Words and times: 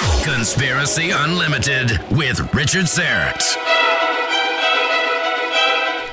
Conspiracy 0.00 1.10
Unlimited 1.10 2.00
with 2.10 2.54
Richard 2.54 2.86
Syrett. 2.86 3.56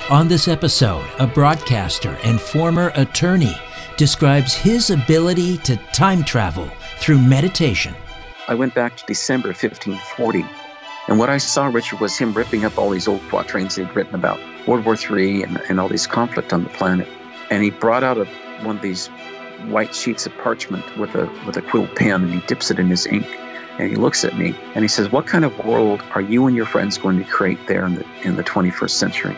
On 0.10 0.28
this 0.28 0.48
episode, 0.48 1.06
a 1.20 1.28
broadcaster 1.28 2.18
and 2.24 2.40
former 2.40 2.92
attorney 2.96 3.56
describes 3.96 4.54
his 4.54 4.90
ability 4.90 5.58
to 5.60 5.78
time 5.94 6.24
travel 6.24 6.70
through 6.98 7.20
meditation. 7.20 7.96
I 8.48 8.56
went 8.56 8.74
back 8.74 8.98
to 8.98 9.06
December 9.06 9.50
1540, 9.50 10.46
and 11.08 11.18
what 11.20 11.30
I 11.30 11.38
saw, 11.38 11.68
Richard, 11.68 12.00
was 12.00 12.18
him 12.18 12.34
ripping 12.34 12.66
up 12.66 12.78
all 12.78 12.90
these 12.90 13.08
old 13.08 13.22
quatrains 13.30 13.76
he'd 13.76 13.96
written 13.96 14.16
about 14.16 14.40
World 14.68 14.86
War 14.86 14.96
III 14.96 15.44
and, 15.44 15.62
and 15.70 15.80
all 15.80 15.88
these 15.88 16.08
conflict 16.08 16.52
on 16.52 16.64
the 16.64 16.70
planet. 16.72 17.08
And 17.50 17.64
he 17.64 17.70
brought 17.70 18.04
out 18.04 18.18
a, 18.18 18.26
one 18.64 18.78
of 18.78 18.82
these 18.82 19.08
white 19.68 19.96
sheets 19.96 20.26
of 20.26 20.38
parchment 20.38 20.86
with 20.98 21.16
a 21.16 21.26
with 21.46 21.58
a 21.58 21.62
quill 21.62 21.88
pen, 21.88 22.24
and 22.24 22.34
he 22.34 22.42
dips 22.48 22.70
it 22.70 22.80
in 22.80 22.88
his 22.88 23.06
ink 23.08 23.26
and 23.80 23.90
he 23.90 23.96
looks 23.96 24.24
at 24.24 24.38
me 24.38 24.56
and 24.76 24.84
he 24.84 24.88
says, 24.88 25.12
"What 25.12 25.26
kind 25.26 25.46
of 25.46 25.58
world 25.66 26.04
are 26.16 26.22
you 26.22 26.48
and 26.48 26.56
your 26.56 26.66
friends 26.66 26.98
going 26.98 27.18
to 27.18 27.24
create 27.26 27.60
there 27.68 27.86
in 27.86 27.96
the 27.96 28.06
in 28.24 28.36
the 28.36 28.44
21st 28.44 28.98
century?" 28.98 29.38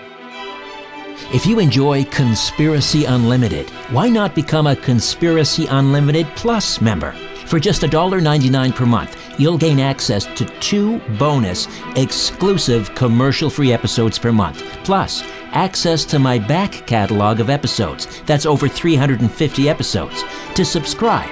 If 1.33 1.45
you 1.45 1.59
enjoy 1.59 2.05
Conspiracy 2.05 3.05
Unlimited, 3.05 3.69
why 3.91 4.09
not 4.09 4.33
become 4.33 4.67
a 4.67 4.75
Conspiracy 4.75 5.67
Unlimited 5.67 6.25
Plus 6.35 6.81
member? 6.81 7.13
For 7.45 7.59
just 7.59 7.81
$1.99 7.81 8.75
per 8.75 8.85
month, 8.85 9.17
you'll 9.39 9.57
gain 9.57 9.79
access 9.79 10.25
to 10.25 10.45
two 10.59 10.99
bonus, 11.17 11.67
exclusive 11.95 12.93
commercial 12.93 13.49
free 13.49 13.73
episodes 13.73 14.19
per 14.19 14.31
month, 14.31 14.63
plus 14.83 15.23
access 15.51 16.05
to 16.05 16.19
my 16.19 16.37
back 16.37 16.85
catalog 16.85 17.39
of 17.39 17.49
episodes. 17.49 18.21
That's 18.27 18.45
over 18.45 18.67
350 18.67 19.67
episodes. 19.67 20.23
To 20.53 20.63
subscribe, 20.63 21.31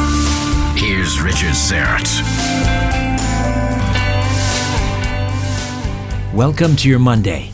Here's 0.81 1.21
Richard 1.21 1.53
Syrett. 1.53 2.09
Welcome 6.33 6.75
to 6.77 6.89
your 6.89 6.97
Monday. 6.97 7.51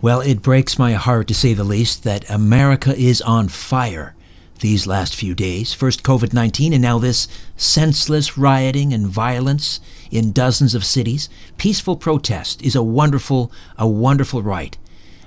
Well, 0.00 0.22
it 0.22 0.40
breaks 0.40 0.78
my 0.78 0.94
heart 0.94 1.28
to 1.28 1.34
say 1.34 1.52
the 1.52 1.62
least 1.62 2.04
that 2.04 2.28
America 2.30 2.96
is 2.96 3.20
on 3.20 3.48
fire 3.48 4.14
these 4.60 4.86
last 4.86 5.14
few 5.14 5.34
days. 5.34 5.74
First 5.74 6.02
COVID 6.02 6.32
19 6.32 6.72
and 6.72 6.80
now 6.80 6.98
this 6.98 7.28
senseless 7.58 8.38
rioting 8.38 8.94
and 8.94 9.06
violence 9.06 9.78
in 10.10 10.32
dozens 10.32 10.74
of 10.74 10.86
cities. 10.86 11.28
Peaceful 11.58 11.96
protest 11.96 12.62
is 12.62 12.74
a 12.74 12.82
wonderful, 12.82 13.52
a 13.76 13.86
wonderful 13.86 14.42
right. 14.42 14.74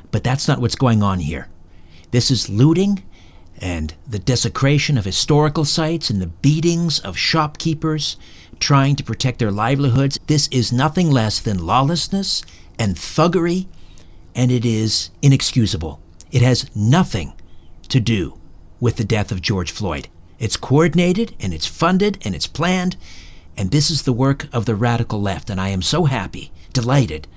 But 0.09 0.23
that's 0.23 0.47
not 0.47 0.59
what's 0.59 0.73
going 0.73 1.03
on 1.03 1.19
here. 1.19 1.49
This 2.09 2.31
is 2.31 2.49
looting, 2.49 3.03
and 3.61 3.93
the 4.07 4.19
desecration 4.19 4.97
of 4.97 5.05
historical 5.05 5.63
sites 5.63 6.09
and 6.09 6.19
the 6.19 6.27
beatings 6.27 6.99
of 6.99 7.15
shopkeepers 7.15 8.17
trying 8.59 8.95
to 8.95 9.03
protect 9.03 9.39
their 9.39 9.51
livelihoods. 9.51 10.19
This 10.27 10.47
is 10.49 10.73
nothing 10.73 11.11
less 11.11 11.39
than 11.39 11.65
lawlessness 11.65 12.43
and 12.79 12.95
thuggery, 12.95 13.67
and 14.35 14.51
it 14.51 14.65
is 14.65 15.11
inexcusable. 15.21 16.01
It 16.31 16.41
has 16.41 16.73
nothing 16.75 17.33
to 17.89 17.99
do 17.99 18.39
with 18.79 18.95
the 18.95 19.03
death 19.03 19.31
of 19.31 19.41
George 19.41 19.71
Floyd. 19.71 20.07
It's 20.39 20.57
coordinated 20.57 21.35
and 21.39 21.53
it's 21.53 21.67
funded 21.67 22.17
and 22.25 22.33
it's 22.33 22.47
planned, 22.47 22.97
and 23.55 23.69
this 23.69 23.91
is 23.91 24.03
the 24.03 24.13
work 24.13 24.47
of 24.51 24.65
the 24.65 24.75
radical 24.75 25.21
left. 25.21 25.49
And 25.51 25.61
I 25.61 25.69
am 25.69 25.83
so 25.83 26.05
happy, 26.05 26.51
delighted, 26.73 27.27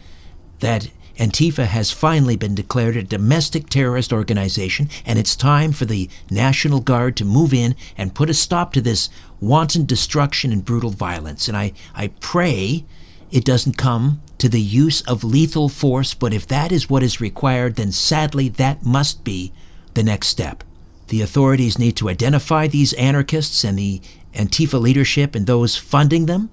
that 0.61 0.91
Antifa 1.19 1.67
has 1.67 1.93
finally 1.93 2.35
been 2.35 2.55
declared 2.55 2.97
a 2.97 3.03
domestic 3.03 3.69
terrorist 3.69 4.13
organization, 4.13 4.89
and 5.07 5.19
it's 5.19 5.37
time 5.37 5.71
for 5.73 5.85
the 5.85 6.09
National 6.29 6.81
Guard 6.81 7.17
to 7.17 7.25
move 7.25 7.55
in 7.55 7.77
and 7.97 8.15
put 8.15 8.31
a 8.31 8.35
stop 8.35 8.73
to 8.73 8.81
this 8.81 9.09
wanton 9.41 9.85
destruction 9.85 10.53
and 10.53 10.65
brutal 10.65 10.91
violence. 10.91 11.47
And 11.47 11.57
I, 11.57 11.73
I 11.95 12.09
pray 12.21 12.85
it 13.31 13.45
doesn't 13.45 13.77
come 13.77 14.23
to 14.39 14.49
the 14.49 14.61
use 14.61 15.03
of 15.03 15.23
lethal 15.23 15.69
force, 15.69 16.15
but 16.15 16.35
if 16.35 16.47
that 16.49 16.73
is 16.73 16.91
what 16.91 17.03
is 17.03 17.21
required, 17.21 17.77
then 17.77 17.93
sadly 17.93 18.49
that 18.49 18.85
must 18.85 19.23
be 19.23 19.53
the 19.95 20.03
next 20.03 20.29
step. 20.29 20.65
The 21.09 21.23
authorities 21.23 21.79
need 21.79 21.97
to 21.97 22.09
identify 22.09 22.67
these 22.67 22.93
anarchists 22.95 23.63
and 23.63 23.79
the 23.79 24.01
Antifa 24.35 24.81
leadership 24.81 25.37
and 25.37 25.47
those 25.47 25.77
funding 25.77 26.27
them 26.27 26.51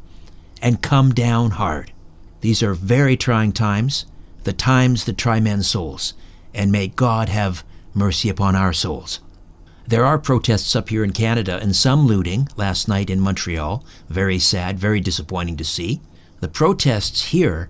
and 0.61 0.83
come 0.83 1.13
down 1.13 1.51
hard. 1.51 1.91
These 2.41 2.61
are 2.61 2.75
very 2.75 3.17
trying 3.17 3.53
times 3.53 4.05
the 4.43 4.53
times 4.53 5.05
that 5.05 5.17
try 5.17 5.39
men's 5.39 5.67
souls, 5.67 6.13
and 6.53 6.71
may 6.71 6.87
God 6.87 7.29
have 7.29 7.63
mercy 7.93 8.29
upon 8.29 8.55
our 8.55 8.73
souls. 8.73 9.19
There 9.87 10.05
are 10.05 10.17
protests 10.17 10.75
up 10.75 10.89
here 10.89 11.03
in 11.03 11.11
Canada 11.11 11.59
and 11.61 11.75
some 11.75 12.05
looting 12.07 12.47
last 12.55 12.87
night 12.87 13.09
in 13.09 13.19
Montreal. 13.19 13.83
Very 14.09 14.39
sad, 14.39 14.79
very 14.79 15.01
disappointing 15.01 15.57
to 15.57 15.65
see. 15.65 16.01
The 16.39 16.47
protests 16.47 17.25
here 17.25 17.69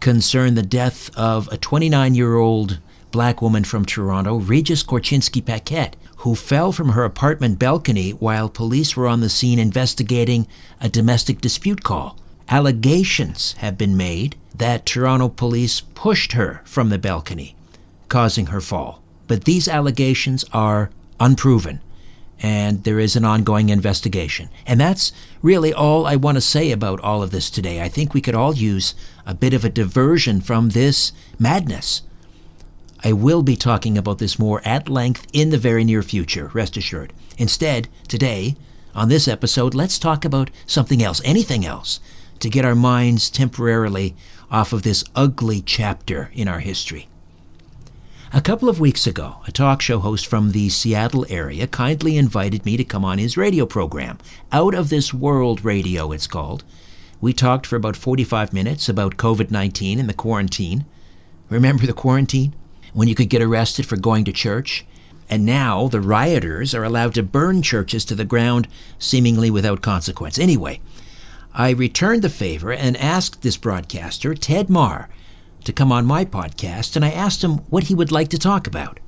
concern 0.00 0.54
the 0.54 0.62
death 0.62 1.10
of 1.16 1.48
a 1.48 1.56
29 1.56 2.14
year 2.14 2.36
old 2.36 2.80
black 3.10 3.40
woman 3.40 3.64
from 3.64 3.84
Toronto, 3.84 4.36
Regis 4.36 4.82
Korchinski 4.82 5.44
Paquet, 5.44 5.92
who 6.18 6.34
fell 6.34 6.72
from 6.72 6.90
her 6.90 7.04
apartment 7.04 7.58
balcony 7.58 8.10
while 8.10 8.48
police 8.48 8.96
were 8.96 9.06
on 9.06 9.20
the 9.20 9.28
scene 9.28 9.58
investigating 9.58 10.46
a 10.80 10.88
domestic 10.88 11.40
dispute 11.40 11.84
call. 11.84 12.18
Allegations 12.48 13.52
have 13.58 13.78
been 13.78 13.96
made 13.96 14.36
that 14.54 14.86
Toronto 14.86 15.28
police 15.28 15.80
pushed 15.80 16.32
her 16.32 16.60
from 16.64 16.90
the 16.90 16.98
balcony, 16.98 17.56
causing 18.08 18.46
her 18.46 18.60
fall. 18.60 19.02
But 19.26 19.44
these 19.44 19.66
allegations 19.66 20.44
are 20.52 20.90
unproven, 21.18 21.80
and 22.40 22.84
there 22.84 23.00
is 23.00 23.16
an 23.16 23.24
ongoing 23.24 23.70
investigation. 23.70 24.50
And 24.66 24.78
that's 24.78 25.12
really 25.40 25.72
all 25.72 26.06
I 26.06 26.16
want 26.16 26.36
to 26.36 26.42
say 26.42 26.70
about 26.70 27.00
all 27.00 27.22
of 27.22 27.30
this 27.30 27.48
today. 27.48 27.80
I 27.80 27.88
think 27.88 28.12
we 28.12 28.20
could 28.20 28.34
all 28.34 28.54
use 28.54 28.94
a 29.26 29.34
bit 29.34 29.54
of 29.54 29.64
a 29.64 29.70
diversion 29.70 30.40
from 30.40 30.70
this 30.70 31.12
madness. 31.38 32.02
I 33.02 33.12
will 33.12 33.42
be 33.42 33.56
talking 33.56 33.96
about 33.96 34.18
this 34.18 34.38
more 34.38 34.60
at 34.64 34.88
length 34.88 35.26
in 35.32 35.50
the 35.50 35.58
very 35.58 35.84
near 35.84 36.02
future, 36.02 36.50
rest 36.52 36.76
assured. 36.76 37.12
Instead, 37.38 37.88
today, 38.08 38.56
on 38.94 39.08
this 39.08 39.26
episode, 39.26 39.74
let's 39.74 39.98
talk 39.98 40.24
about 40.24 40.50
something 40.66 41.02
else, 41.02 41.20
anything 41.24 41.66
else, 41.66 42.00
to 42.40 42.50
get 42.50 42.64
our 42.64 42.74
minds 42.74 43.30
temporarily 43.30 44.14
off 44.50 44.72
of 44.72 44.82
this 44.82 45.04
ugly 45.14 45.60
chapter 45.60 46.30
in 46.34 46.48
our 46.48 46.60
history. 46.60 47.08
A 48.32 48.40
couple 48.40 48.68
of 48.68 48.80
weeks 48.80 49.06
ago, 49.06 49.36
a 49.46 49.52
talk 49.52 49.80
show 49.80 50.00
host 50.00 50.26
from 50.26 50.50
the 50.50 50.68
Seattle 50.68 51.24
area 51.28 51.68
kindly 51.68 52.16
invited 52.16 52.64
me 52.64 52.76
to 52.76 52.82
come 52.82 53.04
on 53.04 53.18
his 53.18 53.36
radio 53.36 53.64
program, 53.64 54.18
Out 54.50 54.74
of 54.74 54.88
This 54.88 55.14
World 55.14 55.64
Radio, 55.64 56.10
it's 56.10 56.26
called. 56.26 56.64
We 57.20 57.32
talked 57.32 57.64
for 57.64 57.76
about 57.76 57.96
45 57.96 58.52
minutes 58.52 58.88
about 58.88 59.16
COVID 59.16 59.52
19 59.52 60.00
and 60.00 60.08
the 60.08 60.14
quarantine. 60.14 60.84
Remember 61.48 61.86
the 61.86 61.92
quarantine? 61.92 62.54
When 62.92 63.06
you 63.06 63.14
could 63.14 63.30
get 63.30 63.40
arrested 63.40 63.86
for 63.86 63.96
going 63.96 64.24
to 64.24 64.32
church? 64.32 64.84
And 65.30 65.46
now 65.46 65.88
the 65.88 66.00
rioters 66.00 66.74
are 66.74 66.84
allowed 66.84 67.14
to 67.14 67.22
burn 67.22 67.62
churches 67.62 68.04
to 68.06 68.14
the 68.14 68.24
ground, 68.24 68.68
seemingly 68.98 69.50
without 69.50 69.80
consequence. 69.80 70.38
Anyway, 70.38 70.80
I 71.56 71.70
returned 71.70 72.22
the 72.22 72.30
favor 72.30 72.72
and 72.72 72.96
asked 72.96 73.42
this 73.42 73.56
broadcaster, 73.56 74.34
Ted 74.34 74.68
Mahr, 74.68 75.08
to 75.62 75.72
come 75.72 75.92
on 75.92 76.04
my 76.04 76.24
podcast, 76.24 76.96
and 76.96 77.04
I 77.04 77.10
asked 77.10 77.44
him 77.44 77.58
what 77.70 77.84
he 77.84 77.94
would 77.94 78.10
like 78.10 78.28
to 78.30 78.38
talk 78.38 78.66
about. 78.66 78.98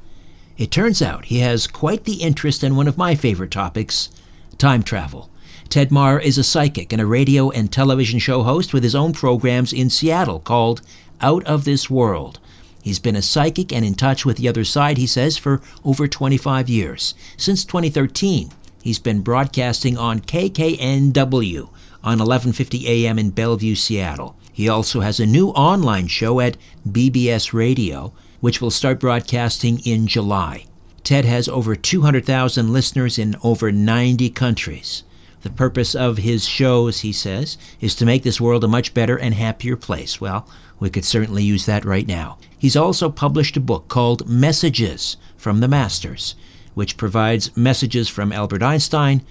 It 0.56 0.70
turns 0.70 1.02
out 1.02 1.24
he 1.24 1.40
has 1.40 1.66
quite 1.66 2.04
the 2.04 2.22
interest 2.22 2.62
in 2.62 2.76
one 2.76 2.86
of 2.86 2.96
my 2.96 3.16
favorite 3.16 3.50
topics 3.50 4.10
time 4.58 4.84
travel. 4.84 5.28
Ted 5.68 5.90
Mahr 5.90 6.20
is 6.20 6.38
a 6.38 6.44
psychic 6.44 6.92
and 6.92 7.02
a 7.02 7.06
radio 7.06 7.50
and 7.50 7.70
television 7.70 8.20
show 8.20 8.44
host 8.44 8.72
with 8.72 8.84
his 8.84 8.94
own 8.94 9.12
programs 9.12 9.72
in 9.72 9.90
Seattle 9.90 10.38
called 10.38 10.82
Out 11.20 11.44
of 11.44 11.64
This 11.64 11.90
World. 11.90 12.38
He's 12.80 13.00
been 13.00 13.16
a 13.16 13.22
psychic 13.22 13.72
and 13.72 13.84
in 13.84 13.96
touch 13.96 14.24
with 14.24 14.36
the 14.36 14.48
other 14.48 14.62
side, 14.64 14.98
he 14.98 15.08
says, 15.08 15.36
for 15.36 15.60
over 15.84 16.06
25 16.06 16.68
years. 16.68 17.16
Since 17.36 17.64
2013, 17.64 18.52
he's 18.80 19.00
been 19.00 19.22
broadcasting 19.22 19.98
on 19.98 20.20
KKNW, 20.20 21.68
on 22.06 22.18
11:50 22.18 22.84
a.m. 22.84 23.18
in 23.18 23.30
Bellevue, 23.30 23.74
Seattle. 23.74 24.36
He 24.52 24.68
also 24.68 25.00
has 25.00 25.20
a 25.20 25.26
new 25.26 25.48
online 25.48 26.06
show 26.06 26.40
at 26.40 26.56
BBS 26.88 27.52
Radio, 27.52 28.14
which 28.40 28.62
will 28.62 28.70
start 28.70 29.00
broadcasting 29.00 29.80
in 29.80 30.06
July. 30.06 30.64
Ted 31.02 31.24
has 31.24 31.48
over 31.48 31.76
200,000 31.76 32.72
listeners 32.72 33.18
in 33.18 33.36
over 33.42 33.70
90 33.70 34.30
countries. 34.30 35.02
The 35.42 35.50
purpose 35.50 35.94
of 35.94 36.18
his 36.18 36.48
shows, 36.48 37.00
he 37.00 37.12
says, 37.12 37.58
is 37.80 37.94
to 37.96 38.06
make 38.06 38.22
this 38.22 38.40
world 38.40 38.64
a 38.64 38.68
much 38.68 38.94
better 38.94 39.16
and 39.16 39.34
happier 39.34 39.76
place. 39.76 40.20
Well, 40.20 40.48
we 40.80 40.90
could 40.90 41.04
certainly 41.04 41.44
use 41.44 41.66
that 41.66 41.84
right 41.84 42.06
now. 42.06 42.38
He's 42.58 42.76
also 42.76 43.10
published 43.10 43.56
a 43.56 43.60
book 43.60 43.88
called 43.88 44.28
Messages 44.28 45.16
from 45.36 45.60
the 45.60 45.68
Masters, 45.68 46.34
which 46.74 46.96
provides 46.96 47.56
messages 47.56 48.08
from 48.08 48.32
Albert 48.32 48.62
Einstein, 48.62 49.22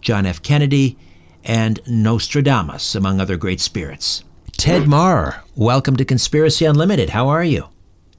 John 0.00 0.26
F. 0.26 0.42
Kennedy, 0.42 0.96
and 1.44 1.80
Nostradamus, 1.86 2.94
among 2.94 3.20
other 3.20 3.36
great 3.36 3.60
spirits. 3.60 4.24
Ted 4.56 4.86
Mahr, 4.86 5.42
welcome 5.56 5.96
to 5.96 6.04
Conspiracy 6.04 6.64
Unlimited. 6.64 7.10
How 7.10 7.28
are 7.28 7.44
you? 7.44 7.68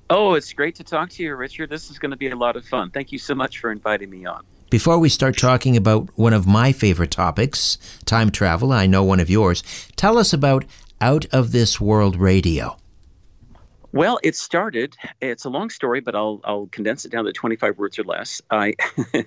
Oh, 0.09 0.33
it's 0.33 0.51
great 0.53 0.75
to 0.75 0.83
talk 0.83 1.09
to 1.11 1.23
you, 1.23 1.35
Richard. 1.35 1.69
This 1.69 1.89
is 1.89 1.99
going 1.99 2.11
to 2.11 2.17
be 2.17 2.29
a 2.29 2.35
lot 2.35 2.55
of 2.55 2.65
fun. 2.65 2.89
Thank 2.89 3.11
you 3.11 3.19
so 3.19 3.35
much 3.35 3.59
for 3.59 3.71
inviting 3.71 4.09
me 4.09 4.25
on. 4.25 4.43
Before 4.69 4.97
we 4.97 5.09
start 5.09 5.37
talking 5.37 5.77
about 5.77 6.09
one 6.17 6.33
of 6.33 6.47
my 6.47 6.71
favorite 6.71 7.11
topics, 7.11 7.77
time 8.05 8.31
travel, 8.31 8.71
I 8.71 8.87
know 8.87 9.03
one 9.03 9.19
of 9.19 9.29
yours, 9.29 9.63
tell 9.95 10.17
us 10.17 10.33
about 10.33 10.65
Out 10.99 11.25
of 11.31 11.51
This 11.51 11.79
World 11.79 12.15
Radio. 12.15 12.77
Well, 13.93 14.19
it 14.23 14.35
started. 14.35 14.95
It's 15.21 15.45
a 15.45 15.49
long 15.49 15.69
story, 15.69 15.99
but 15.99 16.15
I'll 16.15 16.39
I'll 16.45 16.67
condense 16.67 17.03
it 17.03 17.11
down 17.11 17.25
to 17.25 17.33
25 17.33 17.77
words 17.77 17.99
or 17.99 18.03
less. 18.03 18.41
I 18.49 18.75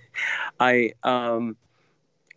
I 0.61 0.95
um 1.03 1.57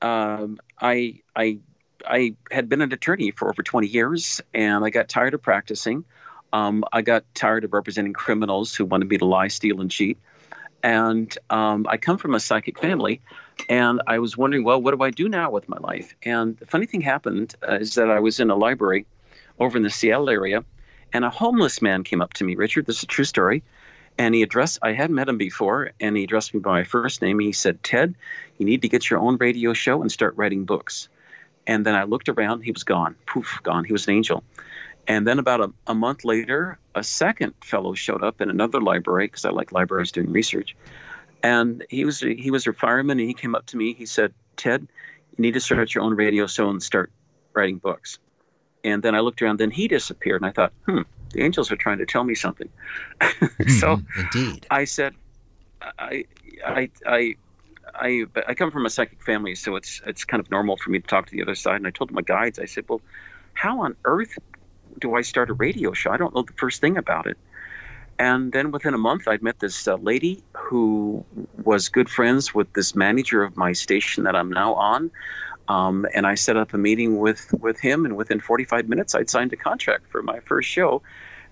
um, 0.01 0.59
I 0.79 1.21
I 1.37 1.59
I 2.05 2.35
had 2.51 2.69
been 2.69 2.81
an 2.81 2.91
attorney 2.91 3.31
for 3.31 3.49
over 3.49 3.63
20 3.63 3.87
years, 3.87 4.41
and 4.53 4.83
I 4.83 4.89
got 4.89 5.09
tired 5.09 5.33
of 5.33 5.41
practicing. 5.41 6.03
Um, 6.53 6.83
I 6.93 7.01
got 7.01 7.23
tired 7.33 7.63
of 7.63 7.73
representing 7.73 8.13
criminals 8.13 8.75
who 8.75 8.85
wanted 8.85 9.09
me 9.09 9.17
to 9.17 9.25
lie, 9.25 9.47
steal, 9.47 9.81
and 9.81 9.91
cheat. 9.91 10.17
And 10.83 11.35
um, 11.49 11.85
I 11.89 11.97
come 11.97 12.17
from 12.17 12.35
a 12.35 12.39
psychic 12.39 12.79
family, 12.79 13.21
and 13.67 14.01
I 14.07 14.19
was 14.19 14.37
wondering, 14.37 14.63
well, 14.63 14.81
what 14.81 14.95
do 14.95 15.03
I 15.03 15.09
do 15.09 15.27
now 15.27 15.49
with 15.49 15.67
my 15.67 15.77
life? 15.79 16.15
And 16.23 16.55
the 16.57 16.65
funny 16.65 16.85
thing 16.85 17.01
happened 17.01 17.55
uh, 17.67 17.75
is 17.75 17.95
that 17.95 18.09
I 18.09 18.19
was 18.19 18.39
in 18.39 18.49
a 18.49 18.55
library 18.55 19.05
over 19.59 19.75
in 19.77 19.83
the 19.83 19.89
Seattle 19.89 20.29
area, 20.29 20.63
and 21.13 21.25
a 21.25 21.29
homeless 21.29 21.81
man 21.81 22.03
came 22.03 22.21
up 22.21 22.33
to 22.33 22.43
me. 22.43 22.55
Richard, 22.55 22.85
this 22.85 22.97
is 22.97 23.03
a 23.03 23.07
true 23.07 23.25
story. 23.25 23.63
And 24.19 24.33
he 24.33 24.41
addressed, 24.41 24.79
I 24.81 24.93
hadn't 24.93 25.15
met 25.15 25.29
him 25.29 25.37
before, 25.37 25.91
and 25.99 26.17
he 26.17 26.23
addressed 26.23 26.53
me 26.53 26.59
by 26.59 26.71
my 26.71 26.83
first 26.83 27.21
name. 27.21 27.39
He 27.39 27.51
said, 27.51 27.83
Ted, 27.83 28.15
you 28.57 28.65
need 28.65 28.81
to 28.81 28.89
get 28.89 29.09
your 29.09 29.19
own 29.19 29.37
radio 29.37 29.73
show 29.73 30.01
and 30.01 30.11
start 30.11 30.35
writing 30.37 30.65
books. 30.65 31.07
And 31.67 31.85
then 31.85 31.95
I 31.95 32.03
looked 32.03 32.29
around, 32.29 32.61
he 32.61 32.71
was 32.71 32.83
gone. 32.83 33.15
Poof, 33.27 33.59
gone. 33.63 33.83
He 33.83 33.93
was 33.93 34.07
an 34.07 34.13
angel. 34.15 34.43
And 35.07 35.27
then 35.27 35.39
about 35.39 35.61
a, 35.61 35.71
a 35.87 35.93
month 35.93 36.25
later, 36.25 36.79
a 36.95 37.03
second 37.03 37.53
fellow 37.63 37.93
showed 37.93 38.23
up 38.23 38.41
in 38.41 38.49
another 38.49 38.81
library 38.81 39.27
because 39.27 39.45
I 39.45 39.51
like 39.51 39.71
libraries 39.71 40.11
doing 40.11 40.31
research. 40.31 40.75
And 41.43 41.85
he 41.89 42.03
was 42.03 42.19
he 42.19 42.49
was 42.49 42.65
a 42.65 42.73
fireman, 42.73 43.19
and 43.19 43.27
he 43.27 43.33
came 43.33 43.53
up 43.53 43.67
to 43.67 43.77
me. 43.77 43.93
He 43.93 44.07
said, 44.07 44.33
"Ted, 44.55 44.87
you 45.37 45.41
need 45.41 45.53
to 45.53 45.59
start 45.59 45.93
your 45.93 46.03
own 46.03 46.15
radio 46.15 46.47
show 46.47 46.69
and 46.69 46.81
start 46.81 47.11
writing 47.53 47.77
books." 47.77 48.17
And 48.83 49.03
then 49.03 49.13
I 49.13 49.19
looked 49.19 49.41
around. 49.41 49.59
Then 49.59 49.69
he 49.69 49.87
disappeared, 49.87 50.41
and 50.41 50.49
I 50.49 50.51
thought, 50.51 50.73
"Hmm, 50.87 51.03
the 51.31 51.43
angels 51.43 51.71
are 51.71 51.75
trying 51.75 51.99
to 51.99 52.05
tell 52.05 52.23
me 52.23 52.35
something. 52.35 52.69
so 53.21 53.97
mm-hmm, 53.97 54.19
indeed, 54.19 54.65
I 54.71 54.85
said, 54.85 55.13
I, 55.81 56.25
I, 56.65 56.89
I, 57.05 57.35
I, 57.95 58.25
I 58.47 58.53
come 58.53 58.71
from 58.71 58.85
a 58.85 58.89
psychic 58.89 59.21
family, 59.23 59.55
so 59.55 59.75
it's 59.75 60.01
it's 60.05 60.23
kind 60.23 60.41
of 60.41 60.49
normal 60.51 60.77
for 60.77 60.89
me 60.89 60.99
to 60.99 61.07
talk 61.07 61.25
to 61.27 61.31
the 61.31 61.41
other 61.41 61.55
side. 61.55 61.77
And 61.77 61.87
I 61.87 61.91
told 61.91 62.11
my 62.11 62.21
guides, 62.21 62.59
I 62.59 62.65
said, 62.65 62.85
well, 62.87 63.01
how 63.53 63.81
on 63.81 63.95
earth 64.05 64.37
do 64.99 65.15
I 65.15 65.21
start 65.21 65.49
a 65.49 65.53
radio 65.53 65.93
show? 65.93 66.11
I 66.11 66.17
don't 66.17 66.33
know 66.35 66.43
the 66.43 66.53
first 66.53 66.81
thing 66.81 66.97
about 66.97 67.27
it. 67.27 67.37
And 68.19 68.51
then 68.51 68.71
within 68.71 68.93
a 68.93 68.97
month, 68.97 69.27
I'd 69.27 69.43
met 69.43 69.59
this 69.59 69.87
uh, 69.87 69.95
lady 69.95 70.43
who 70.53 71.23
was 71.63 71.87
good 71.87 72.09
friends 72.09 72.53
with 72.53 72.71
this 72.73 72.95
manager 72.95 73.43
of 73.43 73.55
my 73.55 73.73
station 73.73 74.23
that 74.23 74.35
I'm 74.35 74.49
now 74.49 74.73
on. 74.73 75.11
Um, 75.67 76.07
and 76.15 76.25
I 76.25 76.35
set 76.35 76.57
up 76.57 76.73
a 76.73 76.77
meeting 76.77 77.19
with, 77.19 77.53
with 77.59 77.79
him, 77.79 78.05
and 78.05 78.15
within 78.15 78.39
45 78.39 78.87
minutes, 78.87 79.13
I'd 79.13 79.29
signed 79.29 79.53
a 79.53 79.57
contract 79.57 80.07
for 80.09 80.23
my 80.23 80.39
first 80.39 80.69
show. 80.69 81.01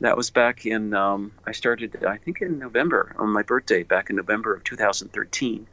That 0.01 0.17
was 0.17 0.29
back 0.29 0.65
in, 0.65 0.93
um, 0.93 1.31
I 1.45 1.51
started, 1.51 2.03
I 2.05 2.17
think, 2.17 2.41
in 2.41 2.57
November, 2.57 3.15
on 3.19 3.29
my 3.29 3.43
birthday, 3.43 3.83
back 3.83 4.09
in 4.09 4.15
November 4.15 4.53
of 4.53 4.63
2013. 4.63 5.67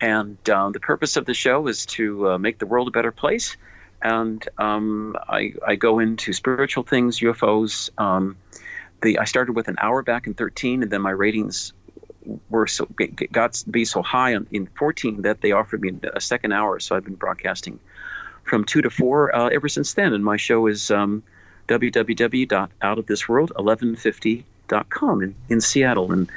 And 0.00 0.36
um, 0.50 0.72
the 0.72 0.80
purpose 0.80 1.16
of 1.16 1.24
the 1.24 1.34
show 1.34 1.66
is 1.68 1.86
to 1.86 2.32
uh, 2.32 2.38
make 2.38 2.58
the 2.58 2.66
world 2.66 2.88
a 2.88 2.90
better 2.90 3.12
place. 3.12 3.56
And 4.02 4.46
um, 4.58 5.16
I, 5.28 5.54
I, 5.66 5.76
go 5.76 5.98
into 5.98 6.32
spiritual 6.32 6.84
things, 6.84 7.20
UFOs. 7.20 7.90
Um, 7.98 8.36
the 9.02 9.18
I 9.18 9.24
started 9.24 9.56
with 9.56 9.68
an 9.68 9.76
hour 9.80 10.02
back 10.02 10.26
in 10.26 10.34
13, 10.34 10.82
and 10.82 10.92
then 10.92 11.00
my 11.00 11.10
ratings 11.10 11.72
were 12.50 12.66
so 12.66 12.86
got 13.32 13.54
to 13.54 13.70
be 13.70 13.84
so 13.84 14.02
high 14.02 14.36
in 14.50 14.66
14 14.78 15.22
that 15.22 15.40
they 15.40 15.52
offered 15.52 15.80
me 15.80 15.92
a 16.12 16.20
second 16.20 16.52
hour. 16.52 16.78
So 16.78 16.94
I've 16.94 17.04
been 17.04 17.14
broadcasting 17.14 17.80
from 18.44 18.64
two 18.64 18.82
to 18.82 18.90
four 18.90 19.34
uh, 19.34 19.48
ever 19.48 19.68
since 19.68 19.94
then. 19.94 20.12
And 20.12 20.24
my 20.24 20.36
show 20.36 20.66
is 20.66 20.90
um, 20.90 21.22
www.outofthisworld1150.com 24.68 25.22
in, 25.22 25.34
in 25.48 25.60
Seattle. 25.60 26.12
And 26.12 26.30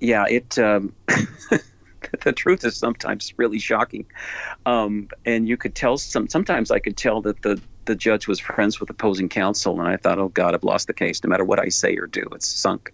yeah, 0.01 0.25
it. 0.29 0.59
Um, 0.59 0.95
the 2.25 2.33
truth 2.33 2.65
is 2.65 2.77
sometimes 2.77 3.35
really 3.37 3.59
shocking. 3.59 4.07
Um, 4.67 5.09
and 5.25 5.49
you 5.49 5.57
could 5.57 5.75
tell 5.75 5.99
some. 5.99 6.29
Sometimes 6.29 6.71
I 6.71 6.79
could 6.79 6.97
tell 6.97 7.21
that 7.23 7.43
the 7.43 7.61
the 7.85 7.95
judge 7.95 8.27
was 8.27 8.41
friends 8.41 8.81
with 8.81 8.91
opposing 8.91 9.29
counsel, 9.29 9.79
and 9.79 9.89
I 9.89 9.97
thought, 9.97 10.19
oh 10.19 10.29
God, 10.29 10.55
I've 10.55 10.65
lost 10.65 10.87
the 10.87 10.95
case. 10.95 11.23
No 11.23 11.29
matter 11.29 11.45
what 11.45 11.61
I 11.61 11.69
say 11.69 11.97
or 11.97 12.07
do, 12.07 12.27
it's 12.33 12.49
sunk. 12.49 12.93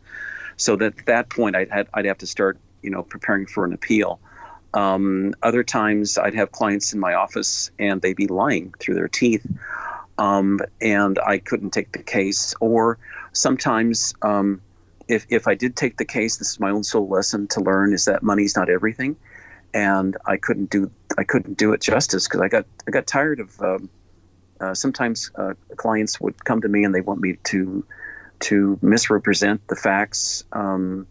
So 0.57 0.77
that 0.77 0.99
at 0.99 1.07
that 1.07 1.29
point, 1.31 1.57
I'd 1.57 1.71
had, 1.71 1.89
I'd 1.95 2.05
have 2.07 2.19
to 2.19 2.27
start, 2.27 2.59
you 2.83 2.91
know, 2.91 3.03
preparing 3.03 3.47
for 3.47 3.65
an 3.65 3.73
appeal. 3.73 4.21
Um, 4.75 5.35
other 5.43 5.63
times, 5.63 6.19
I'd 6.19 6.35
have 6.35 6.53
clients 6.53 6.93
in 6.93 7.01
my 7.01 7.15
office, 7.15 7.71
and 7.79 8.03
they'd 8.03 8.17
be 8.17 8.27
lying 8.27 8.75
through 8.79 8.95
their 8.95 9.09
teeth, 9.09 9.47
um, 10.19 10.61
and 10.81 11.19
I 11.19 11.39
couldn't 11.39 11.71
take 11.71 11.93
the 11.93 12.03
case. 12.03 12.55
Or 12.61 12.99
sometimes 13.33 14.15
um, 14.23 14.61
if 15.09 15.27
if 15.31 15.49
I 15.49 15.55
did 15.55 15.77
take 15.77 15.97
the 15.97 16.05
case, 16.05 16.37
this 16.37 16.51
is 16.51 16.61
my 16.61 16.71
own 16.71 16.85
sole 16.85 17.09
lesson 17.09 17.47
to 17.49 17.61
learn 17.61 17.93
is 17.93 18.05
that 18.07 18.23
money's 18.23 18.57
not 18.57 18.69
everything, 18.69 19.17
and 19.73 20.17
I 20.27 20.37
couldn't 20.37 20.71
do 20.71 20.91
I 21.17 21.25
couldn't 21.25 21.59
do 21.59 21.73
it 21.73 21.81
justice 21.81 22.27
because 22.27 22.41
I 22.41 22.49
got 22.49 22.67
I 22.87 22.91
got 22.91 23.07
tired 23.07 23.41
of 23.41 23.61
um, 23.61 23.89
uh, 24.61 24.75
sometimes 24.75 25.31
uh, 25.37 25.55
clients 25.77 26.21
would 26.21 26.45
come 26.45 26.61
to 26.63 26.69
me 26.69 26.85
and 26.85 26.95
they 26.95 27.01
want 27.01 27.21
me 27.21 27.39
to 27.45 27.85
to 28.41 28.79
misrepresent 28.83 29.67
the 29.69 29.77
facts, 29.77 30.45
um, 30.53 31.07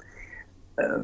uh, 0.77 1.03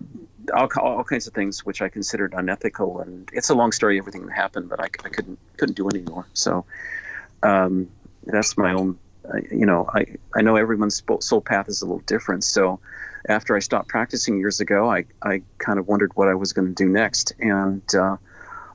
all, 0.54 0.70
all 0.78 1.04
kinds 1.04 1.28
of 1.28 1.34
things 1.34 1.66
which 1.66 1.82
I 1.82 1.90
considered 1.90 2.34
unethical, 2.36 3.00
and 3.00 3.30
it's 3.34 3.50
a 3.50 3.56
long 3.56 3.72
story 3.72 3.98
everything 3.98 4.25
that 4.25 4.34
happened, 4.34 4.70
but 4.70 4.80
I, 4.80 4.86
I 4.86 5.10
couldn't 5.10 5.40
couldn't 5.58 5.75
do 5.75 5.88
anymore. 5.88 6.28
So 6.34 6.66
um, 7.44 7.90
that's 8.25 8.58
my 8.58 8.74
own 8.74 8.98
you 9.51 9.66
know, 9.66 9.88
I, 9.94 10.06
I 10.36 10.42
know 10.42 10.56
everyone's 10.56 11.01
soul 11.20 11.42
path 11.42 11.70
is 11.70 11.82
a 11.82 11.86
little 11.86 12.01
different. 12.06 12.44
So 12.44 12.80
after 13.28 13.56
I 13.56 13.60
stopped 13.60 13.88
practicing 13.88 14.38
years 14.38 14.60
ago, 14.60 14.90
I, 14.90 15.06
I 15.22 15.42
kind 15.58 15.80
of 15.80 15.88
wondered 15.88 16.12
what 16.16 16.28
I 16.28 16.34
was 16.34 16.54
going 16.54 16.68
to 16.68 16.74
do 16.74 16.90
next. 16.90 17.34
And 17.40 17.84
uh, 17.96 18.18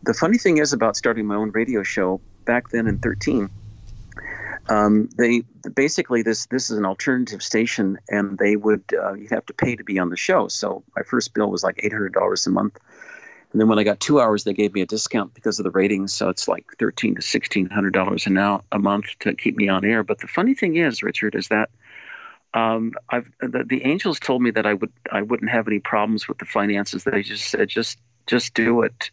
the 0.03 0.15
funny 0.15 0.38
thing 0.38 0.59
is 0.59 0.73
about 0.73 0.97
starting 0.97 1.26
my 1.26 1.35
own 1.35 1.50
radio 1.50 1.83
show 1.83 2.21
back 2.45 2.71
then 2.71 2.87
in 2.87 2.99
13, 2.99 3.50
um, 4.69 5.09
they 5.17 5.43
basically 5.75 6.23
this 6.23 6.47
this 6.47 6.71
is 6.71 6.79
an 6.79 6.85
alternative 6.85 7.43
station, 7.43 7.99
and 8.09 8.39
they 8.39 8.57
would 8.57 8.85
uh, 8.93 9.15
you 9.15 9.29
have 9.31 9.47
to 9.47 9.55
pay 9.55 9.77
to 9.77 9.85
be 9.85 9.99
on 9.99 10.11
the 10.11 10.17
show. 10.17 10.49
So 10.49 10.83
my 10.97 11.03
first 11.03 11.35
bill 11.35 11.51
was 11.51 11.63
like 11.63 11.81
eight 11.83 11.93
hundred 11.93 12.13
dollars 12.13 12.47
a 12.47 12.51
month 12.51 12.79
and 13.57 13.61
then 13.63 13.69
when 13.69 13.79
I 13.79 13.85
got 13.85 14.01
two 14.01 14.21
hours, 14.21 14.45
they 14.45 14.53
gave 14.53 14.75
me 14.75 14.83
a 14.83 14.87
discount 14.87 15.33
because 15.33 15.59
of 15.59 15.65
the 15.65 15.71
ratings. 15.71 16.13
So 16.13 16.29
it's 16.29 16.47
like 16.47 16.67
thirteen 16.79 17.15
to 17.15 17.23
sixteen 17.23 17.71
hundred 17.71 17.95
dollars 17.95 18.27
an 18.27 18.37
hour 18.37 18.61
a 18.71 18.79
month 18.79 19.07
to 19.21 19.35
keep 19.35 19.57
me 19.57 19.67
on 19.67 19.83
air. 19.83 20.03
But 20.03 20.19
the 20.19 20.27
funny 20.27 20.53
thing 20.53 20.77
is, 20.77 21.03
Richard, 21.03 21.35
is 21.35 21.49
that 21.49 21.71
um, 22.53 22.93
I've 23.09 23.31
the, 23.41 23.65
the 23.65 23.83
angels 23.85 24.21
told 24.21 24.43
me 24.43 24.51
that 24.51 24.67
I 24.67 24.75
would 24.75 24.93
I 25.11 25.23
wouldn't 25.23 25.51
have 25.51 25.69
any 25.69 25.79
problems 25.79 26.29
with 26.29 26.37
the 26.37 26.45
finances. 26.45 27.05
They 27.05 27.23
just 27.23 27.49
said 27.49 27.69
just 27.69 27.99
just 28.27 28.53
do 28.53 28.83
it, 28.83 29.11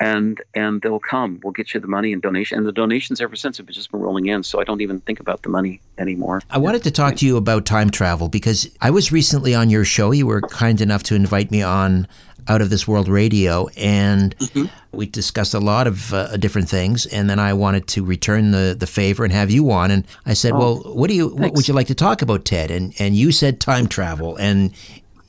and 0.00 0.42
and 0.54 0.82
they'll 0.82 0.98
come. 0.98 1.40
We'll 1.42 1.52
get 1.52 1.74
you 1.74 1.80
the 1.80 1.86
money 1.86 2.12
and 2.12 2.20
donation. 2.20 2.58
And 2.58 2.66
the 2.66 2.72
donations 2.72 3.20
ever 3.20 3.36
since 3.36 3.58
have 3.58 3.66
just 3.66 3.90
been 3.90 4.00
rolling 4.00 4.26
in. 4.26 4.42
So 4.42 4.60
I 4.60 4.64
don't 4.64 4.80
even 4.80 5.00
think 5.00 5.20
about 5.20 5.42
the 5.42 5.48
money 5.48 5.80
anymore. 5.98 6.42
I 6.50 6.58
wanted 6.58 6.82
to 6.84 6.90
talk 6.90 7.16
to 7.16 7.26
you 7.26 7.36
about 7.36 7.64
time 7.64 7.90
travel 7.90 8.28
because 8.28 8.70
I 8.80 8.90
was 8.90 9.12
recently 9.12 9.54
on 9.54 9.70
your 9.70 9.84
show. 9.84 10.10
You 10.10 10.26
were 10.26 10.40
kind 10.40 10.80
enough 10.80 11.02
to 11.04 11.14
invite 11.14 11.50
me 11.50 11.62
on 11.62 12.08
out 12.46 12.60
of 12.60 12.70
this 12.70 12.86
world 12.86 13.08
radio 13.08 13.68
and 13.76 14.36
mm-hmm. 14.36 14.66
we 14.96 15.06
discussed 15.06 15.54
a 15.54 15.60
lot 15.60 15.86
of 15.86 16.12
uh, 16.12 16.36
different 16.36 16.68
things 16.68 17.06
and 17.06 17.30
then 17.30 17.38
i 17.38 17.52
wanted 17.54 17.86
to 17.86 18.04
return 18.04 18.50
the, 18.50 18.76
the 18.78 18.86
favor 18.86 19.24
and 19.24 19.32
have 19.32 19.50
you 19.50 19.70
on 19.70 19.90
and 19.90 20.06
i 20.26 20.34
said 20.34 20.52
oh, 20.52 20.58
well 20.58 20.94
what 20.94 21.08
do 21.08 21.14
you 21.14 21.30
thanks. 21.30 21.40
what 21.40 21.52
would 21.54 21.68
you 21.68 21.72
like 21.72 21.86
to 21.86 21.94
talk 21.94 22.20
about 22.20 22.44
ted 22.44 22.70
and 22.70 22.92
and 22.98 23.16
you 23.16 23.32
said 23.32 23.60
time 23.60 23.86
travel 23.86 24.36
and 24.36 24.74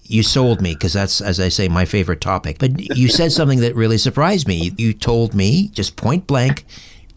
you 0.07 0.23
sold 0.23 0.61
me 0.61 0.73
because 0.73 0.93
that's 0.93 1.21
as 1.21 1.39
i 1.39 1.49
say 1.49 1.67
my 1.67 1.85
favorite 1.85 2.21
topic. 2.21 2.57
But 2.59 2.97
you 2.97 3.07
said 3.09 3.31
something 3.31 3.59
that 3.59 3.75
really 3.75 3.97
surprised 3.97 4.47
me. 4.47 4.71
You 4.77 4.93
told 4.93 5.33
me 5.33 5.69
just 5.69 5.95
point 5.95 6.27
blank 6.27 6.65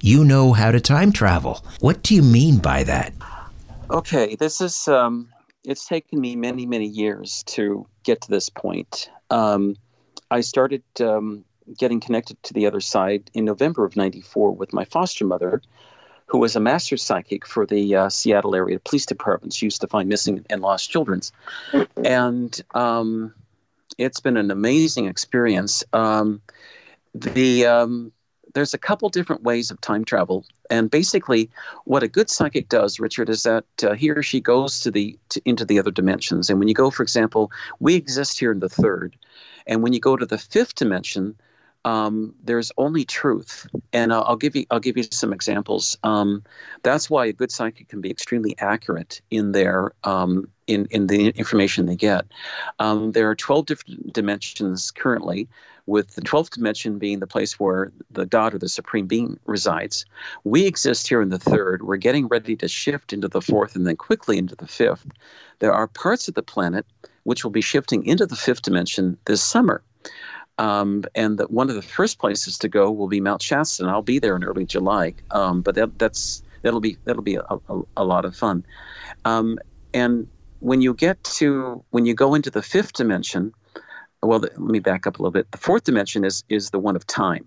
you 0.01 0.25
know 0.25 0.53
how 0.53 0.71
to 0.71 0.81
time 0.81 1.11
travel. 1.11 1.65
What 1.81 2.03
do 2.03 2.15
you 2.15 2.23
mean 2.23 2.59
by 2.59 2.85
that? 2.85 3.13
Okay 3.91 4.37
this 4.37 4.61
is 4.61 4.89
um 4.89 5.29
it's 5.65 5.87
taken 5.87 6.21
me 6.21 6.37
many 6.37 6.67
many 6.67 6.87
years 6.87 7.43
to 7.49 7.87
get 8.05 8.23
to 8.23 8.31
this 8.31 8.49
point. 8.49 9.11
Um, 9.31 9.77
I 10.31 10.41
started 10.41 10.83
um, 11.01 11.45
getting 11.79 12.01
connected 12.01 12.43
to 12.45 12.55
the 12.55 12.67
other 12.67 12.81
side 12.81 13.31
in 13.35 13.45
November 13.45 13.85
of 13.85 13.97
94 13.97 14.53
with 14.53 14.73
my 14.73 14.85
foster 14.85 15.25
mother, 15.25 15.63
who 16.29 16.39
was 16.39 16.55
a 16.55 16.61
master 16.61 16.97
psychic 16.97 17.47
for 17.47 17.67
the 17.67 17.97
uh, 17.97 18.09
Seattle 18.09 18.55
area 18.55 18.79
police 18.79 19.07
department. 19.07 19.55
She 19.55 19.67
used 19.67 19.81
to 19.81 19.87
find 19.87 20.09
missing 20.09 20.45
and 20.51 20.61
lost 20.61 20.91
children's. 20.91 21.33
And 22.05 22.61
um, 22.75 23.35
it's 23.97 24.21
been 24.21 24.37
an 24.37 24.51
amazing 24.51 25.07
experience. 25.07 25.83
Um, 25.93 26.41
the 27.15 27.67
um, 27.67 28.13
there's 28.55 28.75
a 28.75 28.79
couple 28.79 29.09
different 29.09 29.43
ways 29.43 29.71
of 29.71 29.81
time 29.81 30.05
travel, 30.05 30.45
and 30.71 30.91
basically, 30.91 31.51
what 31.85 32.03
a 32.03 32.09
good 32.09 32.29
psychic 32.29 32.69
does, 32.69 33.01
Richard, 33.01 33.29
is 33.29 33.43
that 33.45 33.65
uh, 33.83 33.95
he 33.95 34.11
or 34.11 34.23
she 34.23 34.41
goes 34.41 34.81
to 34.81 34.91
the 34.91 35.19
to, 35.31 35.41
into 35.45 35.65
the 35.65 35.79
other 35.79 35.91
dimensions. 35.91 36.51
And 36.51 36.59
when 36.59 36.69
you 36.69 36.75
go, 36.75 36.91
for 36.91 37.03
example, 37.03 37.51
we 37.81 37.95
exist 37.95 38.39
here 38.39 38.53
in 38.53 38.61
the 38.61 38.69
third, 38.69 39.17
and 39.67 39.83
when 39.83 39.93
you 39.95 40.01
go 40.01 40.17
to 40.17 40.27
the 40.27 40.39
fifth 40.39 40.75
dimension, 40.75 41.35
um, 41.89 42.35
there's 42.45 42.71
only 42.77 43.07
truth, 43.07 43.67
and 43.95 44.13
I'll, 44.13 44.25
I'll, 44.25 44.37
give 44.37 44.55
you 44.55 44.67
I'll 44.71 44.79
give 44.79 44.99
you 44.99 45.05
some 45.11 45.33
examples. 45.33 45.97
Um, 46.03 46.45
that's 46.83 47.09
why 47.09 47.25
a 47.25 47.33
good 47.33 47.51
psychic 47.51 47.89
can 47.89 48.03
be 48.03 48.11
extremely 48.11 48.55
accurate 48.59 49.23
in 49.31 49.53
their 49.53 49.93
um, 50.05 50.51
in 50.67 50.87
in 50.91 51.07
the 51.07 51.29
information 51.31 51.87
they 51.87 51.97
get. 51.97 52.27
Um, 52.79 53.13
there 53.13 53.31
are 53.31 53.35
12 53.35 53.65
different 53.65 54.13
dimensions 54.13 54.91
currently, 54.91 55.49
with 55.87 56.15
the 56.15 56.21
12th 56.21 56.51
dimension 56.51 56.99
being 56.99 57.21
the 57.21 57.27
place 57.27 57.59
where 57.59 57.91
the 58.11 58.27
God 58.27 58.53
or 58.53 58.59
the 58.59 58.69
Supreme 58.69 59.07
Being 59.07 59.41
resides. 59.47 60.05
We 60.45 60.67
exist 60.67 61.09
here 61.09 61.23
in 61.23 61.31
the 61.31 61.39
third. 61.39 61.85
We're 61.85 61.97
getting 61.97 62.29
ready 62.29 62.55
to 62.57 62.69
shift 62.69 63.15
into 63.15 63.29
the 63.29 63.41
fourth 63.41 63.75
and 63.75 63.87
then 63.87 63.97
quickly 63.97 64.37
into 64.37 64.55
the 64.55 64.67
fifth. 64.67 65.07
There 65.61 65.73
are 65.73 65.87
parts 65.87 66.29
of 66.29 66.35
the 66.35 66.43
planet 66.43 66.85
which 67.25 67.45
will 67.45 67.51
be 67.51 67.63
shifting 67.63 68.05
into 68.05 68.27
the 68.27 68.37
fifth 68.37 68.63
dimension 68.63 69.17
this 69.25 69.43
summer. 69.43 69.83
Um, 70.59 71.05
and 71.15 71.39
that 71.39 71.51
one 71.53 71.69
of 71.71 71.77
the 71.77 71.83
first 71.83 72.19
places 72.19 72.59
to 72.59 72.69
go 72.69 72.91
will 72.91 73.09
be 73.09 73.21
Mount 73.21 73.43
Shasta, 73.43 73.83
and 73.83 73.91
I'll 73.91 74.03
be 74.03 74.19
there 74.19 74.35
in 74.35 74.43
early 74.43 74.67
July. 74.67 75.15
Um, 75.31 75.63
but 75.63 75.77
that, 75.77 75.99
that's 75.99 76.43
that'll 76.63 76.81
be 76.81 76.97
that'll 77.05 77.23
be 77.23 77.37
a, 77.37 77.45
a, 77.69 77.83
a 77.99 78.05
lot 78.05 78.25
of 78.25 78.35
fun. 78.35 78.65
Um, 79.25 79.59
and 79.95 80.27
when 80.61 80.81
you 80.81 80.95
get 80.95 81.23
to 81.25 81.85
when 81.91 82.07
you 82.07 82.15
go 82.15 82.35
into 82.35 82.51
the 82.51 82.63
fifth 82.63 82.95
dimension, 82.95 83.53
well, 84.23 84.41
let 84.41 84.59
me 84.59 84.81
back 84.81 85.07
up 85.07 85.19
a 85.19 85.23
little 85.23 85.31
bit. 85.31 85.51
The 85.53 85.59
fourth 85.59 85.85
dimension 85.85 86.25
is 86.25 86.45
is 86.49 86.71
the 86.71 86.79
one 86.79 86.97
of 86.97 87.07
time, 87.07 87.47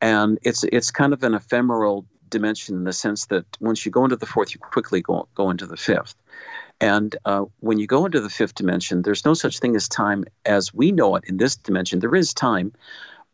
and 0.00 0.38
it's 0.42 0.64
it's 0.64 0.90
kind 0.90 1.12
of 1.12 1.22
an 1.22 1.34
ephemeral 1.34 2.04
dimension 2.28 2.74
in 2.76 2.84
the 2.84 2.92
sense 2.92 3.26
that 3.26 3.44
once 3.60 3.84
you 3.84 3.92
go 3.92 4.04
into 4.04 4.16
the 4.16 4.26
fourth, 4.26 4.54
you 4.54 4.60
quickly 4.60 5.02
go 5.02 5.28
go 5.34 5.50
into 5.50 5.66
the 5.66 5.76
fifth. 5.76 6.16
And 6.82 7.14
uh, 7.26 7.44
when 7.60 7.78
you 7.78 7.86
go 7.86 8.04
into 8.04 8.20
the 8.20 8.28
fifth 8.28 8.56
dimension, 8.56 9.02
there's 9.02 9.24
no 9.24 9.34
such 9.34 9.60
thing 9.60 9.76
as 9.76 9.88
time 9.88 10.24
as 10.44 10.74
we 10.74 10.90
know 10.90 11.14
it 11.14 11.22
in 11.28 11.36
this 11.36 11.54
dimension. 11.54 12.00
There 12.00 12.14
is 12.16 12.34
time, 12.34 12.72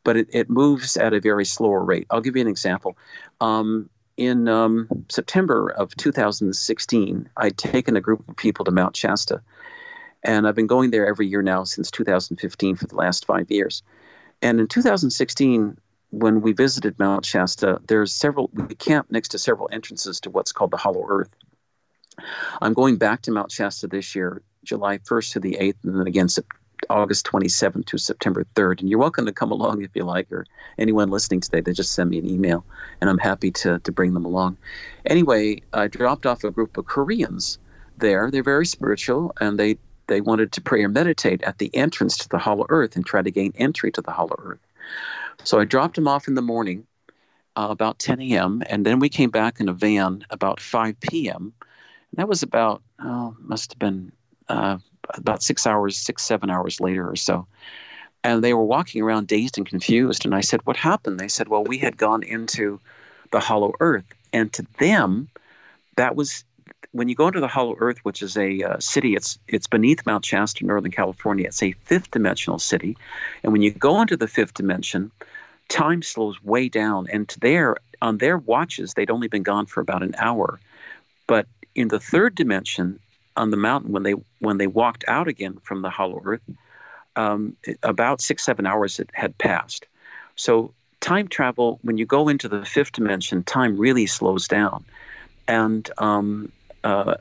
but 0.05 0.19
it, 0.19 0.28
it 0.31 0.50
moves 0.50 0.99
at 0.99 1.14
a 1.14 1.21
very 1.21 1.47
slower 1.47 1.83
rate. 1.83 2.07
I'll 2.11 2.21
give 2.21 2.37
you 2.37 2.43
an 2.43 2.49
example. 2.49 2.99
Um, 3.40 3.88
in 4.19 4.49
um, 4.49 4.87
September 5.09 5.71
of 5.71 5.97
2016, 5.97 7.31
I'd 7.38 7.57
taken 7.57 7.97
a 7.97 8.02
group 8.02 8.28
of 8.28 8.37
people 8.37 8.67
to 8.67 8.71
Mount 8.71 8.95
Shasta. 8.95 9.40
And 10.23 10.47
I've 10.47 10.57
been 10.57 10.67
going 10.67 10.90
there 10.90 11.07
every 11.07 11.26
year 11.26 11.40
now 11.40 11.64
since 11.64 11.90
2015 11.90 12.76
for 12.76 12.87
the 12.87 12.97
last 12.97 13.25
five 13.25 13.50
years. 13.50 13.83
And 14.43 14.61
in 14.61 14.67
2016, 14.67 15.78
when 16.11 16.43
we 16.43 16.52
visited 16.52 16.99
Mount 16.99 17.25
Shasta, 17.25 17.81
there's 17.87 18.12
several, 18.12 18.50
we 18.52 18.75
camped 18.75 19.11
next 19.11 19.28
to 19.28 19.38
several 19.38 19.71
entrances 19.73 20.21
to 20.21 20.31
what's 20.31 20.52
called 20.52 20.71
the 20.71 20.76
Hollow 20.76 21.07
Earth. 21.09 21.31
I'm 22.61 22.73
going 22.73 22.97
back 22.97 23.23
to 23.23 23.31
Mount 23.31 23.53
Shasta 23.53 23.87
this 23.87 24.15
year, 24.15 24.43
July 24.65 24.99
1st 24.99 25.33
to 25.33 25.41
the 25.41 25.57
8th, 25.61 25.77
and 25.85 25.99
then 25.99 26.07
again 26.07 26.29
August 26.91 27.27
27th 27.27 27.87
to 27.87 27.99
September 27.99 28.45
3rd. 28.55 28.81
And 28.81 28.89
you're 28.89 28.99
welcome 28.99 29.27
to 29.27 29.33
come 29.33 29.51
along 29.51 29.83
if 29.83 29.91
you 29.95 30.05
like, 30.05 30.31
or 30.33 30.47
anyone 30.79 31.11
listening 31.11 31.41
today, 31.41 31.61
they 31.61 31.73
just 31.73 31.93
send 31.93 32.11
me 32.11 32.19
an 32.19 32.29
email, 32.29 32.65
and 33.01 33.11
I'm 33.11 33.19
happy 33.19 33.51
to, 33.53 33.79
to 33.81 33.93
bring 33.93 34.15
them 34.15 34.25
along. 34.25 34.57
Anyway, 35.07 35.63
I 35.73 35.89
dropped 35.89 36.27
off 36.27 36.45
a 36.45 36.51
group 36.51 36.77
of 36.77 36.87
Koreans 36.87 37.59
there. 37.99 38.31
They're 38.31 38.43
very 38.43 38.67
spiritual, 38.67 39.33
and 39.41 39.59
they, 39.59 39.79
they 40.07 40.21
wanted 40.21 40.53
to 40.53 40.61
pray 40.61 40.83
or 40.83 40.89
meditate 40.89 41.43
at 41.43 41.59
the 41.59 41.75
entrance 41.75 42.17
to 42.19 42.29
the 42.29 42.39
Hollow 42.39 42.67
Earth 42.69 42.97
and 42.97 43.05
try 43.05 43.23
to 43.23 43.31
gain 43.31 43.53
entry 43.57 43.91
to 43.93 44.03
the 44.03 44.13
Hollow 44.13 44.37
Earth. 44.39 44.61
So 45.45 45.59
I 45.59 45.65
dropped 45.65 45.97
them 45.97 46.09
off 46.09 46.29
in 46.29 46.35
the 46.35 46.43
morning, 46.43 46.87
uh, 47.57 47.69
about 47.71 47.99
10 47.99 48.21
a.m., 48.21 48.63
and 48.69 48.87
then 48.87 48.99
we 48.99 49.09
came 49.09 49.31
back 49.31 49.61
in 49.61 49.69
a 49.69 49.73
van 49.73 50.25
about 50.31 50.61
5 50.61 50.99
p.m. 51.01 51.53
That 52.15 52.29
was 52.29 52.43
about, 52.43 52.83
oh, 53.00 53.37
must 53.41 53.73
have 53.73 53.79
been 53.79 54.12
uh, 54.49 54.79
about 55.15 55.43
six 55.43 55.67
hours, 55.67 55.97
six, 55.97 56.23
seven 56.23 56.50
hours 56.50 56.81
later 56.81 57.09
or 57.09 57.17
so. 57.17 57.47
And 58.25 58.43
they 58.43 58.55
were 58.55 58.65
walking 58.65 59.03
around 59.03 59.29
dazed 59.29 59.59
and 59.59 59.67
confused. 59.67 60.25
And 60.25 60.35
I 60.35 60.41
said, 60.41 60.61
What 60.67 60.77
happened? 60.77 61.21
They 61.21 61.29
said, 61.29 61.49
Well, 61.49 61.65
we 61.65 61.79
had 61.79 61.97
gone 61.97 62.23
into 62.23 62.81
the 63.31 63.41
hollow 63.41 63.73
earth. 63.81 64.05
And 64.33 64.53
to 64.55 64.67
them, 64.79 65.29
that 65.97 66.17
was 66.17 66.45
when 66.93 67.09
you 67.09 67.15
go 67.15 67.27
into 67.27 67.41
the 67.41 67.49
hollow 67.49 67.77
earth, 67.79 67.99
which 68.03 68.23
is 68.23 68.37
a 68.37 68.62
uh, 68.62 68.79
city, 68.79 69.15
it's 69.15 69.38
it's 69.49 69.67
beneath 69.67 70.07
Mount 70.07 70.25
Shasta, 70.25 70.65
Northern 70.65 70.91
California. 70.91 71.47
It's 71.47 71.62
a 71.62 71.73
fifth 71.73 72.11
dimensional 72.11 72.59
city, 72.59 72.97
and 73.43 73.53
when 73.53 73.62
you 73.62 73.71
go 73.71 74.00
into 74.00 74.17
the 74.17 74.29
fifth 74.29 74.55
dimension, 74.55 75.11
time 75.69 76.03
slows 76.03 76.43
way 76.43 76.69
down. 76.69 77.07
And 77.12 77.29
to 77.29 77.41
their 77.41 77.77
on 78.00 78.19
their 78.19 78.38
watches, 78.38 78.95
they'd 78.95 79.11
only 79.11 79.29
been 79.29 79.43
gone 79.43 79.67
for 79.67 79.81
about 79.81 80.03
an 80.03 80.15
hour, 80.19 80.59
but 81.27 81.47
in 81.75 81.89
the 81.89 82.01
third 82.01 82.35
dimension, 82.35 82.99
on 83.39 83.51
the 83.51 83.57
mountain 83.57 83.93
when 83.93 84.03
they 84.03 84.15
when 84.41 84.59
they 84.59 84.67
walked 84.67 85.05
out 85.09 85.29
again 85.29 85.57
from 85.63 85.81
the 85.81 85.89
hollow 85.89 86.21
earth 86.25 86.43
um, 87.17 87.57
about 87.85 88.21
six 88.21 88.45
seven 88.45 88.67
hours 88.67 88.99
it 88.99 89.09
had 89.15 89.37
passed 89.39 89.87
so 90.35 90.75
time 91.01 91.29
travel 91.29 91.79
when 91.83 91.97
you 91.97 92.05
go 92.05 92.29
into 92.29 92.49
the 92.49 92.65
fifth 92.65 92.93
dimension 92.93 93.43
time 93.45 93.79
really 93.79 94.07
slows 94.07 94.49
down 94.49 94.85
and 95.47 95.91
um, 95.99 96.51
uh, 96.85 97.15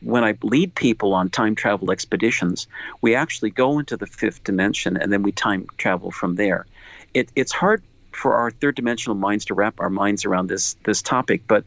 when 0.00 0.24
I 0.24 0.36
lead 0.42 0.74
people 0.74 1.14
on 1.14 1.30
time 1.30 1.54
travel 1.54 1.92
expeditions, 1.92 2.66
we 3.00 3.14
actually 3.14 3.50
go 3.50 3.78
into 3.78 3.96
the 3.96 4.06
fifth 4.06 4.42
dimension 4.44 4.96
and 4.96 5.12
then 5.12 5.22
we 5.22 5.32
time 5.32 5.66
travel 5.78 6.10
from 6.10 6.34
there. 6.34 6.66
It, 7.14 7.30
it's 7.36 7.52
hard 7.52 7.82
for 8.10 8.34
our 8.34 8.50
third 8.50 8.74
dimensional 8.74 9.16
minds 9.16 9.44
to 9.46 9.54
wrap 9.54 9.78
our 9.78 9.88
minds 9.88 10.24
around 10.24 10.48
this 10.48 10.74
this 10.84 11.00
topic, 11.00 11.42
but 11.46 11.64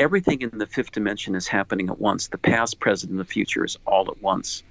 everything 0.00 0.40
in 0.40 0.58
the 0.58 0.66
fifth 0.66 0.92
dimension 0.92 1.34
is 1.34 1.46
happening 1.46 1.90
at 1.90 2.00
once. 2.00 2.28
The 2.28 2.38
past, 2.38 2.80
present, 2.80 3.10
and 3.10 3.20
the 3.20 3.24
future 3.24 3.64
is 3.64 3.76
all 3.86 4.10
at 4.10 4.20
once. 4.22 4.62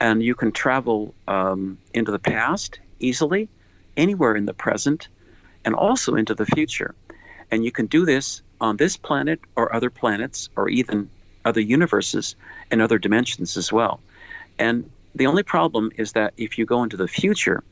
And 0.00 0.22
you 0.22 0.34
can 0.34 0.52
travel 0.52 1.12
um, 1.26 1.76
into 1.92 2.12
the 2.12 2.20
past 2.20 2.78
easily, 3.00 3.48
anywhere 3.96 4.36
in 4.36 4.46
the 4.46 4.54
present, 4.54 5.08
and 5.64 5.74
also 5.74 6.14
into 6.14 6.34
the 6.34 6.46
future. 6.46 6.94
And 7.50 7.64
you 7.64 7.72
can 7.72 7.86
do 7.86 8.06
this 8.06 8.42
on 8.60 8.76
this 8.76 8.96
planet 8.96 9.40
or 9.56 9.74
other 9.74 9.90
planets 9.90 10.48
or 10.56 10.68
even 10.68 11.10
other 11.44 11.60
universes 11.60 12.36
and 12.70 12.80
other 12.80 12.98
dimensions 12.98 13.56
as 13.56 13.72
well. 13.72 14.00
And 14.58 14.88
the 15.16 15.26
only 15.26 15.42
problem 15.42 15.90
is 15.96 16.12
that 16.12 16.32
if 16.36 16.56
you 16.56 16.64
go 16.64 16.84
into 16.84 16.96
the 16.96 17.08
future, 17.08 17.64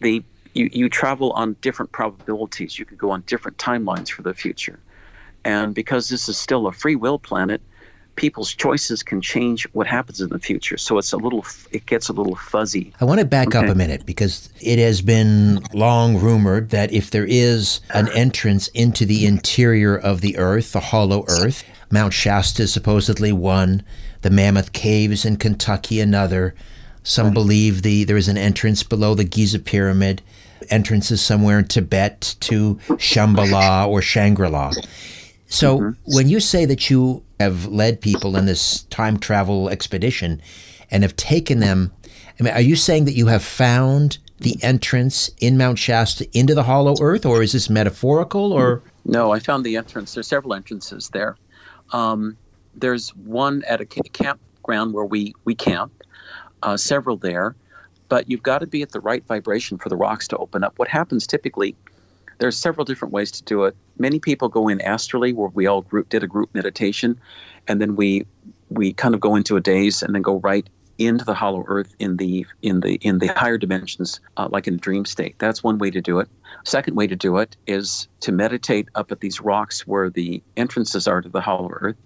the 0.00 0.24
you, 0.54 0.68
you 0.72 0.88
travel 0.88 1.32
on 1.32 1.56
different 1.60 1.90
probabilities. 1.90 2.78
You 2.78 2.84
can 2.84 2.96
go 2.96 3.10
on 3.10 3.22
different 3.26 3.58
timelines 3.58 4.08
for 4.08 4.22
the 4.22 4.32
future. 4.32 4.78
And 5.44 5.74
because 5.74 6.08
this 6.08 6.28
is 6.28 6.36
still 6.36 6.66
a 6.66 6.72
free 6.72 6.96
will 6.96 7.18
planet, 7.18 7.60
people's 8.16 8.54
choices 8.54 9.02
can 9.02 9.20
change 9.20 9.64
what 9.72 9.86
happens 9.86 10.20
in 10.20 10.28
the 10.30 10.38
future. 10.38 10.76
So 10.76 10.98
it's 10.98 11.12
a 11.12 11.16
little, 11.16 11.44
it 11.72 11.86
gets 11.86 12.08
a 12.08 12.12
little 12.12 12.36
fuzzy. 12.36 12.92
I 13.00 13.04
want 13.04 13.20
to 13.20 13.26
back 13.26 13.48
okay. 13.48 13.58
up 13.58 13.68
a 13.68 13.74
minute 13.74 14.06
because 14.06 14.48
it 14.60 14.78
has 14.78 15.02
been 15.02 15.60
long 15.72 16.18
rumored 16.18 16.70
that 16.70 16.92
if 16.92 17.10
there 17.10 17.26
is 17.26 17.80
an 17.90 18.08
entrance 18.10 18.68
into 18.68 19.04
the 19.04 19.26
interior 19.26 19.96
of 19.96 20.20
the 20.20 20.38
Earth, 20.38 20.72
the 20.72 20.80
hollow 20.80 21.24
Earth, 21.28 21.64
Mount 21.90 22.12
Shasta 22.12 22.62
is 22.62 22.72
supposedly 22.72 23.32
one, 23.32 23.82
the 24.22 24.30
Mammoth 24.30 24.72
Caves 24.72 25.24
in 25.24 25.36
Kentucky 25.36 26.00
another. 26.00 26.54
Some 27.02 27.26
right. 27.26 27.34
believe 27.34 27.82
the 27.82 28.04
there 28.04 28.16
is 28.16 28.28
an 28.28 28.38
entrance 28.38 28.82
below 28.82 29.14
the 29.14 29.24
Giza 29.24 29.58
Pyramid, 29.58 30.22
entrances 30.70 31.20
somewhere 31.20 31.58
in 31.58 31.66
Tibet 31.66 32.36
to 32.40 32.76
Shambhala 32.96 33.86
or 33.86 34.00
Shangri-La. 34.00 34.72
So 35.54 35.78
mm-hmm. 35.78 36.12
when 36.16 36.28
you 36.28 36.40
say 36.40 36.64
that 36.64 36.90
you 36.90 37.22
have 37.38 37.66
led 37.66 38.00
people 38.00 38.36
in 38.36 38.46
this 38.46 38.82
time 38.84 39.18
travel 39.18 39.68
expedition 39.68 40.42
and 40.90 41.04
have 41.04 41.14
taken 41.14 41.60
them, 41.60 41.92
I 42.40 42.42
mean, 42.42 42.52
are 42.52 42.60
you 42.60 42.74
saying 42.74 43.04
that 43.04 43.14
you 43.14 43.28
have 43.28 43.44
found 43.44 44.18
the 44.38 44.56
entrance 44.62 45.30
in 45.38 45.56
Mount 45.56 45.78
Shasta 45.78 46.26
into 46.36 46.56
the 46.56 46.64
hollow 46.64 46.96
earth, 47.00 47.24
or 47.24 47.40
is 47.40 47.52
this 47.52 47.70
metaphorical? 47.70 48.52
Or 48.52 48.82
no, 49.04 49.30
I 49.30 49.38
found 49.38 49.64
the 49.64 49.76
entrance. 49.76 50.14
There's 50.14 50.26
several 50.26 50.54
entrances 50.54 51.08
there. 51.10 51.36
Um, 51.92 52.36
there's 52.74 53.10
one 53.14 53.62
at 53.68 53.80
a 53.80 53.86
campground 53.86 54.92
where 54.92 55.04
we 55.04 55.34
we 55.44 55.54
camp, 55.54 55.92
uh, 56.64 56.76
several 56.76 57.16
there, 57.16 57.54
but 58.08 58.28
you've 58.28 58.42
got 58.42 58.58
to 58.58 58.66
be 58.66 58.82
at 58.82 58.90
the 58.90 59.00
right 59.00 59.24
vibration 59.28 59.78
for 59.78 59.88
the 59.88 59.96
rocks 59.96 60.26
to 60.28 60.36
open 60.38 60.64
up. 60.64 60.80
What 60.80 60.88
happens 60.88 61.28
typically 61.28 61.76
there's 62.38 62.56
several 62.56 62.84
different 62.84 63.12
ways 63.12 63.30
to 63.32 63.44
do 63.44 63.64
it. 63.64 63.76
Many 63.98 64.18
people 64.18 64.48
go 64.48 64.68
in 64.68 64.80
astrally, 64.80 65.32
where 65.32 65.48
we 65.48 65.66
all 65.66 65.82
group, 65.82 66.08
did 66.08 66.22
a 66.22 66.26
group 66.26 66.50
meditation, 66.54 67.20
and 67.68 67.80
then 67.80 67.96
we 67.96 68.26
we 68.70 68.92
kind 68.92 69.14
of 69.14 69.20
go 69.20 69.36
into 69.36 69.56
a 69.56 69.60
daze 69.60 70.02
and 70.02 70.14
then 70.14 70.22
go 70.22 70.36
right 70.40 70.68
into 70.98 71.24
the 71.24 71.34
hollow 71.34 71.64
earth 71.66 71.94
in 71.98 72.16
the 72.16 72.46
in 72.62 72.80
the 72.80 72.94
in 72.96 73.18
the 73.18 73.28
higher 73.28 73.58
dimensions, 73.58 74.20
uh, 74.36 74.48
like 74.50 74.66
in 74.66 74.74
a 74.74 74.78
dream 74.78 75.04
state. 75.04 75.36
That's 75.38 75.62
one 75.62 75.78
way 75.78 75.90
to 75.90 76.00
do 76.00 76.18
it. 76.18 76.28
Second 76.64 76.96
way 76.96 77.06
to 77.06 77.16
do 77.16 77.38
it 77.38 77.56
is 77.66 78.08
to 78.20 78.32
meditate 78.32 78.88
up 78.94 79.12
at 79.12 79.20
these 79.20 79.40
rocks 79.40 79.86
where 79.86 80.08
the 80.08 80.42
entrances 80.56 81.06
are 81.08 81.20
to 81.20 81.28
the 81.28 81.40
hollow 81.40 81.70
earth, 81.72 81.96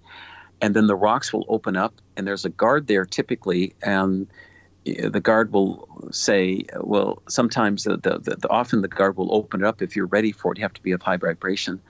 and 0.61 0.75
then 0.75 0.87
the 0.87 0.95
rocks 0.95 1.31
will 1.31 1.45
open 1.49 1.75
up, 1.75 1.93
and 2.17 2.27
there's 2.27 2.45
a 2.45 2.49
guard 2.49 2.87
there 2.87 3.05
typically, 3.05 3.73
and 3.83 4.27
the 4.93 5.19
guard 5.19 5.51
will 5.51 5.87
say, 6.11 6.65
well, 6.81 7.21
sometimes 7.27 7.83
the, 7.83 7.97
the, 7.97 8.19
the, 8.19 8.49
often 8.49 8.81
the 8.81 8.87
guard 8.87 9.17
will 9.17 9.33
open 9.33 9.61
it 9.61 9.67
up 9.67 9.81
if 9.81 9.95
you're 9.95 10.07
ready 10.07 10.31
for 10.31 10.51
it. 10.51 10.57
You 10.57 10.63
have 10.63 10.73
to 10.73 10.81
be 10.81 10.91
of 10.91 11.01
high 11.01 11.17
vibration, 11.17 11.81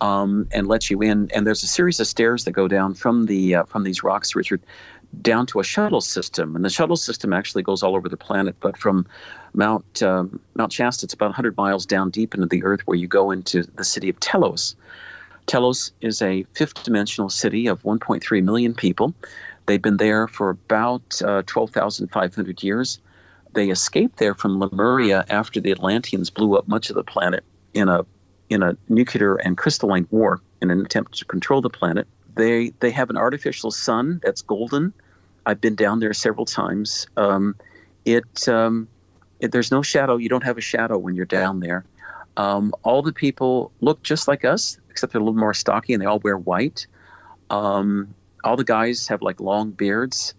um, 0.00 0.48
and 0.52 0.66
let 0.66 0.90
you 0.90 1.02
in. 1.02 1.30
And 1.32 1.46
there's 1.46 1.62
a 1.62 1.68
series 1.68 2.00
of 2.00 2.06
stairs 2.06 2.44
that 2.44 2.52
go 2.52 2.68
down 2.68 2.94
from 2.94 3.26
the 3.26 3.56
uh, 3.56 3.64
from 3.64 3.84
these 3.84 4.02
rocks, 4.02 4.34
Richard, 4.34 4.62
down 5.22 5.46
to 5.46 5.60
a 5.60 5.64
shuttle 5.64 6.00
system. 6.00 6.56
And 6.56 6.64
the 6.64 6.70
shuttle 6.70 6.96
system 6.96 7.32
actually 7.32 7.62
goes 7.62 7.82
all 7.82 7.96
over 7.96 8.08
the 8.08 8.16
planet. 8.16 8.56
But 8.60 8.76
from 8.76 9.06
Mount 9.54 10.02
um, 10.02 10.40
Mount 10.54 10.72
Shasta, 10.72 11.06
it's 11.06 11.14
about 11.14 11.26
100 11.26 11.56
miles 11.56 11.86
down 11.86 12.10
deep 12.10 12.34
into 12.34 12.46
the 12.46 12.64
earth, 12.64 12.80
where 12.86 12.98
you 12.98 13.06
go 13.06 13.30
into 13.30 13.62
the 13.62 13.84
city 13.84 14.08
of 14.08 14.18
Telos. 14.20 14.76
Telos 15.46 15.92
is 16.00 16.22
a 16.22 16.44
fifth 16.54 16.82
dimensional 16.84 17.28
city 17.28 17.66
of 17.66 17.82
1.3 17.82 18.42
million 18.42 18.74
people. 18.74 19.12
They've 19.66 19.80
been 19.80 19.96
there 19.96 20.28
for 20.28 20.50
about 20.50 21.22
uh, 21.22 21.42
12,500 21.46 22.62
years. 22.62 22.98
They 23.52 23.70
escaped 23.70 24.18
there 24.18 24.34
from 24.34 24.58
Lemuria 24.58 25.24
after 25.28 25.60
the 25.60 25.70
Atlanteans 25.70 26.30
blew 26.30 26.56
up 26.56 26.68
much 26.68 26.90
of 26.90 26.96
the 26.96 27.04
planet 27.04 27.44
in 27.72 27.88
a 27.88 28.04
in 28.50 28.62
a 28.62 28.76
nuclear 28.88 29.36
and 29.36 29.56
crystalline 29.56 30.06
war 30.10 30.40
in 30.60 30.70
an 30.70 30.80
attempt 30.80 31.16
to 31.18 31.24
control 31.24 31.60
the 31.60 31.70
planet. 31.70 32.06
They 32.34 32.70
they 32.80 32.90
have 32.90 33.10
an 33.10 33.16
artificial 33.16 33.70
sun 33.70 34.20
that's 34.22 34.42
golden. 34.42 34.92
I've 35.46 35.60
been 35.60 35.74
down 35.74 36.00
there 36.00 36.12
several 36.14 36.46
times. 36.46 37.06
Um, 37.16 37.54
it, 38.04 38.48
um, 38.48 38.88
it, 39.40 39.52
there's 39.52 39.70
no 39.70 39.82
shadow. 39.82 40.16
You 40.16 40.28
don't 40.28 40.44
have 40.44 40.58
a 40.58 40.62
shadow 40.62 40.98
when 40.98 41.14
you're 41.14 41.26
down 41.26 41.60
there. 41.60 41.84
Um, 42.36 42.72
all 42.82 43.02
the 43.02 43.12
people 43.12 43.70
look 43.80 44.02
just 44.02 44.26
like 44.26 44.44
us, 44.44 44.78
except 44.90 45.12
they're 45.12 45.20
a 45.20 45.24
little 45.24 45.38
more 45.38 45.54
stocky 45.54 45.92
and 45.92 46.02
they 46.02 46.06
all 46.06 46.18
wear 46.18 46.36
white. 46.36 46.86
Um, 47.50 48.14
all 48.44 48.56
the 48.56 48.64
guys 48.64 49.08
have 49.08 49.22
like 49.22 49.40
long 49.40 49.70
beards. 49.70 50.34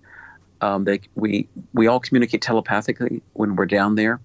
Um, 0.61 0.85
they 0.85 1.01
we 1.15 1.47
we 1.73 1.87
all 1.87 1.99
communicate 1.99 2.41
telepathically 2.41 3.21
when 3.33 3.55
we're 3.55 3.65
down 3.65 3.95
there. 3.95 4.19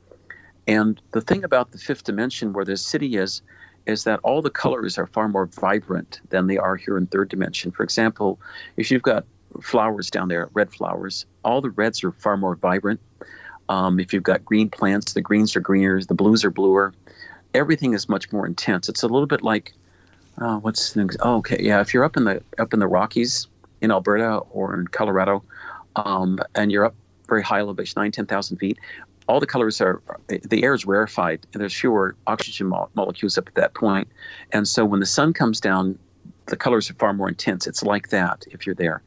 And 0.68 1.00
the 1.12 1.20
thing 1.20 1.42
about 1.42 1.72
the 1.72 1.78
fifth 1.78 2.04
dimension, 2.04 2.52
where 2.52 2.64
the 2.64 2.76
city 2.76 3.16
is, 3.16 3.42
is 3.86 4.04
that 4.04 4.20
all 4.22 4.42
the 4.42 4.50
colors 4.50 4.98
are 4.98 5.06
far 5.06 5.28
more 5.28 5.46
vibrant 5.46 6.20
than 6.28 6.46
they 6.46 6.58
are 6.58 6.76
here 6.76 6.96
in 6.96 7.06
third 7.06 7.28
dimension. 7.28 7.72
For 7.72 7.82
example, 7.82 8.38
if 8.76 8.90
you've 8.90 9.02
got 9.02 9.24
flowers 9.60 10.10
down 10.10 10.28
there, 10.28 10.48
red 10.52 10.72
flowers, 10.72 11.26
all 11.44 11.60
the 11.60 11.70
reds 11.70 12.04
are 12.04 12.12
far 12.12 12.36
more 12.36 12.54
vibrant. 12.54 13.00
Um, 13.68 13.98
if 13.98 14.12
you've 14.12 14.22
got 14.22 14.44
green 14.44 14.68
plants, 14.68 15.14
the 15.14 15.20
greens 15.20 15.56
are 15.56 15.60
greener, 15.60 16.00
the 16.02 16.14
blues 16.14 16.44
are 16.44 16.50
bluer. 16.50 16.92
Everything 17.54 17.94
is 17.94 18.08
much 18.08 18.30
more 18.32 18.46
intense. 18.46 18.88
It's 18.88 19.02
a 19.02 19.08
little 19.08 19.26
bit 19.26 19.42
like, 19.42 19.72
uh, 20.38 20.58
what's 20.58 20.92
the, 20.92 21.16
oh, 21.20 21.36
okay, 21.38 21.58
yeah. 21.60 21.80
If 21.80 21.92
you're 21.92 22.04
up 22.04 22.16
in 22.16 22.24
the 22.24 22.42
up 22.58 22.72
in 22.72 22.78
the 22.78 22.86
Rockies 22.86 23.48
in 23.80 23.90
Alberta 23.90 24.38
or 24.50 24.78
in 24.78 24.86
Colorado, 24.88 25.42
um, 25.96 26.38
and 26.54 26.70
you're 26.70 26.84
up 26.84 26.94
very 27.28 27.42
high 27.42 27.60
elevation, 27.60 28.00
nine, 28.00 28.10
ten 28.10 28.26
thousand 28.26 28.58
feet, 28.58 28.78
all 29.30 29.38
the 29.38 29.46
colors 29.46 29.80
are 29.80 30.02
the 30.26 30.64
air 30.64 30.74
is 30.74 30.84
rarefied 30.84 31.46
and 31.52 31.60
there's 31.60 31.74
fewer 31.74 32.16
oxygen 32.26 32.66
mo- 32.66 32.88
molecules 32.94 33.38
up 33.38 33.46
at 33.46 33.54
that 33.54 33.74
point 33.74 34.08
and 34.52 34.66
so 34.66 34.84
when 34.84 34.98
the 34.98 35.06
sun 35.06 35.32
comes 35.32 35.60
down 35.60 35.96
the 36.46 36.56
colors 36.56 36.90
are 36.90 36.94
far 36.94 37.12
more 37.12 37.28
intense 37.28 37.64
it's 37.64 37.84
like 37.84 38.08
that 38.08 38.44
if 38.50 38.66
you're 38.66 38.74
there 38.74 39.02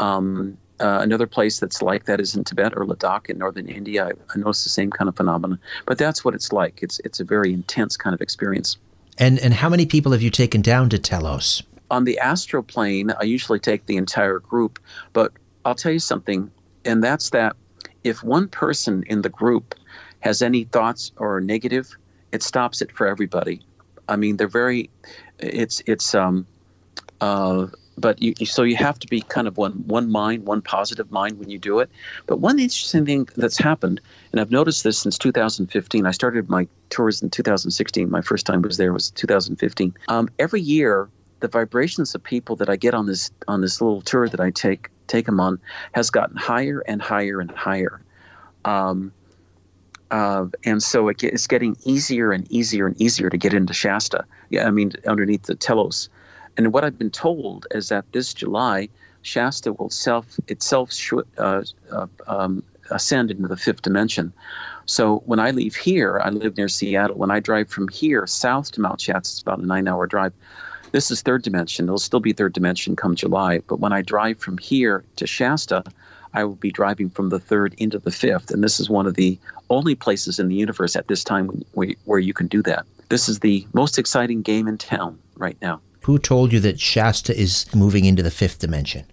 um, 0.00 0.58
uh, 0.80 0.98
another 1.00 1.26
place 1.26 1.60
that's 1.60 1.80
like 1.80 2.04
that 2.06 2.20
is 2.20 2.34
in 2.34 2.44
Tibet 2.44 2.72
or 2.76 2.84
Ladakh 2.86 3.28
in 3.28 3.38
northern 3.38 3.66
India. 3.66 4.06
I, 4.06 4.10
I 4.32 4.38
noticed 4.38 4.62
the 4.62 4.70
same 4.70 4.90
kind 4.90 5.08
of 5.08 5.16
phenomenon, 5.16 5.58
but 5.86 5.98
that's 5.98 6.24
what 6.24 6.34
it's 6.34 6.52
like. 6.52 6.78
It's 6.82 7.00
it's 7.00 7.18
a 7.18 7.24
very 7.24 7.52
intense 7.52 7.96
kind 7.96 8.14
of 8.14 8.20
experience. 8.20 8.76
And 9.18 9.40
and 9.40 9.54
how 9.54 9.68
many 9.68 9.86
people 9.86 10.12
have 10.12 10.22
you 10.22 10.30
taken 10.30 10.62
down 10.62 10.88
to 10.90 10.98
Telos? 10.98 11.64
On 11.90 12.04
the 12.04 12.18
astral 12.18 12.62
plane, 12.62 13.12
I 13.18 13.24
usually 13.24 13.58
take 13.58 13.86
the 13.86 13.96
entire 13.96 14.38
group, 14.38 14.78
but 15.12 15.32
I'll 15.64 15.74
tell 15.74 15.92
you 15.92 15.98
something, 15.98 16.50
and 16.84 17.02
that's 17.02 17.30
that 17.30 17.56
if 18.04 18.22
one 18.22 18.48
person 18.48 19.04
in 19.06 19.22
the 19.22 19.28
group 19.28 19.74
has 20.20 20.42
any 20.42 20.64
thoughts 20.64 21.12
or 21.16 21.40
negative, 21.40 21.96
it 22.32 22.42
stops 22.42 22.82
it 22.82 22.92
for 22.92 23.06
everybody. 23.06 23.62
I 24.08 24.16
mean, 24.16 24.36
they're 24.36 24.48
very, 24.48 24.90
it's 25.38 25.82
it's 25.86 26.14
um, 26.14 26.46
uh, 27.20 27.66
but 27.96 28.20
you 28.22 28.34
so 28.46 28.62
you 28.62 28.76
have 28.76 28.98
to 29.00 29.06
be 29.06 29.20
kind 29.20 29.46
of 29.48 29.56
one 29.56 29.72
one 29.86 30.10
mind, 30.10 30.46
one 30.46 30.62
positive 30.62 31.10
mind 31.10 31.38
when 31.38 31.50
you 31.50 31.58
do 31.58 31.80
it. 31.80 31.90
But 32.26 32.40
one 32.40 32.58
interesting 32.58 33.04
thing 33.04 33.28
that's 33.36 33.58
happened, 33.58 34.00
and 34.32 34.40
I've 34.40 34.50
noticed 34.50 34.84
this 34.84 34.98
since 34.98 35.18
2015. 35.18 36.06
I 36.06 36.10
started 36.12 36.48
my 36.48 36.66
tours 36.90 37.22
in 37.22 37.30
2016. 37.30 38.10
My 38.10 38.22
first 38.22 38.46
time 38.46 38.62
was 38.62 38.76
there 38.76 38.92
was 38.92 39.10
2015. 39.10 39.94
Um, 40.08 40.28
every 40.38 40.60
year, 40.60 41.08
the 41.40 41.48
vibrations 41.48 42.14
of 42.14 42.22
people 42.22 42.56
that 42.56 42.68
I 42.68 42.76
get 42.76 42.94
on 42.94 43.06
this 43.06 43.30
on 43.46 43.60
this 43.60 43.80
little 43.80 44.02
tour 44.02 44.28
that 44.28 44.40
I 44.40 44.50
take 44.50 44.88
take 45.06 45.26
them 45.26 45.40
on 45.40 45.60
has 45.92 46.10
gotten 46.10 46.36
higher 46.36 46.80
and 46.86 47.00
higher 47.00 47.40
and 47.40 47.50
higher. 47.50 48.00
Um, 48.64 49.12
uh, 50.10 50.46
and 50.64 50.82
so 50.82 51.08
it, 51.08 51.22
it's 51.22 51.46
getting 51.46 51.76
easier 51.84 52.32
and 52.32 52.50
easier 52.50 52.86
and 52.86 53.00
easier 53.00 53.28
to 53.30 53.36
get 53.36 53.52
into 53.52 53.74
Shasta. 53.74 54.24
Yeah, 54.50 54.66
I 54.66 54.70
mean, 54.70 54.92
underneath 55.06 55.44
the 55.44 55.54
Telos. 55.54 56.08
And 56.56 56.72
what 56.72 56.84
I've 56.84 56.98
been 56.98 57.10
told 57.10 57.66
is 57.70 57.88
that 57.88 58.04
this 58.12 58.34
July, 58.34 58.88
Shasta 59.22 59.72
will 59.72 59.90
self 59.90 60.38
itself 60.48 60.92
sh- 60.92 61.12
uh, 61.36 61.62
uh, 61.92 62.06
um, 62.26 62.62
ascend 62.90 63.30
into 63.30 63.48
the 63.48 63.56
fifth 63.56 63.82
dimension. 63.82 64.32
So 64.86 65.22
when 65.26 65.38
I 65.38 65.50
leave 65.50 65.76
here, 65.76 66.20
I 66.24 66.30
live 66.30 66.56
near 66.56 66.68
Seattle. 66.68 67.16
When 67.16 67.30
I 67.30 67.40
drive 67.40 67.68
from 67.68 67.88
here 67.88 68.26
south 68.26 68.72
to 68.72 68.80
Mount 68.80 69.00
Shasta, 69.00 69.18
it's 69.18 69.42
about 69.42 69.58
a 69.58 69.66
nine-hour 69.66 70.06
drive. 70.06 70.32
This 70.92 71.10
is 71.10 71.22
third 71.22 71.42
dimension. 71.42 71.86
It'll 71.86 71.98
still 71.98 72.20
be 72.20 72.32
third 72.32 72.52
dimension 72.52 72.96
come 72.96 73.14
July. 73.14 73.60
But 73.66 73.80
when 73.80 73.92
I 73.92 74.02
drive 74.02 74.38
from 74.38 74.58
here 74.58 75.04
to 75.16 75.26
Shasta, 75.26 75.84
I 76.34 76.44
will 76.44 76.56
be 76.56 76.70
driving 76.70 77.10
from 77.10 77.28
the 77.28 77.38
third 77.38 77.74
into 77.78 77.98
the 77.98 78.10
fifth. 78.10 78.50
And 78.50 78.62
this 78.62 78.80
is 78.80 78.90
one 78.90 79.06
of 79.06 79.14
the 79.14 79.38
only 79.70 79.94
places 79.94 80.38
in 80.38 80.48
the 80.48 80.54
universe 80.54 80.96
at 80.96 81.08
this 81.08 81.24
time 81.24 81.48
where, 81.72 81.94
where 82.04 82.18
you 82.18 82.34
can 82.34 82.46
do 82.46 82.62
that. 82.62 82.86
This 83.08 83.28
is 83.28 83.40
the 83.40 83.66
most 83.72 83.98
exciting 83.98 84.42
game 84.42 84.68
in 84.68 84.78
town 84.78 85.18
right 85.36 85.56
now. 85.62 85.80
Who 86.02 86.18
told 86.18 86.52
you 86.52 86.60
that 86.60 86.80
Shasta 86.80 87.38
is 87.38 87.66
moving 87.74 88.04
into 88.04 88.22
the 88.22 88.30
fifth 88.30 88.58
dimension? 88.58 89.04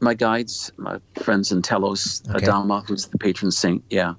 My 0.00 0.14
guides, 0.14 0.72
my 0.78 0.98
friends 1.22 1.52
in 1.52 1.60
Telos, 1.60 2.22
okay. 2.30 2.46
Adama, 2.46 2.86
who's 2.86 3.06
the 3.06 3.18
patron 3.18 3.50
saint. 3.50 3.84
Yeah. 3.90 4.14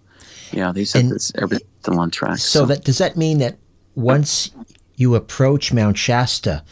Yeah, 0.51 0.71
they 0.71 0.85
said 0.85 1.09
this, 1.09 1.31
everything's 1.35 1.69
still 1.81 1.99
on 1.99 2.11
track. 2.11 2.37
So, 2.37 2.59
so 2.59 2.65
that 2.67 2.83
does 2.83 2.97
that 2.99 3.17
mean 3.17 3.39
that 3.39 3.57
once 3.95 4.51
you 5.01 5.15
approach 5.15 5.73
Mount 5.73 5.97
Shasta, 5.97 6.63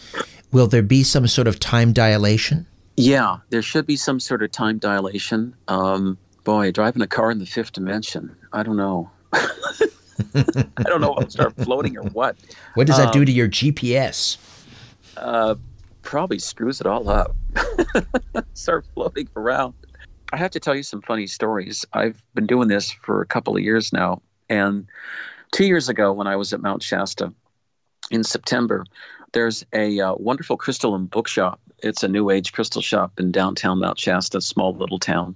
will 0.51 0.67
there 0.67 0.83
be 0.83 1.03
some 1.03 1.27
sort 1.27 1.47
of 1.47 1.59
time 1.59 1.91
dilation? 1.91 2.65
Yeah, 2.95 3.37
there 3.49 3.61
should 3.61 3.85
be 3.85 3.95
some 3.95 4.19
sort 4.19 4.43
of 4.43 4.51
time 4.51 4.77
dilation. 4.77 5.55
Um, 5.67 6.17
boy, 6.43 6.71
driving 6.71 7.01
a 7.01 7.07
car 7.07 7.31
in 7.31 7.39
the 7.39 7.45
fifth 7.45 7.73
dimension, 7.73 8.35
I 8.53 8.63
don't 8.63 8.77
know. 8.77 9.09
I 9.33 10.83
don't 10.83 11.01
know 11.01 11.15
if 11.15 11.23
I'll 11.23 11.29
start 11.29 11.55
floating 11.55 11.97
or 11.97 12.03
what. 12.09 12.35
What 12.75 12.87
does 12.87 12.97
that 12.97 13.13
do 13.13 13.19
um, 13.19 13.25
to 13.25 13.31
your 13.31 13.47
GPS? 13.47 14.37
Uh, 15.17 15.55
probably 16.01 16.39
screws 16.39 16.81
it 16.81 16.87
all 16.87 17.09
up. 17.09 17.35
start 18.53 18.85
floating 18.93 19.29
around. 19.35 19.73
I 20.31 20.37
have 20.37 20.51
to 20.51 20.59
tell 20.59 20.75
you 20.75 20.83
some 20.83 21.01
funny 21.01 21.25
stories. 21.25 21.85
I've 21.93 22.21
been 22.35 22.45
doing 22.45 22.67
this 22.67 22.91
for 22.91 23.21
a 23.21 23.25
couple 23.25 23.55
of 23.55 23.63
years 23.63 23.91
now. 23.91 24.21
And 24.49 24.87
two 25.51 25.65
years 25.65 25.89
ago, 25.89 26.11
when 26.13 26.27
I 26.27 26.35
was 26.35 26.53
at 26.53 26.61
Mount 26.61 26.83
Shasta, 26.83 27.33
in 28.11 28.23
September, 28.23 28.85
there's 29.33 29.65
a 29.73 29.99
uh, 29.99 30.15
wonderful 30.15 30.59
and 30.95 31.09
bookshop. 31.09 31.59
It's 31.81 32.03
a 32.03 32.07
new 32.07 32.29
age 32.29 32.51
crystal 32.51 32.81
shop 32.81 33.19
in 33.19 33.31
downtown 33.31 33.79
Mount 33.79 33.99
Shasta, 33.99 34.41
small 34.41 34.73
little 34.73 34.99
town 34.99 35.35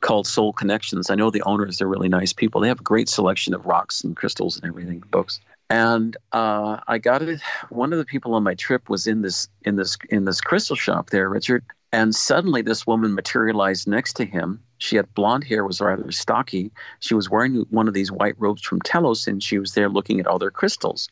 called 0.00 0.26
Soul 0.26 0.52
Connections. 0.52 1.10
I 1.10 1.14
know 1.14 1.30
the 1.30 1.42
owners, 1.42 1.78
they're 1.78 1.86
really 1.86 2.08
nice 2.08 2.32
people. 2.32 2.60
They 2.60 2.68
have 2.68 2.80
a 2.80 2.84
great 2.84 3.08
selection 3.08 3.54
of 3.54 3.66
rocks 3.66 4.02
and 4.02 4.16
crystals 4.16 4.56
and 4.56 4.66
everything, 4.66 5.02
books. 5.10 5.40
And 5.70 6.16
uh, 6.32 6.78
I 6.88 6.98
got 6.98 7.22
it. 7.22 7.40
One 7.70 7.92
of 7.92 7.98
the 7.98 8.04
people 8.04 8.34
on 8.34 8.42
my 8.42 8.54
trip 8.54 8.88
was 8.88 9.06
in 9.06 9.22
this 9.22 9.48
in 9.62 9.76
this 9.76 9.96
in 10.10 10.24
this 10.24 10.40
crystal 10.40 10.76
shop 10.76 11.10
there, 11.10 11.28
Richard. 11.28 11.64
And 11.92 12.14
suddenly, 12.14 12.60
this 12.60 12.86
woman 12.86 13.14
materialized 13.14 13.86
next 13.86 14.14
to 14.14 14.24
him. 14.24 14.60
She 14.78 14.96
had 14.96 15.14
blonde 15.14 15.44
hair, 15.44 15.64
was 15.64 15.80
rather 15.80 16.10
stocky. 16.10 16.72
She 16.98 17.14
was 17.14 17.30
wearing 17.30 17.64
one 17.70 17.86
of 17.86 17.94
these 17.94 18.10
white 18.10 18.34
robes 18.36 18.62
from 18.62 18.80
Telos, 18.80 19.26
and 19.26 19.42
she 19.42 19.58
was 19.58 19.72
there 19.72 19.88
looking 19.88 20.18
at 20.18 20.26
all 20.26 20.38
their 20.38 20.50
crystals. 20.50 21.08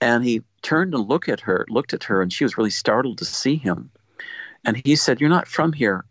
And 0.00 0.24
he 0.24 0.42
turned 0.62 0.94
and 0.94 1.08
looked 1.08 1.28
at 1.28 1.40
her, 1.40 1.66
looked 1.68 1.94
at 1.94 2.04
her, 2.04 2.20
and 2.20 2.32
she 2.32 2.44
was 2.44 2.58
really 2.58 2.70
startled 2.70 3.18
to 3.18 3.24
see 3.24 3.56
him. 3.56 3.90
And 4.64 4.80
he 4.84 4.96
said, 4.96 5.20
You're 5.20 5.30
not 5.30 5.48
from 5.48 5.72
here, 5.72 6.04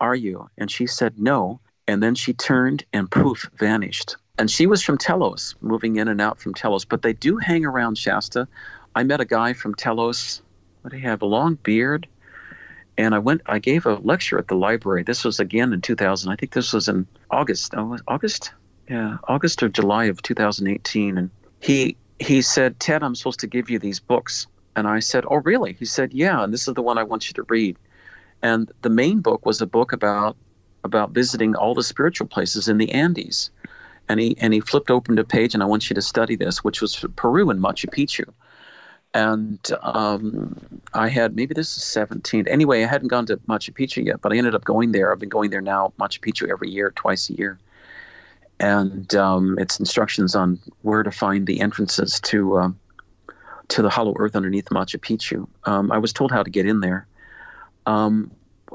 are 0.00 0.14
you? 0.14 0.48
And 0.58 0.70
she 0.70 0.86
said, 0.86 1.18
No. 1.18 1.60
And 1.86 2.02
then 2.02 2.14
she 2.14 2.32
turned 2.32 2.84
and 2.92 3.10
poof, 3.10 3.50
vanished. 3.58 4.16
And 4.38 4.50
she 4.50 4.66
was 4.66 4.82
from 4.82 4.96
Telos, 4.96 5.54
moving 5.60 5.96
in 5.96 6.08
and 6.08 6.20
out 6.20 6.38
from 6.38 6.54
Telos. 6.54 6.84
But 6.84 7.02
they 7.02 7.12
do 7.12 7.36
hang 7.36 7.64
around 7.64 7.98
Shasta. 7.98 8.46
I 8.94 9.02
met 9.02 9.20
a 9.20 9.24
guy 9.24 9.52
from 9.52 9.74
Telos. 9.74 10.40
What 10.82 10.92
did 10.92 10.98
he 10.98 11.02
have? 11.02 11.22
A 11.22 11.26
long 11.26 11.56
beard. 11.56 12.06
And 12.96 13.14
I 13.14 13.18
went. 13.18 13.42
I 13.46 13.58
gave 13.58 13.86
a 13.86 13.94
lecture 13.96 14.38
at 14.38 14.48
the 14.48 14.54
library. 14.54 15.02
This 15.02 15.24
was 15.24 15.40
again 15.40 15.72
in 15.72 15.80
2000. 15.80 16.30
I 16.30 16.36
think 16.36 16.52
this 16.52 16.72
was 16.72 16.88
in 16.88 17.06
August. 17.30 17.74
Oh, 17.76 17.98
August. 18.08 18.52
Yeah, 18.88 19.18
August 19.28 19.62
or 19.62 19.68
July 19.68 20.06
of 20.06 20.22
2018. 20.22 21.18
And 21.18 21.30
he 21.60 21.96
he 22.20 22.42
said, 22.42 22.78
Ted, 22.78 23.02
I'm 23.02 23.14
supposed 23.14 23.40
to 23.40 23.46
give 23.46 23.70
you 23.70 23.78
these 23.78 23.98
books. 23.98 24.46
And 24.76 24.86
I 24.86 25.00
said, 25.00 25.24
Oh, 25.28 25.36
really? 25.36 25.72
He 25.72 25.86
said, 25.86 26.12
Yeah, 26.12 26.44
and 26.44 26.52
this 26.52 26.68
is 26.68 26.74
the 26.74 26.82
one 26.82 26.98
I 26.98 27.02
want 27.02 27.28
you 27.28 27.34
to 27.34 27.42
read. 27.44 27.76
And 28.42 28.70
the 28.82 28.90
main 28.90 29.20
book 29.20 29.44
was 29.44 29.60
a 29.60 29.66
book 29.66 29.92
about 29.92 30.36
about 30.84 31.10
visiting 31.10 31.54
all 31.54 31.74
the 31.74 31.82
spiritual 31.82 32.26
places 32.26 32.68
in 32.68 32.78
the 32.78 32.90
Andes. 32.92 33.50
And 34.08 34.20
he 34.20 34.36
and 34.38 34.52
he 34.52 34.60
flipped 34.60 34.90
open 34.90 35.18
a 35.18 35.24
page, 35.24 35.54
and 35.54 35.62
I 35.62 35.66
want 35.66 35.88
you 35.90 35.94
to 35.94 36.02
study 36.02 36.36
this, 36.36 36.62
which 36.62 36.80
was 36.80 37.04
Peru 37.16 37.50
and 37.50 37.60
Machu 37.60 37.88
Picchu. 37.88 38.24
And 39.12 39.58
um, 39.82 40.56
I 40.94 41.08
had 41.08 41.34
maybe 41.34 41.54
this 41.54 41.76
is 41.76 41.82
17. 41.82 42.46
Anyway, 42.46 42.84
I 42.84 42.86
hadn't 42.86 43.08
gone 43.08 43.26
to 43.26 43.36
Machu 43.48 43.72
Picchu 43.72 44.04
yet, 44.04 44.20
but 44.20 44.32
I 44.32 44.36
ended 44.36 44.54
up 44.54 44.64
going 44.64 44.92
there. 44.92 45.12
I've 45.12 45.18
been 45.18 45.28
going 45.28 45.50
there 45.50 45.60
now, 45.60 45.92
Machu 45.98 46.20
Picchu, 46.20 46.48
every 46.48 46.70
year, 46.70 46.92
twice 46.94 47.28
a 47.30 47.34
year 47.34 47.58
and 48.60 49.14
um, 49.14 49.58
it's 49.58 49.80
instructions 49.80 50.36
on 50.36 50.60
where 50.82 51.02
to 51.02 51.10
find 51.10 51.46
the 51.46 51.60
entrances 51.60 52.20
to 52.20 52.56
uh, 52.56 52.70
to 53.68 53.82
the 53.82 53.90
hollow 53.90 54.14
earth 54.18 54.36
underneath 54.36 54.66
Machu 54.66 54.98
Picchu. 54.98 55.48
Um, 55.64 55.90
I 55.90 55.98
was 55.98 56.12
told 56.12 56.30
how 56.30 56.42
to 56.42 56.50
get 56.50 56.66
in 56.66 56.80
there. 56.80 57.06
Um, 57.86 58.30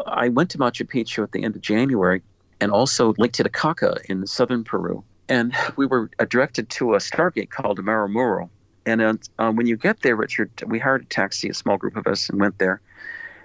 I 0.07 0.29
went 0.29 0.49
to 0.51 0.57
Machu 0.57 0.85
Picchu 0.87 1.23
at 1.23 1.31
the 1.31 1.43
end 1.43 1.55
of 1.55 1.61
January, 1.61 2.21
and 2.59 2.71
also 2.71 3.13
Lake 3.17 3.33
Titicaca 3.33 3.97
in 4.09 4.25
southern 4.27 4.63
Peru. 4.63 5.03
And 5.29 5.55
we 5.75 5.85
were 5.85 6.09
directed 6.29 6.69
to 6.71 6.95
a 6.95 6.97
stargate 6.97 7.49
called 7.49 7.79
Aramu 7.79 8.11
Muru. 8.11 8.47
And 8.85 9.01
uh, 9.01 9.13
uh, 9.39 9.51
when 9.51 9.65
you 9.65 9.77
get 9.77 10.01
there, 10.01 10.15
Richard, 10.15 10.51
we 10.67 10.77
hired 10.77 11.01
a 11.03 11.05
taxi, 11.05 11.49
a 11.49 11.53
small 11.53 11.77
group 11.77 11.95
of 11.95 12.05
us, 12.05 12.29
and 12.29 12.39
went 12.39 12.59
there. 12.59 12.81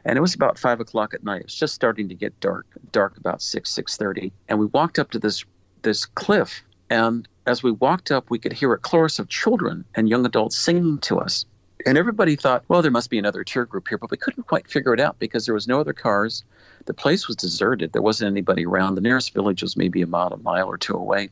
And 0.04 0.16
it 0.16 0.20
was 0.20 0.34
about 0.34 0.58
five 0.58 0.80
o'clock 0.80 1.14
at 1.14 1.24
night. 1.24 1.40
It 1.40 1.46
was 1.46 1.54
just 1.54 1.74
starting 1.74 2.08
to 2.08 2.14
get 2.14 2.38
dark, 2.40 2.66
dark 2.92 3.16
about 3.16 3.42
six, 3.42 3.70
six 3.70 3.96
thirty. 3.96 4.32
And 4.48 4.58
we 4.58 4.66
walked 4.66 4.98
up 4.98 5.10
to 5.12 5.18
this 5.18 5.44
this 5.82 6.04
cliff. 6.06 6.62
And 6.88 7.28
as 7.46 7.62
we 7.62 7.70
walked 7.70 8.10
up, 8.10 8.30
we 8.30 8.38
could 8.38 8.52
hear 8.52 8.72
a 8.72 8.78
chorus 8.78 9.18
of 9.18 9.28
children 9.28 9.84
and 9.94 10.08
young 10.08 10.26
adults 10.26 10.58
singing 10.58 10.98
to 10.98 11.18
us. 11.18 11.44
And 11.86 11.96
everybody 11.96 12.36
thought, 12.36 12.64
well, 12.68 12.82
there 12.82 12.90
must 12.90 13.10
be 13.10 13.18
another 13.18 13.42
tour 13.42 13.64
group 13.64 13.88
here, 13.88 13.98
but 13.98 14.10
we 14.10 14.16
couldn't 14.16 14.46
quite 14.46 14.68
figure 14.68 14.92
it 14.92 15.00
out 15.00 15.18
because 15.18 15.46
there 15.46 15.54
was 15.54 15.66
no 15.66 15.80
other 15.80 15.94
cars. 15.94 16.44
The 16.84 16.94
place 16.94 17.26
was 17.26 17.36
deserted. 17.36 17.92
There 17.92 18.02
wasn't 18.02 18.30
anybody 18.30 18.66
around. 18.66 18.94
The 18.94 19.00
nearest 19.00 19.32
village 19.32 19.62
was 19.62 19.76
maybe 19.76 20.02
about 20.02 20.32
a 20.32 20.36
mile 20.38 20.68
or 20.68 20.76
two 20.76 20.94
away. 20.94 21.30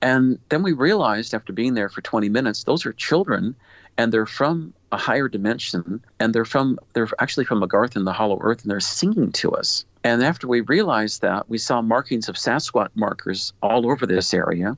And 0.00 0.38
then 0.50 0.62
we 0.62 0.72
realized 0.72 1.34
after 1.34 1.52
being 1.52 1.74
there 1.74 1.88
for 1.88 2.02
20 2.02 2.28
minutes, 2.28 2.64
those 2.64 2.84
are 2.86 2.92
children 2.92 3.56
and 3.96 4.12
they're 4.12 4.26
from 4.26 4.72
a 4.92 4.96
higher 4.96 5.28
dimension 5.28 6.02
and 6.20 6.34
they're 6.34 6.44
from 6.44 6.78
they're 6.92 7.08
actually 7.18 7.44
from 7.44 7.62
Agartha 7.62 7.96
in 7.96 8.04
the 8.04 8.12
hollow 8.12 8.38
earth 8.40 8.62
and 8.62 8.70
they're 8.70 8.80
singing 8.80 9.32
to 9.32 9.52
us. 9.52 9.84
And 10.04 10.22
after 10.22 10.46
we 10.46 10.60
realized 10.60 11.22
that, 11.22 11.48
we 11.48 11.58
saw 11.58 11.80
markings 11.80 12.28
of 12.28 12.36
Sasquatch 12.36 12.90
markers 12.94 13.52
all 13.62 13.90
over 13.90 14.06
this 14.06 14.34
area. 14.34 14.76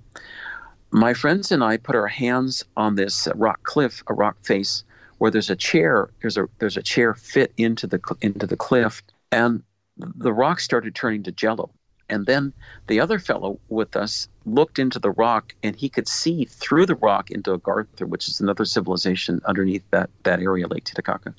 My 0.93 1.15
friends 1.15 1.51
and 1.51 1.65
I 1.65 1.77
put 1.77 1.97
our 1.97 2.07
hands 2.07 2.65
on 2.77 2.95
this 2.95 3.27
rock 3.35 3.63
cliff, 3.65 4.03
a 4.07 4.15
rock 4.15 4.37
face, 4.43 4.85
where 5.19 5.31
there's 5.31 5.51
a 5.51 5.57
chair. 5.57 6.09
There's 6.21 6.37
a 6.37 6.47
there's 6.59 6.77
a 6.77 6.83
chair 6.83 7.15
fit 7.15 7.53
into 7.57 7.87
the 7.87 8.01
into 8.21 8.47
the 8.47 8.57
cliff, 8.57 9.03
and 9.33 9.63
the 9.97 10.33
rock 10.33 10.61
started 10.61 10.95
turning 10.95 11.23
to 11.25 11.33
jello. 11.33 11.71
And 12.09 12.27
then 12.27 12.53
the 12.87 13.01
other 13.01 13.19
fellow 13.19 13.59
with 13.69 13.97
us 13.97 14.29
looked 14.45 14.79
into 14.79 14.99
the 14.99 15.11
rock 15.11 15.55
and 15.63 15.75
he 15.75 15.89
could 15.89 16.07
see 16.07 16.45
through 16.45 16.87
the 16.87 16.95
rock 16.95 17.31
into 17.31 17.57
Agartha, 17.57 18.07
which 18.07 18.29
is 18.29 18.41
another 18.41 18.65
civilization 18.65 19.41
underneath 19.45 19.83
that, 19.91 20.11
that 20.23 20.41
area, 20.41 20.69
Lake 20.69 20.85
Titicaca. 20.85 21.35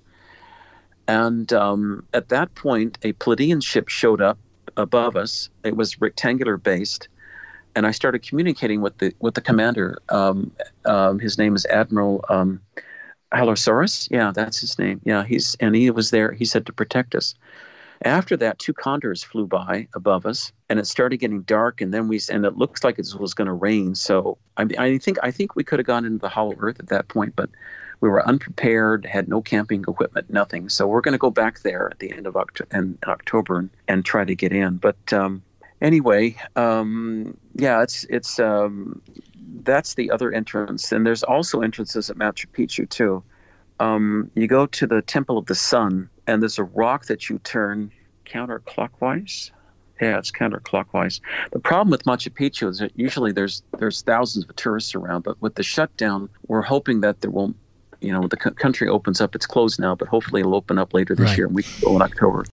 And 1.08 1.52
um, 1.54 2.06
at 2.14 2.30
that 2.30 2.54
point, 2.56 2.98
a 3.04 3.14
Pleiadian 3.14 3.64
ship 3.64 3.88
showed 3.88 4.22
up 4.22 4.38
above 4.76 5.16
us. 5.16 5.50
It 5.64 5.78
was 5.78 6.02
rectangular 6.02 6.58
based. 6.58 7.08
And 7.76 7.88
I 7.88 7.92
started 7.92 8.24
communicating 8.24 8.82
with 8.82 8.98
the 8.98 9.14
with 9.20 9.36
the 9.36 9.42
commander. 9.42 10.00
Um, 10.10 10.52
um, 10.86 11.20
his 11.20 11.38
name 11.38 11.56
is 11.56 11.66
Admiral 11.68 12.26
um, 12.28 12.60
Halosaurus. 13.32 14.08
Yeah, 14.10 14.32
that's 14.34 14.60
his 14.60 14.80
name. 14.80 15.00
Yeah, 15.04 15.24
he's 15.24 15.56
and 15.60 15.76
he 15.76 15.92
was 15.92 16.10
there. 16.10 16.32
He 16.32 16.44
said 16.44 16.66
to 16.66 16.74
protect 16.74 17.14
us. 17.14 17.36
After 18.04 18.38
that, 18.38 18.60
two 18.60 18.74
condors 18.74 19.24
flew 19.24 19.48
by 19.48 19.88
above 19.96 20.26
us, 20.26 20.52
and 20.70 20.80
it 20.80 20.88
started 20.88 21.18
getting 21.18 21.42
dark. 21.42 21.82
And 21.82 21.94
then 21.94 22.08
we 22.08 22.20
and 22.30 22.46
it 22.46 22.58
looks 22.58 22.84
like 22.84 23.00
it 23.00 23.08
was 23.20 23.34
going 23.34 23.48
to 23.48 23.54
rain. 23.54 23.96
So 23.96 24.38
I, 24.58 24.68
I 24.78 24.98
think 24.98 25.18
I 25.24 25.32
think 25.32 25.56
we 25.56 25.64
could 25.64 25.80
have 25.80 25.88
gone 25.88 26.06
into 26.06 26.20
the 26.20 26.30
hollow 26.30 26.56
earth 26.60 26.80
at 26.80 26.88
that 26.88 27.08
point, 27.08 27.36
but 27.36 27.50
we 28.02 28.10
were 28.10 28.26
unprepared, 28.28 29.06
had 29.06 29.28
no 29.28 29.42
camping 29.42 29.84
equipment, 29.88 30.30
nothing. 30.30 30.70
So 30.70 30.88
we're 30.88 31.02
going 31.02 31.14
to 31.14 31.18
go 31.18 31.32
back 31.32 31.62
there 31.62 31.90
at 31.92 32.00
the 32.00 32.12
end 32.12 32.28
of 32.28 32.36
Oct- 32.36 32.72
in 32.72 32.98
October 33.08 33.58
and, 33.58 33.70
and 33.88 34.06
try 34.06 34.24
to 34.24 34.36
get 34.36 34.52
in. 34.52 34.78
But 34.78 35.12
um, 35.12 35.42
anyway, 35.82 36.36
um, 36.56 37.36
yeah, 37.56 37.82
it's 37.82 38.04
it's 38.06 38.40
um, 38.40 39.02
that's 39.64 39.96
the 39.96 40.12
other 40.12 40.32
entrance, 40.32 40.92
and 40.92 41.06
there's 41.06 41.24
also 41.24 41.62
entrances 41.62 42.10
at 42.10 42.18
Machu 42.18 42.46
Picchu 42.48 42.88
too. 42.88 43.24
Um, 43.80 44.32
you 44.36 44.48
go 44.48 44.66
to 44.66 44.88
the 44.88 45.02
Temple 45.02 45.38
of 45.38 45.46
the 45.46 45.56
Sun, 45.56 46.10
and 46.26 46.42
there's 46.42 46.58
a 46.58 46.64
rock 46.64 47.06
that 47.06 47.30
you 47.30 47.40
turn 47.40 47.92
counterclockwise. 48.26 49.52
Yeah, 50.02 50.18
it's 50.20 50.32
counterclockwise. 50.32 51.20
The 51.52 51.60
problem 51.60 51.90
with 51.90 52.04
Machu 52.04 52.30
Picchu 52.32 52.68
is 52.70 52.80
that 52.80 52.92
usually 52.96 53.32
there's 53.32 53.64
there's 53.80 54.02
thousands 54.04 54.46
of 54.48 54.56
tourists 54.56 54.94
around, 54.96 55.24
but 55.24 55.42
with 55.42 55.56
the 55.56 55.64
shutdown, 55.64 56.30
we're 56.48 56.62
hoping 56.62 57.02
that 57.02 57.22
there 57.22 57.32
won't. 57.32 57.56
You 58.00 58.12
know, 58.14 58.28
the 58.28 58.38
c- 58.44 58.52
country 58.52 58.88
opens 58.88 59.22
up. 59.22 59.34
It's 59.34 59.48
closed 59.48 59.80
now, 59.80 59.96
but 59.96 60.08
hopefully 60.08 60.42
it'll 60.42 60.54
open 60.56 60.78
up 60.78 60.94
later 60.94 61.16
this 61.16 61.30
Right. 61.30 61.38
year, 61.38 61.48
and 61.48 61.56
we 61.56 61.64
can 61.64 61.74
go 61.84 61.96
in 61.96 62.02
October. 62.04 62.46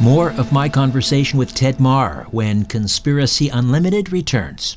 More 0.00 0.30
of 0.32 0.52
my 0.52 0.68
conversation 0.68 1.38
with 1.38 1.54
Ted 1.54 1.80
Mahr 1.80 2.26
when 2.30 2.64
Conspiracy 2.66 3.48
Unlimited 3.48 4.12
returns. 4.12 4.76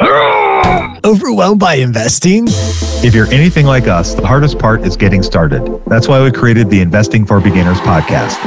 Overwhelmed 1.04 1.58
by 1.58 1.74
investing? 1.74 2.44
If 3.04 3.14
you're 3.14 3.26
anything 3.32 3.66
like 3.66 3.88
us, 3.88 4.14
the 4.14 4.24
hardest 4.24 4.58
part 4.58 4.82
is 4.82 4.96
getting 4.96 5.22
started. 5.24 5.82
That's 5.86 6.06
why 6.06 6.22
we 6.22 6.30
created 6.30 6.70
the 6.70 6.80
Investing 6.80 7.26
for 7.26 7.40
Beginners 7.40 7.78
podcast. 7.78 8.38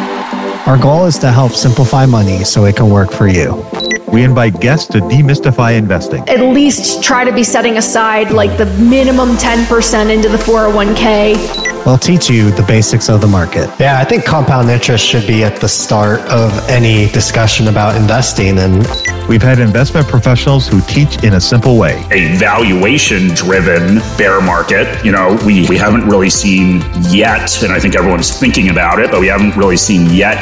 Our 0.65 0.77
goal 0.77 1.05
is 1.05 1.17
to 1.19 1.31
help 1.31 1.51
simplify 1.51 2.05
money 2.05 2.45
so 2.45 2.65
it 2.65 2.77
can 2.77 2.89
work 2.89 3.11
for 3.11 3.27
you. 3.27 3.65
We 4.13 4.23
invite 4.23 4.61
guests 4.61 4.87
to 4.93 4.99
demystify 4.99 5.77
investing. 5.77 6.27
at 6.29 6.39
least 6.39 7.03
try 7.03 7.25
to 7.25 7.33
be 7.33 7.43
setting 7.43 7.77
aside 7.77 8.31
like 8.31 8.57
the 8.57 8.65
minimum 8.77 9.31
10% 9.31 10.13
into 10.13 10.29
the 10.29 10.37
401k. 10.37 11.70
We'll 11.85 11.97
teach 11.97 12.29
you 12.29 12.51
the 12.51 12.63
basics 12.67 13.09
of 13.09 13.21
the 13.21 13.27
market. 13.27 13.67
Yeah, 13.79 13.97
I 13.99 14.05
think 14.05 14.23
compound 14.23 14.69
interest 14.69 15.03
should 15.03 15.25
be 15.25 15.43
at 15.43 15.59
the 15.59 15.67
start 15.67 16.19
of 16.29 16.51
any 16.69 17.09
discussion 17.11 17.67
about 17.69 17.95
investing. 17.95 18.59
And 18.59 18.85
We've 19.27 19.41
had 19.41 19.59
investment 19.59 20.07
professionals 20.07 20.67
who 20.67 20.79
teach 20.81 21.23
in 21.23 21.33
a 21.33 21.41
simple 21.41 21.77
way. 21.77 22.05
a 22.11 22.35
valuation 22.37 23.29
driven 23.29 23.97
bear 24.17 24.41
market. 24.41 25.03
You 25.03 25.11
know, 25.11 25.39
we, 25.45 25.67
we 25.69 25.77
haven't 25.77 26.07
really 26.07 26.29
seen 26.29 26.81
yet, 27.09 27.63
and 27.63 27.71
I 27.73 27.79
think 27.79 27.95
everyone's 27.95 28.37
thinking 28.39 28.69
about 28.69 28.99
it, 28.99 29.09
but 29.09 29.19
we 29.19 29.27
haven't 29.27 29.55
really 29.57 29.77
seen 29.77 30.07
yet 30.11 30.37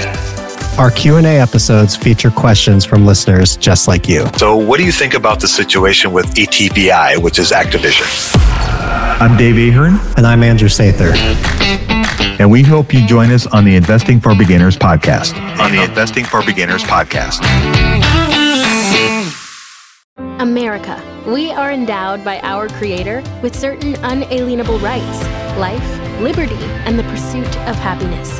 our 0.79 0.89
Q&A 0.89 1.39
episodes 1.39 1.97
feature 1.97 2.31
questions 2.31 2.85
from 2.85 3.05
listeners 3.05 3.57
just 3.57 3.87
like 3.89 4.07
you. 4.07 4.25
So, 4.37 4.55
what 4.55 4.77
do 4.79 4.85
you 4.85 4.93
think 4.93 5.13
about 5.13 5.41
the 5.41 5.47
situation 5.47 6.13
with 6.13 6.25
ATVI, 6.35 7.21
which 7.21 7.37
is 7.37 7.51
Activision? 7.51 8.07
I'm 9.21 9.35
Dave 9.37 9.57
Ahern, 9.73 9.99
And 10.15 10.25
I'm 10.25 10.41
Andrew 10.41 10.69
Sather. 10.69 11.13
and 12.39 12.49
we 12.49 12.63
hope 12.63 12.93
you 12.93 13.05
join 13.05 13.29
us 13.31 13.45
on 13.47 13.65
the 13.65 13.75
Investing 13.75 14.21
for 14.21 14.33
Beginners 14.33 14.77
podcast. 14.77 15.35
On 15.59 15.69
the 15.73 15.83
Investing 15.83 16.23
for 16.23 16.41
Beginners 16.45 16.83
podcast. 16.83 17.41
America. 20.39 21.03
We 21.27 21.51
are 21.51 21.73
endowed 21.73 22.23
by 22.23 22.39
our 22.39 22.69
Creator 22.69 23.21
with 23.41 23.53
certain 23.53 23.95
unalienable 24.03 24.79
rights 24.79 25.23
life, 25.57 26.21
liberty, 26.21 26.55
and 26.85 26.97
the 26.97 27.03
pursuit 27.03 27.57
of 27.67 27.75
happiness. 27.75 28.39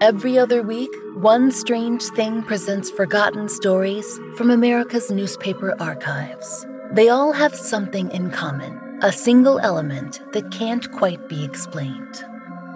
Every 0.00 0.38
other 0.38 0.62
week, 0.62 0.94
One 1.14 1.50
Strange 1.50 2.04
Thing 2.04 2.44
presents 2.44 2.88
forgotten 2.88 3.48
stories 3.48 4.20
from 4.36 4.48
America's 4.48 5.10
newspaper 5.10 5.74
archives. 5.80 6.64
They 6.92 7.08
all 7.08 7.32
have 7.32 7.52
something 7.52 8.08
in 8.12 8.30
common 8.30 8.78
a 9.02 9.10
single 9.10 9.58
element 9.58 10.20
that 10.32 10.52
can't 10.52 10.90
quite 10.92 11.28
be 11.28 11.44
explained. 11.44 12.24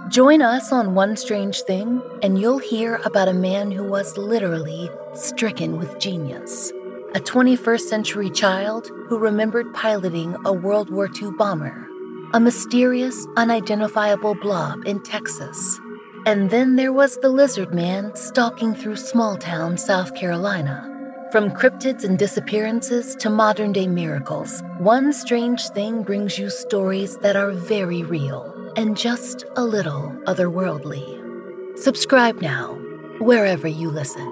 Join 0.09 0.43
us 0.43 0.73
on 0.73 0.97
One 0.97 1.17
Strange 1.17 1.63
Thing, 1.63 2.03
and 2.23 2.41
you'll 2.41 2.59
hear 2.59 2.97
about 3.05 3.29
a 3.29 3.33
man 3.33 3.71
who 3.71 3.85
was 3.85 4.19
literally 4.19 4.91
stricken 5.15 5.79
with 5.79 6.01
genius. 6.01 6.73
A 7.15 7.21
21st 7.21 7.83
century 7.83 8.31
child 8.31 8.91
who 9.09 9.17
remembered 9.17 9.73
piloting 9.75 10.37
a 10.45 10.53
World 10.53 10.91
War 10.91 11.09
II 11.09 11.31
bomber 11.39 11.89
a 12.35 12.41
mysterious, 12.41 13.27
unidentifiable 13.37 14.35
blob 14.37 14.87
in 14.87 14.99
Texas. 15.01 15.79
And 16.25 16.51
then 16.51 16.77
there 16.77 16.93
was 16.93 17.17
the 17.17 17.29
lizard 17.29 17.75
man 17.75 18.15
stalking 18.15 18.77
through 18.77 18.95
small 18.95 19.37
town 19.37 19.77
South 19.77 20.15
Carolina. 20.15 20.89
From 21.33 21.51
cryptids 21.51 22.05
and 22.05 22.17
disappearances 22.17 23.17
to 23.17 23.29
modern 23.29 23.73
day 23.73 23.89
miracles, 23.89 24.63
One 24.79 25.13
Strange 25.13 25.69
Thing 25.71 26.05
brings 26.05 26.39
you 26.39 26.49
stories 26.49 27.17
that 27.19 27.35
are 27.35 27.51
very 27.51 28.05
real 28.05 28.55
and 28.77 28.97
just 28.97 29.45
a 29.57 29.65
little 29.65 30.15
otherworldly. 30.27 31.77
Subscribe 31.77 32.41
now, 32.41 32.75
wherever 33.19 33.67
you 33.67 33.91
listen. 33.91 34.23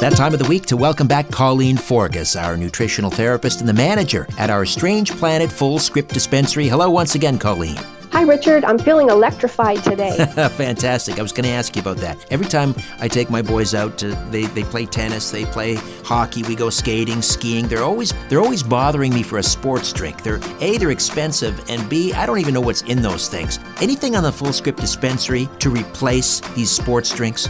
That 0.00 0.14
time 0.14 0.34
of 0.34 0.38
the 0.38 0.46
week 0.46 0.66
to 0.66 0.76
welcome 0.76 1.06
back 1.06 1.30
Colleen 1.30 1.78
Forgas, 1.78 2.38
our 2.38 2.54
nutritional 2.58 3.10
therapist 3.10 3.60
and 3.60 3.68
the 3.68 3.72
manager 3.72 4.26
at 4.36 4.50
our 4.50 4.66
Strange 4.66 5.10
Planet 5.12 5.48
Fullscript 5.48 6.08
Dispensary. 6.08 6.68
Hello 6.68 6.90
once 6.90 7.14
again, 7.14 7.38
Colleen. 7.38 7.78
Hi, 8.12 8.20
Richard. 8.20 8.62
I'm 8.66 8.78
feeling 8.78 9.08
electrified 9.08 9.82
today. 9.82 10.14
Fantastic. 10.50 11.18
I 11.18 11.22
was 11.22 11.32
going 11.32 11.46
to 11.46 11.50
ask 11.50 11.74
you 11.74 11.80
about 11.80 11.96
that. 11.96 12.18
Every 12.30 12.44
time 12.44 12.74
I 13.00 13.08
take 13.08 13.30
my 13.30 13.40
boys 13.40 13.74
out 13.74 13.96
to 13.96 14.08
they, 14.30 14.44
they 14.44 14.64
play 14.64 14.84
tennis, 14.84 15.30
they 15.30 15.46
play 15.46 15.76
hockey, 16.04 16.42
we 16.42 16.54
go 16.56 16.68
skating, 16.68 17.22
skiing. 17.22 17.66
They're 17.66 17.82
always 17.82 18.12
they're 18.28 18.42
always 18.42 18.62
bothering 18.62 19.14
me 19.14 19.22
for 19.22 19.38
a 19.38 19.42
sports 19.42 19.94
drink. 19.94 20.22
They're 20.22 20.40
A, 20.60 20.76
they're 20.76 20.90
expensive, 20.90 21.70
and 21.70 21.88
B, 21.88 22.12
I 22.12 22.26
don't 22.26 22.38
even 22.38 22.52
know 22.52 22.60
what's 22.60 22.82
in 22.82 23.00
those 23.00 23.30
things. 23.30 23.58
Anything 23.80 24.14
on 24.14 24.24
the 24.24 24.30
Fullscript 24.30 24.76
dispensary 24.76 25.48
to 25.60 25.70
replace 25.70 26.40
these 26.54 26.70
sports 26.70 27.14
drinks? 27.14 27.48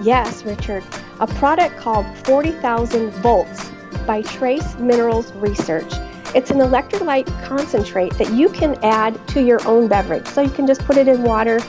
Yes, 0.00 0.42
Richard. 0.42 0.82
A 1.20 1.26
product 1.26 1.76
called 1.76 2.06
40,000 2.18 3.10
Volts 3.14 3.70
by 4.06 4.22
Trace 4.22 4.76
Minerals 4.76 5.32
Research. 5.32 5.92
It's 6.32 6.52
an 6.52 6.58
electrolyte 6.58 7.26
concentrate 7.42 8.12
that 8.18 8.32
you 8.32 8.48
can 8.48 8.78
add 8.84 9.18
to 9.28 9.42
your 9.42 9.66
own 9.66 9.88
beverage. 9.88 10.28
So 10.28 10.42
you 10.42 10.50
can 10.50 10.64
just 10.64 10.84
put 10.84 10.96
it 10.96 11.08
in 11.08 11.24
water 11.24 11.60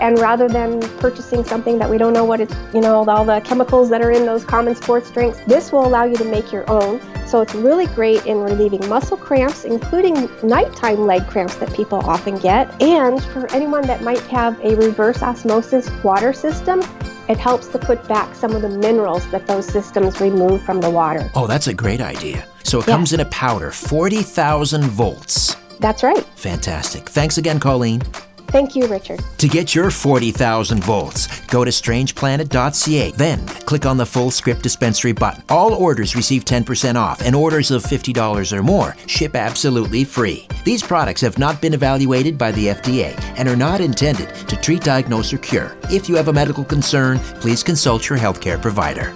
and 0.00 0.18
rather 0.18 0.48
than 0.48 0.80
purchasing 0.98 1.44
something 1.44 1.78
that 1.78 1.88
we 1.88 1.98
don't 1.98 2.12
know 2.12 2.24
what 2.24 2.40
it's, 2.40 2.54
you 2.72 2.80
know, 2.80 3.08
all 3.08 3.24
the 3.24 3.40
chemicals 3.40 3.90
that 3.90 4.00
are 4.00 4.10
in 4.10 4.26
those 4.26 4.44
common 4.44 4.74
sports 4.74 5.10
drinks, 5.10 5.38
this 5.46 5.72
will 5.72 5.86
allow 5.86 6.04
you 6.04 6.16
to 6.16 6.24
make 6.24 6.52
your 6.52 6.68
own. 6.70 7.00
So 7.26 7.40
it's 7.40 7.54
really 7.54 7.86
great 7.88 8.24
in 8.26 8.38
relieving 8.38 8.88
muscle 8.88 9.16
cramps, 9.16 9.64
including 9.64 10.28
nighttime 10.42 11.06
leg 11.06 11.26
cramps 11.26 11.56
that 11.56 11.72
people 11.74 11.98
often 11.98 12.38
get. 12.38 12.80
And 12.80 13.22
for 13.24 13.50
anyone 13.52 13.82
that 13.86 14.02
might 14.02 14.20
have 14.22 14.58
a 14.64 14.74
reverse 14.76 15.22
osmosis 15.22 15.90
water 16.02 16.32
system, 16.32 16.80
it 17.28 17.36
helps 17.36 17.68
to 17.68 17.78
put 17.78 18.06
back 18.08 18.34
some 18.34 18.56
of 18.56 18.62
the 18.62 18.70
minerals 18.70 19.28
that 19.30 19.46
those 19.46 19.66
systems 19.66 20.20
remove 20.20 20.62
from 20.62 20.80
the 20.80 20.88
water. 20.88 21.30
Oh, 21.34 21.46
that's 21.46 21.66
a 21.66 21.74
great 21.74 22.00
idea. 22.00 22.46
So 22.64 22.80
it 22.80 22.86
comes 22.86 23.12
in 23.12 23.20
a 23.20 23.26
powder, 23.26 23.70
40,000 23.70 24.84
volts. 24.84 25.56
That's 25.80 26.02
right. 26.02 26.24
Fantastic. 26.36 27.08
Thanks 27.08 27.38
again, 27.38 27.60
Colleen. 27.60 28.02
Thank 28.48 28.74
you, 28.74 28.86
Richard. 28.86 29.20
To 29.38 29.48
get 29.48 29.74
your 29.74 29.90
40,000 29.90 30.82
volts, 30.82 31.40
go 31.46 31.64
to 31.64 31.70
strangeplanet.ca. 31.70 33.10
Then 33.12 33.46
click 33.46 33.84
on 33.84 33.98
the 33.98 34.04
Fullscript 34.04 34.62
dispensary 34.62 35.12
button. 35.12 35.44
All 35.50 35.74
orders 35.74 36.16
receive 36.16 36.46
10% 36.46 36.96
off, 36.96 37.20
and 37.20 37.36
orders 37.36 37.70
of 37.70 37.82
$50 37.82 38.52
or 38.52 38.62
more 38.62 38.96
ship 39.06 39.36
absolutely 39.36 40.04
free. 40.04 40.46
These 40.64 40.82
products 40.82 41.20
have 41.20 41.38
not 41.38 41.60
been 41.60 41.74
evaluated 41.74 42.38
by 42.38 42.52
the 42.52 42.68
FDA 42.68 43.14
and 43.36 43.48
are 43.48 43.56
not 43.56 43.82
intended 43.82 44.34
to 44.48 44.56
treat, 44.56 44.82
diagnose, 44.82 45.32
or 45.32 45.38
cure. 45.38 45.76
If 45.84 46.08
you 46.08 46.16
have 46.16 46.28
a 46.28 46.32
medical 46.32 46.64
concern, 46.64 47.18
please 47.40 47.62
consult 47.62 48.08
your 48.08 48.18
healthcare 48.18 48.60
provider. 48.60 49.14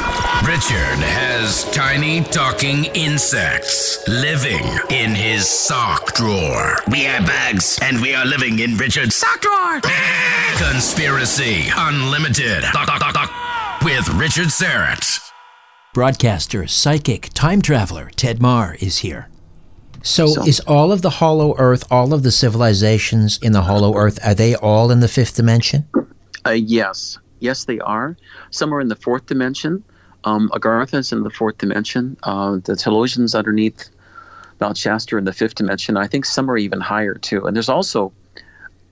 Richard 0.00 0.98
has 1.04 1.64
tiny 1.70 2.22
talking 2.22 2.86
insects 2.94 4.06
living 4.08 4.64
in 4.88 5.14
his 5.14 5.46
sock 5.46 6.14
drawer. 6.14 6.76
We 6.90 7.06
are 7.06 7.20
bugs, 7.20 7.78
and 7.82 8.00
we 8.00 8.14
are 8.14 8.24
living 8.24 8.58
in 8.58 8.76
Richard's 8.76 9.14
sock 9.16 9.40
drawer. 9.42 9.80
Conspiracy 10.56 11.64
Unlimited. 11.76 12.64
With 13.84 14.08
Richard 14.14 14.48
Syrett. 14.48 15.20
Broadcaster, 15.94 16.66
psychic, 16.66 17.28
time 17.34 17.60
traveler 17.62 18.10
Ted 18.16 18.40
Mahr 18.40 18.76
is 18.80 18.98
here. 18.98 19.28
So, 20.02 20.26
So- 20.28 20.44
is 20.44 20.60
all 20.60 20.90
of 20.92 21.02
the 21.02 21.10
Hollow 21.10 21.54
Earth, 21.58 21.84
all 21.90 22.14
of 22.14 22.22
the 22.22 22.32
civilizations 22.32 23.38
in 23.42 23.52
the 23.52 23.62
Hollow 23.62 23.94
Earth, 23.96 24.18
are 24.24 24.34
they 24.34 24.54
all 24.54 24.90
in 24.90 25.00
the 25.00 25.08
fifth 25.08 25.36
dimension? 25.36 25.86
Uh, 26.46 26.50
yes, 26.52 27.18
yes, 27.40 27.64
they 27.64 27.78
are. 27.80 28.16
Some 28.50 28.72
are 28.74 28.80
in 28.80 28.88
the 28.88 28.96
fourth 28.96 29.26
dimension. 29.26 29.84
Um, 30.24 30.50
Agartha's 30.52 31.12
in 31.12 31.22
the 31.22 31.30
fourth 31.30 31.58
dimension. 31.58 32.16
Uh, 32.22 32.52
the 32.52 32.74
Telosians 32.74 33.34
underneath 33.34 33.88
Mount 34.60 34.76
Shasta 34.76 35.16
in 35.16 35.24
the 35.24 35.32
fifth 35.32 35.54
dimension. 35.54 35.96
I 35.96 36.06
think 36.06 36.24
some 36.24 36.50
are 36.50 36.58
even 36.58 36.80
higher 36.80 37.14
too. 37.14 37.46
And 37.46 37.56
there's 37.56 37.68
also 37.68 38.12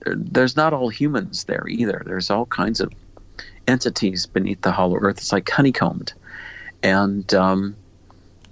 there's 0.05 0.55
not 0.55 0.73
all 0.73 0.89
humans 0.89 1.43
there 1.43 1.67
either. 1.67 2.01
There's 2.05 2.29
all 2.29 2.45
kinds 2.47 2.79
of 2.79 2.91
entities 3.67 4.25
beneath 4.25 4.61
the 4.61 4.71
Hollow 4.71 4.97
Earth. 4.97 5.17
It's 5.17 5.31
like 5.31 5.49
honeycombed, 5.49 6.13
and 6.81 7.31
um, 7.33 7.75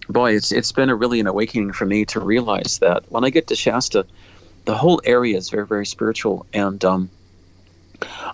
boy, 0.09 0.35
it's 0.35 0.51
it's 0.51 0.71
been 0.71 0.89
a 0.89 0.95
really 0.95 1.19
an 1.19 1.27
awakening 1.27 1.73
for 1.73 1.85
me 1.85 2.05
to 2.05 2.19
realize 2.19 2.79
that 2.79 3.09
when 3.09 3.23
I 3.23 3.29
get 3.29 3.47
to 3.47 3.55
Shasta, 3.55 4.05
the 4.65 4.75
whole 4.75 5.01
area 5.05 5.37
is 5.37 5.49
very 5.49 5.65
very 5.65 5.85
spiritual 5.85 6.45
and. 6.53 6.83
Um, 6.83 7.09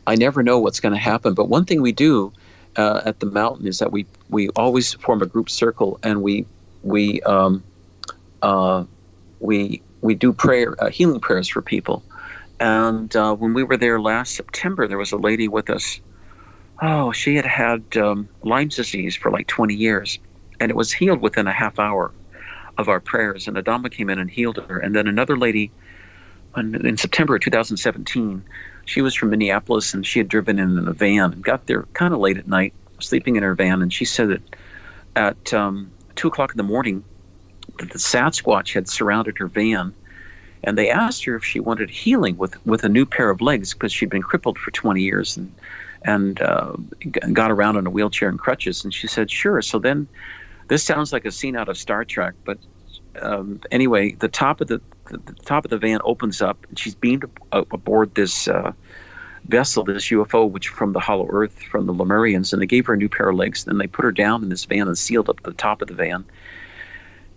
I 0.06 0.15
never 0.15 0.43
know 0.43 0.60
what's 0.60 0.82
going 0.82 0.93
to 0.93 0.99
happen. 0.99 1.34
But 1.34 1.47
one 1.47 1.63
thing 1.63 1.82
we 1.82 1.93
do 1.93 2.34
uh, 2.75 3.01
at 3.05 3.19
the 3.19 3.25
mountain 3.25 3.67
is 3.67 3.79
that 3.79 3.91
we 3.91 4.05
we 4.29 4.49
always 4.49 4.93
form 4.95 5.21
a 5.21 5.25
group 5.25 5.49
circle 5.49 5.99
and 6.03 6.21
we 6.21 6.45
we 6.83 7.21
um, 7.21 7.63
uh, 8.41 8.83
we 9.39 9.81
we 10.01 10.15
do 10.15 10.33
prayer 10.33 10.75
uh, 10.83 10.89
healing 10.89 11.19
prayers 11.19 11.47
for 11.47 11.62
people. 11.62 12.03
And 12.59 13.13
uh, 13.15 13.36
when 13.36 13.53
we 13.53 13.63
were 13.63 13.77
there 13.77 13.99
last 13.99 14.36
September, 14.36 14.88
there 14.88 14.97
was 14.97 15.12
a 15.12 15.17
lady 15.17 15.47
with 15.47 15.69
us. 15.69 15.99
Oh, 16.81 17.12
she 17.12 17.36
had 17.36 17.45
had 17.45 17.83
um, 17.97 18.29
Lyme's 18.43 18.75
disease 18.75 19.15
for 19.15 19.31
like 19.31 19.47
20 19.47 19.73
years, 19.73 20.19
and 20.59 20.69
it 20.69 20.75
was 20.75 20.91
healed 20.91 21.21
within 21.21 21.47
a 21.47 21.51
half 21.51 21.79
hour 21.79 22.12
of 22.77 22.89
our 22.89 22.99
prayers. 22.99 23.47
And 23.47 23.57
Adama 23.57 23.91
came 23.91 24.09
in 24.09 24.19
and 24.19 24.29
healed 24.29 24.57
her. 24.67 24.79
And 24.79 24.95
then 24.95 25.07
another 25.07 25.38
lady 25.38 25.71
in, 26.55 26.97
September 26.97 27.36
of 27.36 27.41
2017 27.41 28.43
she 28.86 29.02
was 29.02 29.15
from 29.15 29.30
Minneapolis 29.30 29.93
and 29.93 30.06
she 30.06 30.19
had 30.19 30.28
driven 30.28 30.60
in 30.60 30.78
in 30.78 30.88
a 30.88 30.93
van 30.93 31.34
and 31.34 31.43
got 31.43 31.67
there 31.67 31.84
kind 31.93 32.13
of 32.13 32.19
late 32.19 32.38
at 32.38 32.48
night, 32.48 32.74
sleeping 33.00 33.36
in 33.36 33.43
her 33.43 33.56
van. 33.56 33.82
And 33.82 33.93
she 33.93 34.06
said 34.06 34.30
that 34.30 34.41
at 35.15 35.54
um, 35.54 35.91
two 36.15 36.28
o'clock 36.28 36.52
in 36.52 36.58
the 36.58 36.63
morning, 36.63 37.04
that 37.80 37.91
the 37.91 38.00
Sasquatch 38.00 38.74
had 38.74 38.88
surrounded 38.88 39.38
her 39.38 39.48
van, 39.48 39.93
and 40.63 40.78
they 40.78 40.89
asked 40.89 41.26
her 41.26 41.36
if 41.36 41.43
she 41.43 41.60
wanted 41.60 41.89
healing 41.89 42.38
with 42.38 42.63
with 42.65 42.84
a 42.84 42.89
new 42.89 43.06
pair 43.06 43.30
of 43.30 43.41
legs 43.41 43.74
because 43.74 43.91
she'd 43.91 44.10
been 44.10 44.22
crippled 44.22 44.58
for 44.58 44.72
20 44.72 45.02
years 45.02 45.38
and 45.38 45.54
and 46.06 46.41
uh, 46.41 46.74
got 47.32 47.50
around 47.50 47.78
in 47.78 47.88
a 47.88 47.89
wheelchair 47.89 48.28
and 48.28 48.39
crutches. 48.39 48.84
And 48.84 48.93
she 48.93 49.08
said, 49.08 49.32
"Sure." 49.32 49.62
So 49.62 49.80
then, 49.80 50.08
this 50.67 50.84
sounds 50.84 51.13
like 51.13 51.26
a 51.26 51.32
scene 51.32 51.56
out 51.56 51.69
of 51.69 51.78
Star 51.78 52.04
Trek, 52.06 52.34
but 52.46 52.58
um, 53.22 53.60
anyway, 53.72 54.12
the 54.13 54.28
top 54.28 54.62
of 54.62 54.67
the, 54.67 54.82
the 55.10 55.18
the 55.18 55.34
top 55.46 55.66
of 55.66 55.72
the 55.72 55.78
van 55.78 56.00
opens 56.04 56.42
up, 56.42 56.66
and 56.70 56.78
she's 56.78 56.96
beamed 56.96 57.26
ab- 57.52 57.68
aboard 57.72 58.16
this 58.16 58.48
uh, 58.48 58.72
vessel, 59.48 59.84
this 59.84 60.08
UFO, 60.10 60.50
which 60.50 60.70
from 60.70 60.94
the 60.94 61.00
Hollow 61.00 61.28
Earth, 61.30 61.62
from 61.63 61.86
the 61.86 61.94
Lemurians, 61.94 62.54
and 62.54 62.62
they 62.62 62.66
gave 62.66 62.86
her 62.86 62.94
a 62.94 62.98
new 62.98 63.10
pair 63.10 63.30
of 63.30 63.36
legs. 63.36 63.66
Then 63.66 63.78
they 63.78 63.88
put 63.88 64.06
her 64.06 64.12
down 64.12 64.44
in 64.44 64.50
this 64.50 64.66
van 64.66 64.88
and 64.88 64.98
sealed 64.98 65.30
up 65.30 65.42
the 65.44 65.54
top 65.54 65.82
of 65.82 65.88
the 65.88 65.94
van. 65.94 66.26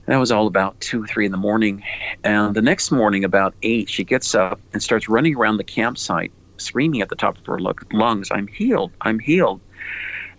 That 0.07 0.19
was 0.19 0.31
all 0.31 0.47
about 0.47 0.81
two, 0.81 1.05
three 1.07 1.27
in 1.27 1.33
the 1.33 1.39
morning. 1.39 1.83
And 2.23 2.55
the 2.55 2.63
next 2.63 2.93
morning, 2.93 3.25
about 3.25 3.55
eight, 3.63 3.91
she 3.91 4.05
gets 4.05 4.37
up 4.37 4.61
and 4.73 4.81
starts 4.81 5.09
running 5.09 5.35
around 5.35 5.57
the 5.57 5.65
campsite, 5.65 6.31
screaming 6.59 7.01
at 7.03 7.09
the 7.09 7.17
top 7.17 7.39
of 7.39 7.47
her 7.47 7.59
lungs, 7.93 8.29
"I'm 8.31 8.47
healed! 8.47 8.93
I'm 9.01 9.19
healed!" 9.19 9.61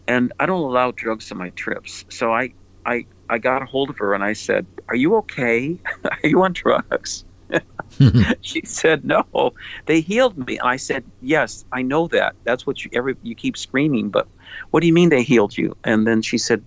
And 0.08 0.32
I 0.40 0.46
don't 0.46 0.62
allow 0.62 0.92
drugs 0.92 1.30
on 1.34 1.38
my 1.38 1.50
trips, 1.50 2.06
so 2.08 2.34
I, 2.34 2.54
I, 2.86 3.06
I 3.30 3.38
got 3.38 3.62
a 3.62 3.66
hold 3.66 3.90
of 3.90 3.98
her 3.98 4.14
and 4.14 4.24
I 4.24 4.34
said, 4.34 4.66
"Are 4.90 4.96
you 4.96 5.16
okay? 5.18 5.78
Are 6.04 6.28
you 6.28 6.42
on 6.44 6.54
drugs?" 6.54 7.26
she 8.42 8.62
said, 8.66 9.06
"No, 9.06 9.54
they 9.86 10.02
healed 10.02 10.38
me." 10.48 10.58
And 10.58 10.68
I 10.68 10.76
said, 10.78 11.04
"Yes, 11.22 11.66
I 11.72 11.82
know 11.82 12.08
that. 12.10 12.36
That's 12.44 12.66
what 12.66 12.84
you 12.84 12.92
every 12.94 13.16
you 13.24 13.36
keep 13.36 13.58
screaming, 13.58 14.10
but 14.10 14.28
what 14.72 14.82
do 14.82 14.88
you 14.88 14.94
mean 14.94 15.10
they 15.10 15.24
healed 15.24 15.58
you?" 15.58 15.76
And 15.84 16.08
then 16.08 16.22
she 16.22 16.38
said, 16.38 16.64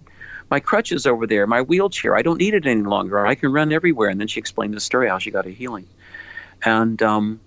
"My 0.51 0.61
crutches 0.61 1.07
over 1.07 1.27
there, 1.27 1.47
my 1.47 1.63
wheelchair. 1.63 2.17
I 2.17 2.23
don't 2.23 2.39
need 2.39 2.55
it 2.55 2.67
any 2.67 2.83
longer. 2.83 3.27
I 3.27 3.35
can 3.35 3.53
run 3.53 3.73
everywhere." 3.73 4.09
And 4.09 4.21
then 4.21 4.29
she 4.29 4.41
explained 4.41 4.75
the 4.75 4.81
story 4.81 5.09
how 5.09 5.19
she 5.19 5.31
got 5.31 5.47
a 5.47 5.51
healing, 5.51 5.87
and 6.65 7.03
um, 7.03 7.41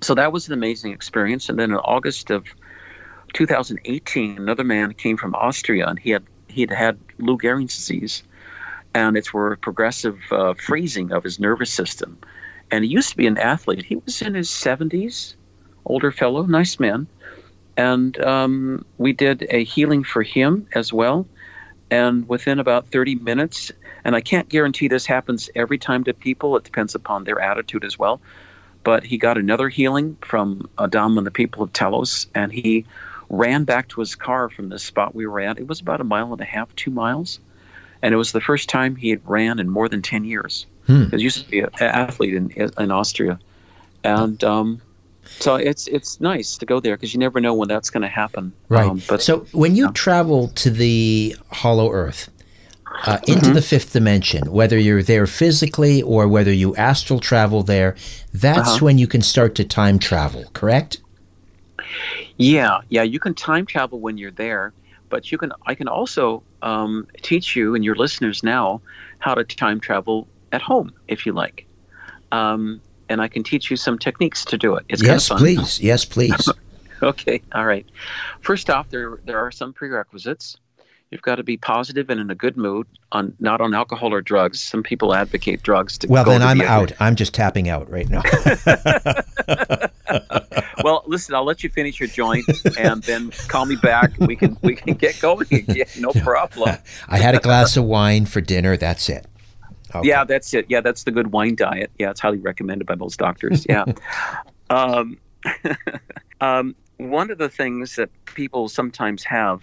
so 0.00 0.14
that 0.14 0.32
was 0.32 0.46
an 0.46 0.54
amazing 0.54 0.92
experience. 0.92 1.48
And 1.48 1.58
then 1.58 1.70
in 1.70 1.78
August 1.78 2.30
of 2.30 2.46
2018, 3.34 4.38
another 4.38 4.64
man 4.64 4.94
came 4.94 5.16
from 5.16 5.34
Austria, 5.34 5.86
and 5.86 5.98
he 5.98 6.10
had 6.10 6.24
he 6.58 6.62
had 6.62 6.72
had 6.72 6.98
Lou 7.18 7.38
Gehrig's 7.38 7.76
disease, 7.76 8.24
and 8.92 9.16
it's 9.16 9.32
where 9.32 9.54
progressive 9.54 10.18
uh, 10.32 10.54
freezing 10.54 11.12
of 11.12 11.22
his 11.22 11.38
nervous 11.38 11.72
system. 11.72 12.18
And 12.72 12.84
he 12.84 12.90
used 12.90 13.10
to 13.10 13.16
be 13.16 13.28
an 13.28 13.38
athlete. 13.38 13.84
He 13.84 13.94
was 13.94 14.20
in 14.20 14.34
his 14.34 14.48
70s, 14.48 15.34
older 15.84 16.10
fellow, 16.10 16.42
nice 16.46 16.80
man. 16.80 17.06
And 17.76 18.20
um, 18.24 18.84
we 18.98 19.12
did 19.12 19.46
a 19.50 19.62
healing 19.62 20.02
for 20.02 20.24
him 20.24 20.66
as 20.74 20.92
well. 20.92 21.28
And 21.92 22.28
within 22.28 22.58
about 22.58 22.88
30 22.88 23.14
minutes, 23.14 23.70
and 24.04 24.16
I 24.16 24.20
can't 24.20 24.48
guarantee 24.48 24.88
this 24.88 25.06
happens 25.06 25.48
every 25.54 25.78
time 25.78 26.02
to 26.04 26.12
people, 26.12 26.56
it 26.56 26.64
depends 26.64 26.96
upon 26.96 27.22
their 27.22 27.40
attitude 27.40 27.84
as 27.84 28.00
well. 28.00 28.20
But 28.82 29.04
he 29.04 29.16
got 29.16 29.38
another 29.38 29.68
healing 29.68 30.16
from 30.22 30.68
Adama 30.76 31.18
and 31.18 31.26
the 31.26 31.30
people 31.30 31.62
of 31.62 31.72
Telos, 31.72 32.26
and 32.34 32.50
he 32.50 32.84
ran 33.30 33.64
back 33.64 33.88
to 33.88 34.00
his 34.00 34.14
car 34.14 34.48
from 34.48 34.68
the 34.70 34.78
spot 34.78 35.14
we 35.14 35.26
were 35.26 35.40
at. 35.40 35.58
It 35.58 35.66
was 35.68 35.80
about 35.80 36.00
a 36.00 36.04
mile 36.04 36.32
and 36.32 36.40
a 36.40 36.44
half, 36.44 36.74
two 36.76 36.90
miles. 36.90 37.40
And 38.02 38.14
it 38.14 38.16
was 38.16 38.32
the 38.32 38.40
first 38.40 38.68
time 38.68 38.94
he 38.96 39.10
had 39.10 39.20
ran 39.28 39.58
in 39.58 39.68
more 39.68 39.88
than 39.88 40.02
10 40.02 40.24
years. 40.24 40.66
Hmm. 40.86 41.04
He 41.10 41.18
used 41.22 41.44
to 41.44 41.50
be 41.50 41.60
an 41.60 41.68
athlete 41.80 42.34
in, 42.34 42.50
in 42.78 42.90
Austria. 42.90 43.38
And 44.04 44.42
um, 44.44 44.80
So 45.40 45.56
it's 45.56 45.86
it's 45.88 46.20
nice 46.20 46.56
to 46.58 46.64
go 46.64 46.80
there 46.80 46.96
because 46.96 47.12
you 47.12 47.20
never 47.20 47.40
know 47.40 47.52
when 47.54 47.68
that's 47.68 47.90
going 47.90 48.02
to 48.02 48.08
happen. 48.08 48.52
Right. 48.68 48.88
Um, 48.88 49.02
but 49.08 49.20
so 49.20 49.40
when 49.52 49.74
you 49.76 49.90
travel 49.92 50.48
to 50.48 50.70
the 50.70 51.36
Hollow 51.50 51.90
Earth, 51.92 52.30
uh, 53.06 53.18
into 53.26 53.40
Mm-hmm. 53.46 53.52
the 53.54 53.62
fifth 53.62 53.92
dimension, 53.92 54.50
whether 54.50 54.78
you're 54.78 55.02
there 55.02 55.26
physically 55.26 56.00
or 56.02 56.26
whether 56.26 56.52
you 56.52 56.74
astral 56.76 57.20
travel 57.20 57.62
there, 57.62 57.94
that's 58.32 58.68
Uh-huh. 58.76 58.84
when 58.86 58.96
you 58.98 59.06
can 59.06 59.20
start 59.20 59.54
to 59.56 59.64
time 59.64 59.98
travel. 59.98 60.44
Correct? 60.54 60.98
Yeah, 62.38 62.80
yeah, 62.88 63.02
you 63.02 63.18
can 63.18 63.34
time 63.34 63.66
travel 63.66 63.98
when 64.00 64.16
you're 64.16 64.30
there, 64.30 64.72
but 65.08 65.30
you 65.30 65.38
can. 65.38 65.52
I 65.66 65.74
can 65.74 65.88
also 65.88 66.42
um, 66.62 67.06
teach 67.22 67.56
you 67.56 67.74
and 67.74 67.84
your 67.84 67.96
listeners 67.96 68.42
now 68.42 68.80
how 69.18 69.34
to 69.34 69.44
time 69.44 69.80
travel 69.80 70.26
at 70.52 70.62
home 70.62 70.92
if 71.08 71.26
you 71.26 71.32
like, 71.32 71.66
um, 72.30 72.80
and 73.08 73.20
I 73.20 73.26
can 73.28 73.42
teach 73.42 73.70
you 73.70 73.76
some 73.76 73.98
techniques 73.98 74.44
to 74.46 74.56
do 74.56 74.76
it. 74.76 74.86
It's 74.88 75.02
yes, 75.02 75.28
kind 75.28 75.40
of 75.40 75.44
please. 75.44 75.80
Yes, 75.80 76.04
please. 76.04 76.48
Okay, 77.00 77.42
all 77.52 77.64
right. 77.64 77.86
First 78.40 78.70
off, 78.70 78.88
there 78.90 79.20
there 79.24 79.38
are 79.38 79.52
some 79.52 79.72
prerequisites. 79.72 80.56
You've 81.10 81.22
got 81.22 81.36
to 81.36 81.42
be 81.42 81.56
positive 81.56 82.10
and 82.10 82.20
in 82.20 82.30
a 82.30 82.34
good 82.34 82.58
mood, 82.58 82.86
on 83.12 83.34
not 83.40 83.62
on 83.62 83.72
alcohol 83.72 84.12
or 84.12 84.20
drugs. 84.20 84.60
Some 84.60 84.82
people 84.82 85.14
advocate 85.14 85.62
drugs 85.62 85.96
to. 85.98 86.06
well, 86.06 86.24
then 86.24 86.40
to 86.40 86.46
I'm 86.46 86.60
out. 86.60 86.92
I'm 87.00 87.16
just 87.16 87.32
tapping 87.32 87.66
out 87.70 87.90
right 87.90 88.06
now. 88.10 88.22
well, 90.84 91.04
listen, 91.06 91.34
I'll 91.34 91.46
let 91.46 91.64
you 91.64 91.70
finish 91.70 91.98
your 91.98 92.10
joint, 92.10 92.44
and 92.78 93.02
then 93.04 93.30
call 93.48 93.64
me 93.64 93.76
back. 93.76 94.18
We 94.18 94.36
can 94.36 94.58
we 94.62 94.76
can 94.76 94.94
get 94.94 95.18
going 95.18 95.46
again. 95.50 95.86
No 95.98 96.12
problem. 96.22 96.76
I 97.08 97.16
had 97.16 97.34
a 97.34 97.40
glass 97.40 97.78
of 97.78 97.84
wine 97.84 98.26
for 98.26 98.42
dinner. 98.42 98.76
That's 98.76 99.08
it. 99.08 99.26
Okay. 99.94 100.06
Yeah, 100.06 100.24
that's 100.24 100.52
it. 100.52 100.66
Yeah, 100.68 100.82
that's 100.82 101.04
the 101.04 101.10
good 101.10 101.28
wine 101.32 101.54
diet. 101.54 101.90
Yeah, 101.98 102.10
it's 102.10 102.20
highly 102.20 102.36
recommended 102.36 102.86
by 102.86 102.94
most 102.94 103.18
doctors. 103.18 103.64
Yeah. 103.66 103.86
um, 104.68 105.16
um, 106.42 106.76
one 106.98 107.30
of 107.30 107.38
the 107.38 107.48
things 107.48 107.96
that 107.96 108.10
people 108.26 108.68
sometimes 108.68 109.24
have 109.24 109.62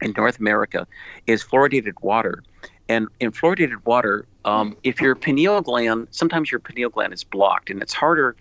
in 0.00 0.14
North 0.16 0.38
America 0.38 0.86
is 1.26 1.42
fluoridated 1.42 1.94
water. 2.02 2.42
And 2.88 3.08
in 3.20 3.32
fluoridated 3.32 3.84
water, 3.84 4.26
um, 4.44 4.76
if 4.82 5.00
your 5.00 5.14
pineal 5.14 5.60
gland, 5.60 6.08
sometimes 6.10 6.50
your 6.50 6.60
pineal 6.60 6.88
gland 6.88 7.12
is 7.12 7.22
blocked, 7.22 7.68
and 7.70 7.82
it's 7.82 7.92
harder 7.92 8.34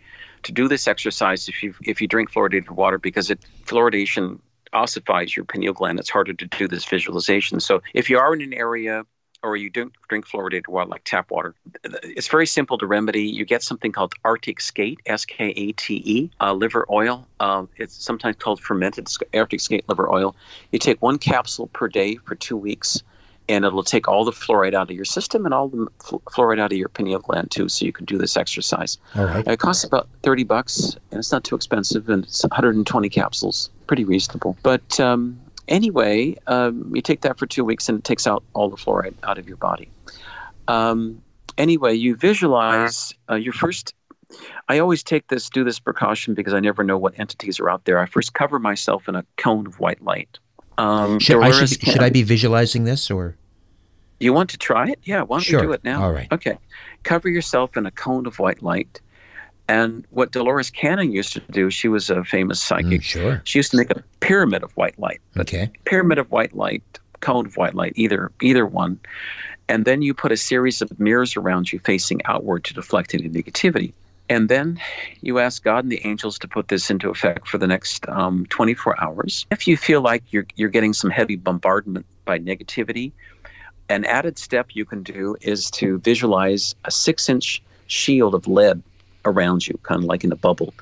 to 0.44 0.52
do 0.52 0.68
this 0.68 0.88
exercise 0.88 1.50
if 1.50 1.62
you 1.62 1.74
if 1.84 2.00
you 2.02 2.08
drink 2.08 2.32
fluoridated 2.32 2.70
water 2.70 2.98
because 2.98 3.30
it 3.30 3.40
fluoridation 3.66 4.40
ossifies 4.74 5.36
your 5.36 5.46
pineal 5.46 5.74
gland. 5.74 6.00
It's 6.00 6.10
harder 6.10 6.34
to 6.34 6.46
do 6.46 6.68
this 6.68 6.86
visualization. 6.86 7.60
So 7.60 7.82
if 7.94 8.10
you 8.10 8.18
are 8.18 8.34
in 8.34 8.42
an 8.42 8.54
area 8.54 9.06
or 9.44 9.56
you 9.56 9.70
don't 9.70 9.94
drink 10.10 10.28
fluoridated 10.28 10.68
water 10.68 10.90
like 10.90 11.04
tap 11.04 11.32
water, 11.32 11.54
it's 12.04 12.28
very 12.28 12.48
simple 12.48 12.78
to 12.78 12.86
remedy. 12.86 13.24
You 13.24 13.46
get 13.46 13.64
something 13.64 13.92
called 13.92 14.14
Arctic 14.24 14.62
Skate, 14.62 15.00
S 15.06 15.26
K 15.26 15.50
A 15.50 15.72
T 15.74 16.02
E, 16.06 16.30
uh, 16.42 16.54
liver 16.54 16.86
oil. 16.90 17.28
Um, 17.40 17.70
it's 17.78 17.94
sometimes 17.94 18.38
called 18.38 18.60
fermented 18.60 19.08
Arctic 19.34 19.62
Skate 19.62 19.88
liver 19.88 20.10
oil. 20.10 20.36
You 20.72 20.80
take 20.80 21.02
one 21.02 21.18
capsule 21.18 21.68
per 21.68 21.88
day 21.88 22.16
for 22.16 22.36
two 22.36 22.58
weeks, 22.58 23.02
and 23.50 23.64
it'll 23.64 23.84
take 23.84 24.08
all 24.08 24.26
the 24.26 24.32
fluoride 24.32 24.74
out 24.74 24.90
of 24.90 24.96
your 24.96 25.06
system 25.06 25.46
and 25.46 25.54
all 25.54 25.70
the 25.70 25.88
fl- 26.04 26.18
fluoride 26.32 26.60
out 26.60 26.72
of 26.72 26.78
your 26.78 26.90
pineal 26.90 27.20
gland 27.20 27.52
too. 27.52 27.70
So 27.70 27.86
you 27.86 27.94
can 27.94 28.06
do 28.06 28.18
this 28.18 28.36
exercise. 28.38 28.98
All 29.16 29.26
right. 29.26 29.48
It 29.48 29.60
costs 29.60 29.84
about 29.84 30.08
30 30.24 30.44
bucks, 30.44 30.98
and 31.12 31.20
it's 31.20 31.32
not 31.32 31.44
too 31.44 31.56
expensive, 31.56 32.10
and 32.10 32.24
it's 32.24 32.44
120 32.44 33.10
capsules. 33.10 33.70
Pretty 33.86 34.04
reasonable. 34.04 34.58
But 34.64 35.00
um, 35.00 35.40
anyway, 35.68 36.36
um, 36.48 36.92
you 36.96 37.02
take 37.02 37.22
that 37.22 37.38
for 37.38 37.46
two 37.46 37.64
weeks, 37.64 37.90
and 37.90 37.98
it 38.00 38.04
takes 38.04 38.28
out 38.28 38.44
all 38.54 38.70
the 38.70 38.78
fluoride 38.78 39.14
out 39.24 39.38
of 39.38 39.48
your 39.48 39.58
body. 39.58 39.90
Um, 40.68 41.22
anyway, 41.58 41.94
you 41.94 42.16
visualize 42.16 43.14
uh, 43.30 43.36
your 43.36 43.54
first. 43.54 43.94
I 44.68 44.80
always 44.80 45.04
take 45.04 45.30
this, 45.30 45.50
do 45.50 45.64
this 45.64 45.80
precaution 45.80 46.34
because 46.34 46.54
I 46.54 46.60
never 46.60 46.84
know 46.84 46.98
what 46.98 47.18
entities 47.18 47.60
are 47.62 47.70
out 47.70 47.86
there. 47.86 47.98
I 48.00 48.06
first 48.06 48.34
cover 48.34 48.60
myself 48.60 49.08
in 49.08 49.16
a 49.16 49.24
cone 49.38 49.66
of 49.66 49.80
white 49.80 50.04
light. 50.04 50.38
Um, 50.78 51.18
Should, 51.20 51.42
I 51.42 51.52
should, 51.52 51.82
should 51.82 52.04
I 52.04 52.10
be 52.10 52.24
visualizing 52.24 52.84
this 52.84 53.10
or? 53.10 53.36
you 54.20 54.34
want 54.34 54.50
to 54.50 54.58
try 54.58 54.90
it? 54.90 55.00
Yeah, 55.04 55.22
why 55.22 55.38
don't 55.38 55.44
Sure. 55.44 55.60
we 55.62 55.68
do 55.68 55.72
it 55.74 55.84
now? 55.84 56.04
All 56.04 56.12
right. 56.12 56.28
Okay. 56.32 56.58
Cover 57.04 57.30
yourself 57.30 57.78
in 57.78 57.86
a 57.86 57.92
cone 57.92 58.26
of 58.26 58.40
white 58.40 58.62
light. 58.64 59.00
And 59.68 60.06
what 60.12 60.32
Dolores 60.32 60.70
Cannon 60.70 61.12
used 61.12 61.34
to 61.34 61.40
do, 61.52 61.70
she 61.70 61.88
was 61.88 62.10
a 62.10 62.24
famous 62.24 62.62
psychic. 62.62 63.02
Mm, 63.02 63.04
sure. 63.04 63.42
She 63.44 63.60
used 63.60 63.72
to 63.72 63.78
make 63.78 63.92
a 63.92 64.04
pyramid 64.22 64.64
of 64.64 64.72
white 64.78 64.98
light. 64.98 65.20
Okay. 65.38 65.70
Pyramid 65.86 66.18
of 66.18 66.32
white 66.32 66.56
light, 66.56 66.84
cone 67.20 67.46
of 67.46 67.58
white 67.58 67.76
light, 67.76 67.94
either 67.96 68.32
either 68.42 68.66
one. 68.66 69.00
And 69.70 69.84
then 69.84 70.02
you 70.02 70.14
put 70.14 70.32
a 70.32 70.38
series 70.38 70.82
of 70.82 70.98
mirrors 71.00 71.36
around 71.36 71.74
you 71.74 71.80
facing 71.80 72.22
outward 72.26 72.64
to 72.66 72.74
deflect 72.74 73.14
any 73.14 73.28
negativity. 73.28 73.92
And 74.30 74.50
then 74.50 74.80
you 75.22 75.40
ask 75.40 75.64
God 75.64 75.86
and 75.86 75.92
the 75.92 76.06
angels 76.06 76.38
to 76.40 76.48
put 76.48 76.68
this 76.68 76.90
into 76.90 77.10
effect 77.10 77.48
for 77.48 77.58
the 77.58 77.68
next 77.68 78.08
um, 78.10 78.46
24 78.50 79.02
hours. 79.02 79.46
If 79.52 79.68
you 79.68 79.78
feel 79.78 80.02
like 80.02 80.24
you're, 80.32 80.46
you're 80.56 80.70
getting 80.70 80.94
some 80.94 81.10
heavy 81.10 81.38
bombardment 81.38 82.06
by 82.26 82.40
negativity, 82.40 83.12
an 83.90 84.04
added 84.04 84.38
step 84.38 84.68
you 84.74 84.84
can 84.84 85.02
do 85.02 85.38
is 85.42 85.72
to 85.72 86.00
visualize 86.00 86.76
a 86.84 86.92
six 86.92 87.30
inch 87.30 87.62
shield 87.88 88.36
of 88.36 88.48
lead 88.48 88.84
around 89.28 89.68
you, 89.68 89.80
kind 89.84 90.04
of 90.04 90.06
like 90.06 90.24
in 90.24 90.32
a 90.32 90.36
bubble. 90.36 90.74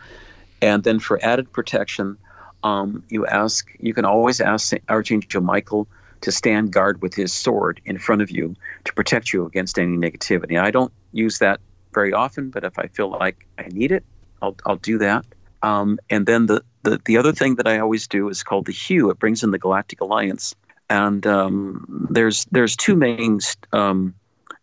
And 0.61 0.83
then 0.83 0.99
for 0.99 1.19
added 1.23 1.51
protection, 1.51 2.17
um, 2.63 3.03
you 3.09 3.25
ask, 3.27 3.69
you 3.79 3.93
can 3.93 4.05
always 4.05 4.41
ask 4.41 4.73
Archangel 4.89 5.41
Michael 5.41 5.87
to 6.21 6.31
stand 6.31 6.71
guard 6.71 7.01
with 7.01 7.13
his 7.13 7.31
sword 7.33 7.81
in 7.85 7.97
front 7.99 8.21
of 8.21 8.31
you 8.31 8.55
to 8.85 8.93
protect 8.93 9.33
you 9.33 9.45
against 9.45 9.77
any 9.77 9.97
negativity. 9.97 10.59
I 10.59 10.71
don't 10.71 10.91
use 11.11 11.39
that 11.39 11.59
very 11.93 12.13
often, 12.13 12.49
but 12.49 12.63
if 12.63 12.79
I 12.79 12.87
feel 12.87 13.09
like 13.09 13.45
I 13.59 13.67
need 13.67 13.91
it, 13.91 14.03
I'll, 14.41 14.55
I'll 14.65 14.77
do 14.77 14.97
that. 14.97 15.25
Um, 15.61 15.99
and 16.09 16.25
then 16.25 16.47
the, 16.47 16.63
the, 16.83 17.01
the 17.05 17.17
other 17.17 17.31
thing 17.31 17.55
that 17.55 17.67
I 17.67 17.79
always 17.79 18.07
do 18.07 18.29
is 18.29 18.43
called 18.43 18.65
the 18.65 18.71
hue. 18.71 19.09
It 19.09 19.19
brings 19.19 19.43
in 19.43 19.51
the 19.51 19.59
Galactic 19.59 20.01
Alliance. 20.01 20.55
And 20.89 21.25
um, 21.25 22.07
there's 22.11 22.45
there's 22.51 22.75
two 22.75 22.95
main 22.95 23.39
um, 23.71 24.13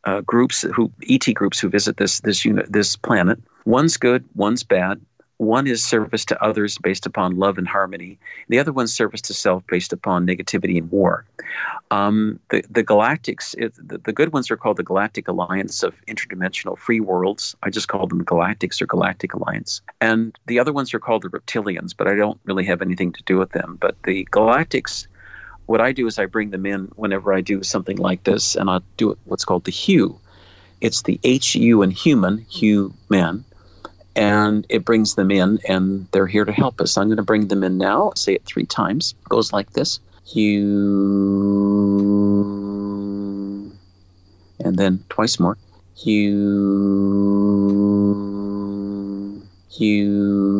uh, 0.04 0.20
groups 0.22 0.62
who 0.74 0.90
ET 1.08 1.26
groups 1.34 1.58
who 1.60 1.68
visit 1.68 1.96
this 1.96 2.20
this 2.20 2.44
unit 2.44 2.72
this 2.72 2.96
planet. 2.96 3.38
One's 3.64 3.96
good, 3.96 4.24
one's 4.34 4.62
bad. 4.62 5.00
One 5.38 5.66
is 5.66 5.82
service 5.84 6.24
to 6.26 6.40
others 6.40 6.78
based 6.78 7.04
upon 7.04 7.36
love 7.36 7.58
and 7.58 7.66
harmony. 7.66 8.16
The 8.48 8.60
other 8.60 8.72
one's 8.72 8.94
service 8.94 9.20
to 9.22 9.34
self 9.34 9.66
based 9.66 9.92
upon 9.92 10.24
negativity 10.24 10.78
and 10.78 10.88
war. 10.90 11.24
Um, 11.90 12.38
the 12.50 12.62
the 12.70 12.84
galactics, 12.84 13.54
it, 13.58 13.74
the, 13.76 13.98
the 13.98 14.12
good 14.12 14.32
ones 14.32 14.50
are 14.52 14.56
called 14.56 14.76
the 14.76 14.84
Galactic 14.84 15.26
Alliance 15.26 15.82
of 15.82 15.94
Interdimensional 16.06 16.78
Free 16.78 17.00
Worlds. 17.00 17.56
I 17.64 17.70
just 17.70 17.88
call 17.88 18.06
them 18.06 18.24
Galactics 18.24 18.80
or 18.80 18.86
Galactic 18.86 19.34
Alliance. 19.34 19.80
And 20.00 20.38
the 20.46 20.60
other 20.60 20.72
ones 20.72 20.94
are 20.94 21.00
called 21.00 21.22
the 21.22 21.28
Reptilians, 21.28 21.92
but 21.96 22.06
I 22.06 22.14
don't 22.14 22.38
really 22.44 22.64
have 22.64 22.80
anything 22.80 23.12
to 23.12 23.22
do 23.24 23.36
with 23.36 23.50
them. 23.50 23.78
But 23.80 23.96
the 24.04 24.24
Galactics 24.30 25.08
what 25.66 25.80
I 25.80 25.92
do 25.92 26.06
is 26.06 26.18
I 26.18 26.26
bring 26.26 26.50
them 26.50 26.66
in 26.66 26.90
whenever 26.96 27.32
I 27.32 27.40
do 27.40 27.62
something 27.62 27.96
like 27.96 28.24
this, 28.24 28.56
and 28.56 28.68
I 28.68 28.80
do 28.96 29.16
what's 29.24 29.44
called 29.44 29.64
the 29.64 29.70
hue. 29.70 30.18
It's 30.80 31.02
the 31.02 31.20
H 31.22 31.54
U 31.54 31.82
and 31.82 31.92
human, 31.92 32.38
human, 32.50 33.44
and 34.16 34.66
it 34.68 34.84
brings 34.84 35.14
them 35.14 35.30
in, 35.30 35.60
and 35.68 36.08
they're 36.10 36.26
here 36.26 36.44
to 36.44 36.52
help 36.52 36.80
us. 36.80 36.96
I'm 36.96 37.06
going 37.06 37.16
to 37.16 37.22
bring 37.22 37.46
them 37.48 37.62
in 37.62 37.78
now. 37.78 38.12
Say 38.16 38.34
it 38.34 38.44
three 38.44 38.66
times. 38.66 39.14
It 39.22 39.28
goes 39.28 39.52
like 39.52 39.72
this: 39.74 40.00
hue, 40.26 40.62
and 44.58 44.76
then 44.76 45.04
twice 45.08 45.38
more. 45.38 45.56
Hue, 45.94 46.32
hue. 49.70 50.52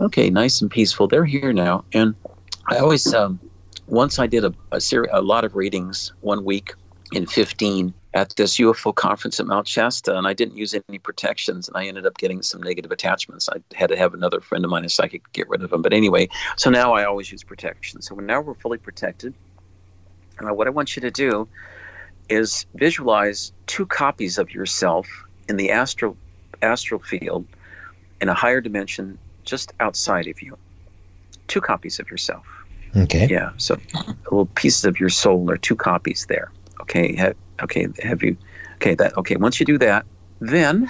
Okay, 0.00 0.30
nice 0.30 0.62
and 0.62 0.70
peaceful. 0.70 1.06
They're 1.06 1.26
here 1.26 1.52
now, 1.52 1.84
and 1.92 2.14
I 2.68 2.78
always 2.78 3.12
um, 3.12 3.38
once 3.86 4.18
I 4.18 4.26
did 4.26 4.44
a 4.44 4.54
a, 4.72 4.80
a 5.12 5.20
lot 5.20 5.44
of 5.44 5.54
readings 5.54 6.12
one 6.22 6.44
week 6.44 6.72
in 7.12 7.26
15 7.26 7.92
at 8.14 8.34
this 8.36 8.56
UFO 8.58 8.94
conference 8.94 9.38
at 9.38 9.46
Mount 9.46 9.68
Shasta, 9.68 10.16
and 10.16 10.26
I 10.26 10.32
didn't 10.32 10.56
use 10.56 10.74
any 10.88 10.98
protections, 10.98 11.68
and 11.68 11.76
I 11.76 11.86
ended 11.86 12.06
up 12.06 12.16
getting 12.16 12.40
some 12.40 12.62
negative 12.62 12.90
attachments. 12.90 13.48
I 13.50 13.58
had 13.74 13.90
to 13.90 13.96
have 13.96 14.14
another 14.14 14.40
friend 14.40 14.64
of 14.64 14.70
mine, 14.70 14.84
a 14.84 14.88
psychic, 14.88 15.30
get 15.32 15.48
rid 15.48 15.62
of 15.62 15.70
them. 15.70 15.82
But 15.82 15.92
anyway, 15.92 16.28
so 16.56 16.70
now 16.70 16.94
I 16.94 17.04
always 17.04 17.30
use 17.30 17.42
protection. 17.42 18.00
So 18.00 18.14
now 18.14 18.40
we're 18.40 18.54
fully 18.54 18.78
protected. 18.78 19.34
And 20.38 20.56
what 20.56 20.66
I 20.66 20.70
want 20.70 20.96
you 20.96 21.02
to 21.02 21.10
do 21.10 21.46
is 22.30 22.64
visualize 22.74 23.52
two 23.66 23.84
copies 23.84 24.38
of 24.38 24.54
yourself 24.54 25.06
in 25.48 25.56
the 25.56 25.70
astral 25.70 26.16
astral 26.62 27.00
field 27.00 27.46
in 28.20 28.28
a 28.28 28.34
higher 28.34 28.60
dimension 28.60 29.18
just 29.50 29.72
outside 29.80 30.28
of 30.28 30.40
you. 30.40 30.56
Two 31.48 31.60
copies 31.60 31.98
of 31.98 32.10
yourself. 32.10 32.46
Okay. 32.96 33.26
Yeah. 33.28 33.50
So 33.56 33.76
little 34.24 34.46
pieces 34.46 34.84
of 34.84 34.98
your 34.98 35.08
soul 35.08 35.50
are 35.50 35.56
two 35.56 35.76
copies 35.76 36.26
there. 36.26 36.52
Okay. 36.80 37.14
Have, 37.16 37.36
okay. 37.62 37.88
Have 38.02 38.22
you? 38.22 38.36
Okay. 38.76 38.94
That. 38.94 39.16
Okay. 39.18 39.36
Once 39.36 39.60
you 39.60 39.66
do 39.66 39.78
that, 39.78 40.06
then 40.40 40.88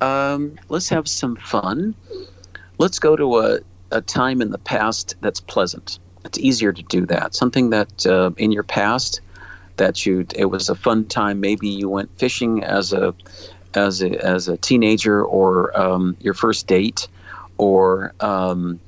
um, 0.00 0.58
let's 0.68 0.88
have 0.88 1.06
some 1.08 1.36
fun. 1.36 1.94
Let's 2.78 2.98
go 2.98 3.16
to 3.16 3.38
a, 3.38 3.60
a 3.90 4.00
time 4.00 4.42
in 4.42 4.50
the 4.50 4.58
past 4.58 5.14
that's 5.20 5.40
pleasant. 5.40 5.98
It's 6.24 6.38
easier 6.38 6.72
to 6.72 6.82
do 6.82 7.06
that. 7.06 7.34
Something 7.34 7.70
that 7.70 8.06
uh, 8.06 8.30
in 8.36 8.52
your 8.52 8.62
past 8.62 9.20
that 9.76 10.04
you 10.04 10.26
it 10.36 10.46
was 10.46 10.68
a 10.68 10.74
fun 10.74 11.06
time. 11.06 11.40
Maybe 11.40 11.68
you 11.68 11.88
went 11.88 12.10
fishing 12.18 12.62
as 12.62 12.92
a 12.92 13.14
as 13.74 14.02
a 14.02 14.10
as 14.24 14.48
a 14.48 14.56
teenager 14.56 15.24
or 15.24 15.78
um, 15.78 16.16
your 16.20 16.34
first 16.34 16.66
date, 16.66 17.08
or 17.60 18.14
um, 18.20 18.80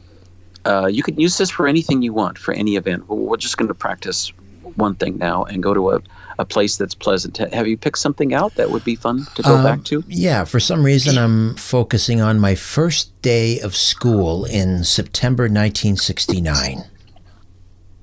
uh, 0.64 0.86
you 0.86 1.02
can 1.02 1.20
use 1.20 1.36
this 1.36 1.50
for 1.50 1.68
anything 1.68 2.00
you 2.00 2.12
want 2.12 2.38
for 2.38 2.54
any 2.54 2.76
event. 2.76 3.06
We're 3.06 3.36
just 3.36 3.58
going 3.58 3.68
to 3.68 3.74
practice 3.74 4.32
one 4.76 4.94
thing 4.94 5.18
now 5.18 5.44
and 5.44 5.62
go 5.62 5.74
to 5.74 5.90
a, 5.90 6.00
a 6.38 6.46
place 6.46 6.78
that's 6.78 6.94
pleasant. 6.94 7.36
Have 7.36 7.66
you 7.66 7.76
picked 7.76 7.98
something 7.98 8.32
out 8.32 8.54
that 8.54 8.70
would 8.70 8.82
be 8.82 8.96
fun 8.96 9.26
to 9.34 9.42
go 9.42 9.56
Um, 9.56 9.62
back 9.62 9.84
to? 9.84 10.02
Yeah, 10.08 10.44
for 10.44 10.58
some 10.58 10.82
reason, 10.82 11.18
I'm 11.18 11.54
focusing 11.56 12.22
on 12.22 12.40
my 12.40 12.54
first 12.54 13.20
day 13.20 13.60
of 13.60 13.76
school 13.76 14.46
in 14.46 14.84
September 14.84 15.42
1969. 15.42 16.82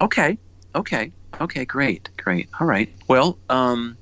Okay. 0.02 0.38
Okay. 0.76 1.12
Okay. 1.42 1.66
Great. 1.66 2.10
Great. 2.18 2.48
All 2.60 2.68
right. 2.68 2.94
Well, 3.08 3.40
um, 3.50 3.98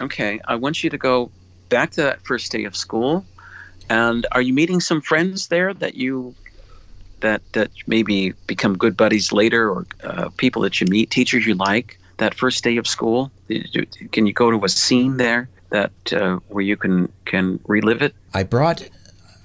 okay. 0.00 0.40
I 0.48 0.54
want 0.54 0.82
you 0.82 0.88
to 0.88 0.96
go 0.96 1.30
back 1.68 1.90
to 1.92 2.02
that 2.02 2.24
first 2.24 2.50
day 2.50 2.64
of 2.64 2.74
school. 2.74 3.26
And 3.90 4.26
are 4.32 4.42
you 4.42 4.52
meeting 4.52 4.80
some 4.80 5.00
friends 5.00 5.48
there 5.48 5.74
that 5.74 5.94
you 5.94 6.34
that 7.20 7.42
that 7.52 7.70
maybe 7.86 8.32
become 8.46 8.76
good 8.76 8.96
buddies 8.96 9.32
later, 9.32 9.70
or 9.70 9.86
uh, 10.02 10.28
people 10.36 10.62
that 10.62 10.80
you 10.80 10.86
meet, 10.88 11.10
teachers 11.10 11.46
you 11.46 11.54
like 11.54 11.98
that 12.18 12.34
first 12.34 12.64
day 12.64 12.76
of 12.76 12.86
school? 12.86 13.30
Can 14.12 14.26
you 14.26 14.32
go 14.32 14.50
to 14.50 14.64
a 14.64 14.68
scene 14.68 15.16
there 15.16 15.48
that 15.70 15.92
uh, 16.12 16.36
where 16.48 16.64
you 16.64 16.76
can 16.76 17.12
can 17.24 17.60
relive 17.66 18.02
it? 18.02 18.14
I 18.32 18.42
brought, 18.42 18.88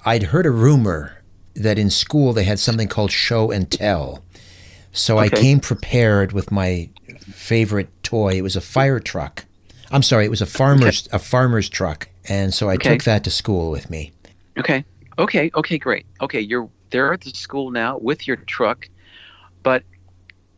I'd 0.05 0.23
heard 0.23 0.45
a 0.45 0.51
rumor 0.51 1.21
that 1.55 1.77
in 1.77 1.89
school 1.89 2.33
they 2.33 2.45
had 2.45 2.59
something 2.59 2.87
called 2.87 3.11
show 3.11 3.51
and 3.51 3.69
tell. 3.69 4.23
So 4.91 5.19
I 5.19 5.29
came 5.29 5.59
prepared 5.59 6.31
with 6.31 6.51
my 6.51 6.89
favorite 7.31 7.89
toy. 8.03 8.33
It 8.33 8.41
was 8.41 8.55
a 8.55 8.61
fire 8.61 8.99
truck. 8.99 9.45
I'm 9.91 10.03
sorry, 10.03 10.25
it 10.25 10.29
was 10.29 10.41
a 10.41 10.45
farmer's 10.45 11.07
a 11.11 11.19
farmer's 11.19 11.69
truck. 11.69 12.09
And 12.27 12.53
so 12.53 12.69
I 12.69 12.75
Okay. 12.75 12.93
took 12.93 13.03
that 13.03 13.23
to 13.23 13.31
school 13.31 13.71
with 13.71 13.89
me. 13.89 14.11
Okay. 14.59 14.83
Okay. 15.17 15.51
Okay. 15.55 15.77
Great. 15.77 16.05
Okay. 16.21 16.39
You're 16.39 16.69
there 16.89 17.13
at 17.13 17.21
the 17.21 17.31
school 17.31 17.71
now 17.71 17.97
with 17.97 18.27
your 18.27 18.37
truck, 18.37 18.89
but 19.63 19.83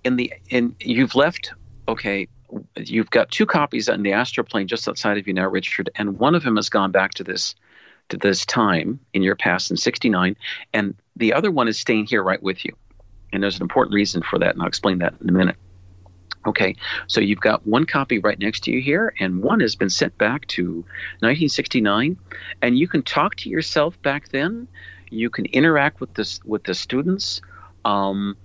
in 0.03 0.15
the 0.15 0.33
in 0.49 0.75
you've 0.79 1.15
left. 1.15 1.53
Okay. 1.87 2.27
You've 2.75 3.09
got 3.09 3.31
two 3.31 3.45
copies 3.45 3.87
on 3.87 4.03
the 4.03 4.11
astral 4.11 4.45
plane 4.45 4.67
just 4.67 4.87
outside 4.87 5.17
of 5.17 5.25
you 5.25 5.33
now, 5.33 5.47
Richard, 5.47 5.89
and 5.95 6.19
one 6.19 6.35
of 6.35 6.43
them 6.43 6.57
has 6.57 6.67
gone 6.69 6.91
back 6.91 7.13
to 7.15 7.23
this 7.23 7.55
to 8.09 8.17
this 8.17 8.45
time 8.45 8.99
in 9.13 9.23
your 9.23 9.35
past 9.35 9.71
in 9.71 9.77
'69, 9.77 10.35
and 10.73 10.95
the 11.15 11.33
other 11.33 11.49
one 11.49 11.67
is 11.67 11.79
staying 11.79 12.07
here 12.07 12.23
right 12.23 12.41
with 12.43 12.65
you. 12.65 12.75
And 13.31 13.41
there's 13.41 13.55
an 13.55 13.61
important 13.61 13.93
reason 13.93 14.21
for 14.21 14.37
that, 14.39 14.53
and 14.53 14.61
I'll 14.61 14.67
explain 14.67 14.97
that 14.99 15.13
in 15.21 15.29
a 15.29 15.31
minute. 15.31 15.55
Okay, 16.45 16.75
so 17.05 17.21
you've 17.21 17.39
got 17.39 17.65
one 17.67 17.85
copy 17.85 18.17
right 18.17 18.39
next 18.39 18.63
to 18.63 18.71
you 18.71 18.81
here, 18.81 19.13
and 19.19 19.43
one 19.43 19.59
has 19.59 19.75
been 19.75 19.91
sent 19.91 20.17
back 20.17 20.47
to 20.47 20.77
1969, 21.19 22.17
and 22.63 22.79
you 22.79 22.87
can 22.87 23.03
talk 23.03 23.35
to 23.35 23.49
yourself 23.49 24.01
back 24.01 24.29
then. 24.29 24.67
You 25.11 25.29
can 25.29 25.45
interact 25.47 25.99
with 25.99 26.13
this 26.15 26.39
with 26.43 26.63
the 26.63 26.73
students. 26.73 27.41
Um, 27.85 28.35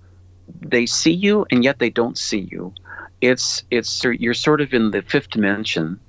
they 0.61 0.85
see 0.85 1.11
you, 1.11 1.45
and 1.49 1.63
yet 1.63 1.79
they 1.79 1.89
don't 1.89 2.17
see 2.17 2.47
you. 2.51 2.73
It's 3.21 3.63
it's 3.71 4.03
you're 4.03 4.35
sort 4.35 4.61
of 4.61 4.73
in 4.73 4.91
the 4.91 5.01
fifth 5.01 5.31
dimension, 5.31 5.99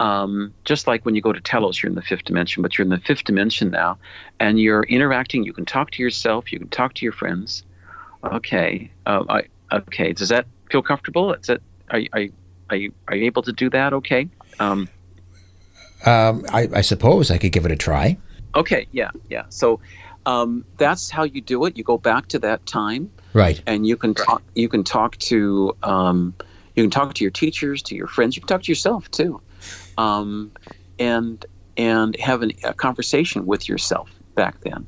um, 0.00 0.54
just 0.64 0.86
like 0.86 1.04
when 1.04 1.14
you 1.14 1.20
go 1.20 1.32
to 1.32 1.40
Telos, 1.40 1.82
you're 1.82 1.90
in 1.90 1.96
the 1.96 2.02
fifth 2.02 2.24
dimension, 2.24 2.62
but 2.62 2.78
you're 2.78 2.84
in 2.84 2.90
the 2.90 3.00
fifth 3.00 3.24
dimension 3.24 3.70
now, 3.70 3.98
and 4.38 4.60
you're 4.60 4.84
interacting. 4.84 5.44
You 5.44 5.52
can 5.52 5.64
talk 5.64 5.90
to 5.92 6.02
yourself. 6.02 6.52
You 6.52 6.58
can 6.58 6.68
talk 6.68 6.94
to 6.94 7.04
your 7.04 7.12
friends. 7.12 7.64
Okay. 8.24 8.90
Uh, 9.06 9.24
I, 9.28 9.42
okay. 9.72 10.12
Does 10.12 10.28
that 10.28 10.46
feel 10.70 10.82
comfortable? 10.82 11.32
Is 11.34 11.46
that 11.46 11.60
are, 11.90 11.98
you- 11.98 12.08
are, 12.12 12.20
you- 12.20 12.32
are 12.70 12.76
you 12.76 12.92
are 13.08 13.16
you 13.16 13.24
able 13.26 13.42
to 13.42 13.52
do 13.52 13.70
that? 13.70 13.92
Okay. 13.92 14.28
Um, 14.60 14.88
Um, 16.06 16.44
I, 16.52 16.68
I 16.74 16.80
suppose 16.82 17.30
I 17.30 17.38
could 17.38 17.52
give 17.52 17.64
it 17.66 17.72
a 17.72 17.76
try. 17.76 18.18
okay. 18.54 18.86
Yeah. 18.92 19.10
Yeah. 19.30 19.44
So 19.48 19.80
um, 20.26 20.64
that's 20.76 21.10
how 21.10 21.24
you 21.24 21.40
do 21.40 21.64
it. 21.64 21.76
You 21.76 21.84
go 21.84 21.98
back 21.98 22.28
to 22.28 22.38
that 22.40 22.64
time, 22.66 23.10
Right. 23.32 23.62
and 23.66 23.86
you 23.86 23.96
can 23.96 24.14
talk. 24.14 24.42
You 24.54 24.68
can 24.68 24.84
talk 24.84 25.16
to. 25.30 25.74
Um, 25.82 26.34
you 26.76 26.84
can 26.84 26.90
talk 26.90 27.14
to 27.14 27.24
your 27.24 27.30
teachers, 27.32 27.82
to 27.84 27.94
your 27.96 28.06
friends. 28.06 28.36
You 28.36 28.42
can 28.42 28.48
talk 28.48 28.62
to 28.64 28.70
yourself 28.70 29.10
too, 29.10 29.40
um, 29.96 30.52
and 30.98 31.44
and 31.76 32.14
have 32.20 32.42
an, 32.42 32.52
a 32.64 32.74
conversation 32.74 33.46
with 33.46 33.68
yourself 33.68 34.10
back 34.34 34.60
then. 34.60 34.86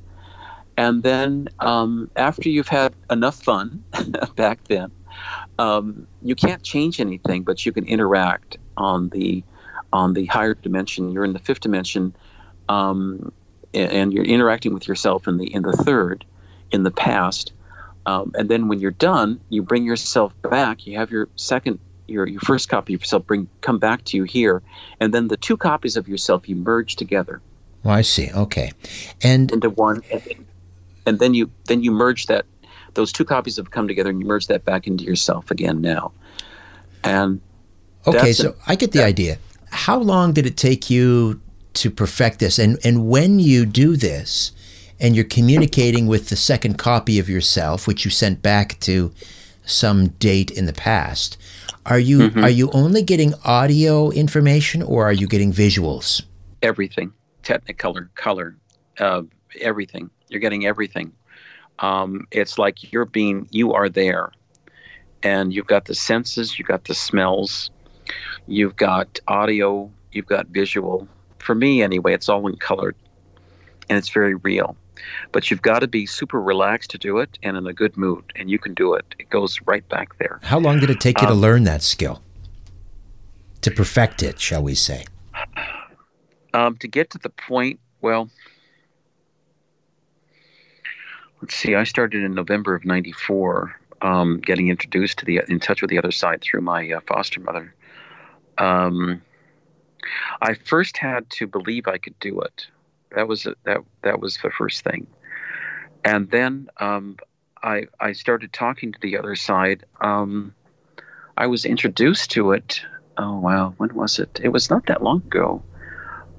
And 0.76 1.02
then 1.02 1.48
um, 1.60 2.10
after 2.16 2.48
you've 2.48 2.68
had 2.68 2.92
enough 3.10 3.42
fun 3.42 3.82
back 4.36 4.62
then, 4.68 4.90
um, 5.58 6.06
you 6.22 6.34
can't 6.34 6.62
change 6.62 7.00
anything, 7.00 7.42
but 7.42 7.64
you 7.66 7.72
can 7.72 7.84
interact 7.86 8.56
on 8.76 9.08
the 9.10 9.42
on 9.92 10.14
the 10.14 10.26
higher 10.26 10.54
dimension. 10.54 11.10
You're 11.10 11.24
in 11.24 11.32
the 11.32 11.38
fifth 11.38 11.60
dimension, 11.60 12.14
um, 12.68 13.32
a- 13.74 13.78
and 13.92 14.12
you're 14.12 14.24
interacting 14.24 14.72
with 14.72 14.86
yourself 14.86 15.26
in 15.26 15.38
the 15.38 15.52
in 15.52 15.62
the 15.62 15.72
third, 15.72 16.24
in 16.70 16.84
the 16.84 16.90
past. 16.90 17.52
Um, 18.06 18.32
and 18.34 18.48
then 18.48 18.68
when 18.68 18.80
you're 18.80 18.92
done, 18.92 19.40
you 19.50 19.62
bring 19.62 19.84
yourself 19.84 20.32
back. 20.42 20.86
You 20.86 20.96
have 20.96 21.10
your 21.10 21.28
second, 21.36 21.78
your 22.06 22.26
your 22.26 22.40
first 22.40 22.68
copy 22.68 22.94
of 22.94 23.00
yourself 23.00 23.26
bring 23.26 23.48
come 23.60 23.78
back 23.78 24.04
to 24.04 24.16
you 24.16 24.24
here, 24.24 24.62
and 25.00 25.12
then 25.12 25.28
the 25.28 25.36
two 25.36 25.56
copies 25.56 25.96
of 25.96 26.08
yourself 26.08 26.48
you 26.48 26.56
merge 26.56 26.96
together 26.96 27.40
Well, 27.82 27.94
I 27.94 28.02
see. 28.02 28.30
Okay. 28.32 28.72
And 29.22 29.52
into 29.52 29.70
one, 29.70 30.02
and, 30.10 30.46
and 31.06 31.18
then 31.18 31.34
you 31.34 31.50
then 31.66 31.82
you 31.82 31.90
merge 31.90 32.26
that. 32.26 32.46
Those 32.94 33.12
two 33.12 33.24
copies 33.24 33.56
have 33.56 33.70
come 33.70 33.88
together, 33.88 34.10
and 34.10 34.20
you 34.20 34.26
merge 34.26 34.46
that 34.48 34.64
back 34.64 34.86
into 34.86 35.04
yourself 35.04 35.50
again 35.50 35.80
now. 35.80 36.12
And 37.04 37.40
Okay, 38.06 38.32
so 38.32 38.50
an- 38.50 38.54
I 38.66 38.74
get 38.76 38.92
the 38.92 39.02
idea. 39.04 39.38
How 39.70 39.98
long 39.98 40.32
did 40.32 40.46
it 40.46 40.56
take 40.56 40.90
you 40.90 41.40
to 41.74 41.90
perfect 41.90 42.38
this? 42.40 42.58
And 42.58 42.78
and 42.84 43.08
when 43.08 43.38
you 43.38 43.64
do 43.66 43.96
this 43.96 44.52
and 44.98 45.14
you're 45.14 45.24
communicating 45.24 46.06
with 46.06 46.28
the 46.28 46.36
second 46.36 46.76
copy 46.78 47.18
of 47.18 47.28
yourself, 47.28 47.86
which 47.86 48.04
you 48.04 48.10
sent 48.10 48.42
back 48.42 48.78
to 48.80 49.12
some 49.64 50.08
date 50.18 50.50
in 50.50 50.66
the 50.66 50.72
past, 50.72 51.36
are 51.86 51.98
you 51.98 52.30
Mhm. 52.30 52.42
are 52.42 52.50
you 52.50 52.70
only 52.72 53.02
getting 53.02 53.34
audio 53.44 54.10
information 54.10 54.82
or 54.82 55.04
are 55.06 55.12
you 55.12 55.26
getting 55.26 55.52
visuals? 55.52 56.22
everything 56.62 57.10
technicolor 57.42 58.08
color 58.16 58.54
uh, 58.98 59.22
everything 59.62 60.10
you're 60.28 60.40
getting 60.40 60.66
everything 60.66 61.10
um, 61.80 62.26
it's 62.30 62.58
like 62.58 62.92
you're 62.92 63.04
being 63.06 63.46
you 63.50 63.72
are 63.72 63.88
there. 63.88 64.30
And 65.22 65.52
you've 65.52 65.66
got 65.66 65.84
the 65.84 65.94
senses 65.94 66.58
you've 66.58 66.68
got 66.68 66.84
the 66.84 66.94
smells 66.94 67.70
you've 68.46 68.76
got 68.76 69.18
audio 69.28 69.90
you've 70.12 70.26
got 70.26 70.46
visual. 70.48 71.06
For 71.38 71.54
me 71.54 71.82
anyway 71.82 72.14
it's 72.14 72.28
all 72.28 72.46
in 72.46 72.56
color 72.56 72.94
and 73.88 73.98
it's 73.98 74.08
very 74.08 74.34
real. 74.34 74.76
But 75.32 75.50
you've 75.50 75.62
got 75.62 75.80
to 75.80 75.88
be 75.88 76.06
super 76.06 76.40
relaxed 76.40 76.90
to 76.90 76.98
do 76.98 77.18
it 77.18 77.38
and 77.42 77.56
in 77.56 77.66
a 77.66 77.72
good 77.72 77.96
mood 77.96 78.24
and 78.36 78.50
you 78.50 78.58
can 78.58 78.74
do 78.74 78.94
it. 78.94 79.14
It 79.18 79.28
goes 79.30 79.58
right 79.66 79.86
back 79.88 80.16
there. 80.18 80.40
How 80.42 80.58
long 80.58 80.80
did 80.80 80.90
it 80.90 81.00
take 81.00 81.20
you 81.20 81.26
to 81.26 81.32
Um, 81.34 81.40
learn 81.40 81.64
that 81.64 81.82
skill? 81.82 82.22
To 83.62 83.70
perfect 83.70 84.22
it, 84.22 84.40
shall 84.40 84.62
we 84.62 84.74
say? 84.74 85.04
um, 86.54 86.76
to 86.78 86.88
get 86.88 87.10
to 87.10 87.18
the 87.18 87.28
point 87.30 87.78
well 88.00 88.30
let's 91.42 91.54
see 91.54 91.74
i 91.74 91.84
started 91.84 92.22
in 92.22 92.34
november 92.34 92.74
of 92.74 92.84
94 92.84 93.80
um, 94.02 94.38
getting 94.38 94.68
introduced 94.68 95.18
to 95.18 95.24
the 95.24 95.40
in 95.48 95.60
touch 95.60 95.82
with 95.82 95.90
the 95.90 95.98
other 95.98 96.10
side 96.10 96.40
through 96.40 96.62
my 96.62 96.90
uh, 96.90 97.00
foster 97.06 97.40
mother. 97.40 97.74
Um, 98.58 99.22
i 100.40 100.54
first 100.54 100.96
had 100.96 101.28
to 101.30 101.46
believe 101.46 101.86
i 101.86 101.98
could 101.98 102.18
do 102.20 102.40
it. 102.40 102.66
That 103.14 103.28
was 103.28 103.46
that 103.64 103.78
that 104.02 104.20
was 104.20 104.38
the 104.42 104.50
first 104.50 104.82
thing. 104.84 105.06
And 106.04 106.30
then 106.30 106.70
um, 106.78 107.18
I, 107.62 107.86
I 108.00 108.12
started 108.12 108.54
talking 108.54 108.92
to 108.92 108.98
the 109.02 109.18
other 109.18 109.36
side. 109.36 109.84
Um, 110.00 110.54
i 111.36 111.46
was 111.46 111.64
introduced 111.64 112.30
to 112.32 112.52
it. 112.52 112.80
Oh 113.18 113.38
wow. 113.38 113.74
When 113.76 113.94
was 113.94 114.18
it? 114.18 114.40
It 114.42 114.48
was 114.48 114.70
not 114.70 114.86
that 114.86 115.02
long 115.02 115.18
ago 115.18 115.62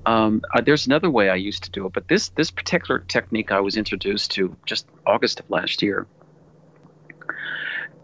um, 0.06 0.42
uh, 0.54 0.62
there's 0.62 0.86
another 0.86 1.10
way 1.10 1.30
I 1.30 1.36
used 1.36 1.64
to 1.64 1.72
do 1.72 1.86
it, 1.86 1.94
but 1.94 2.08
this 2.08 2.30
this 2.30 2.52
particular 2.52 3.00
technique 3.00 3.52
I 3.52 3.60
was 3.60 3.78
introduced 3.78 4.32
to 4.32 4.56
just 4.66 4.88
August 5.06 5.40
of 5.40 5.50
last 5.50 5.82
year, 5.82 6.08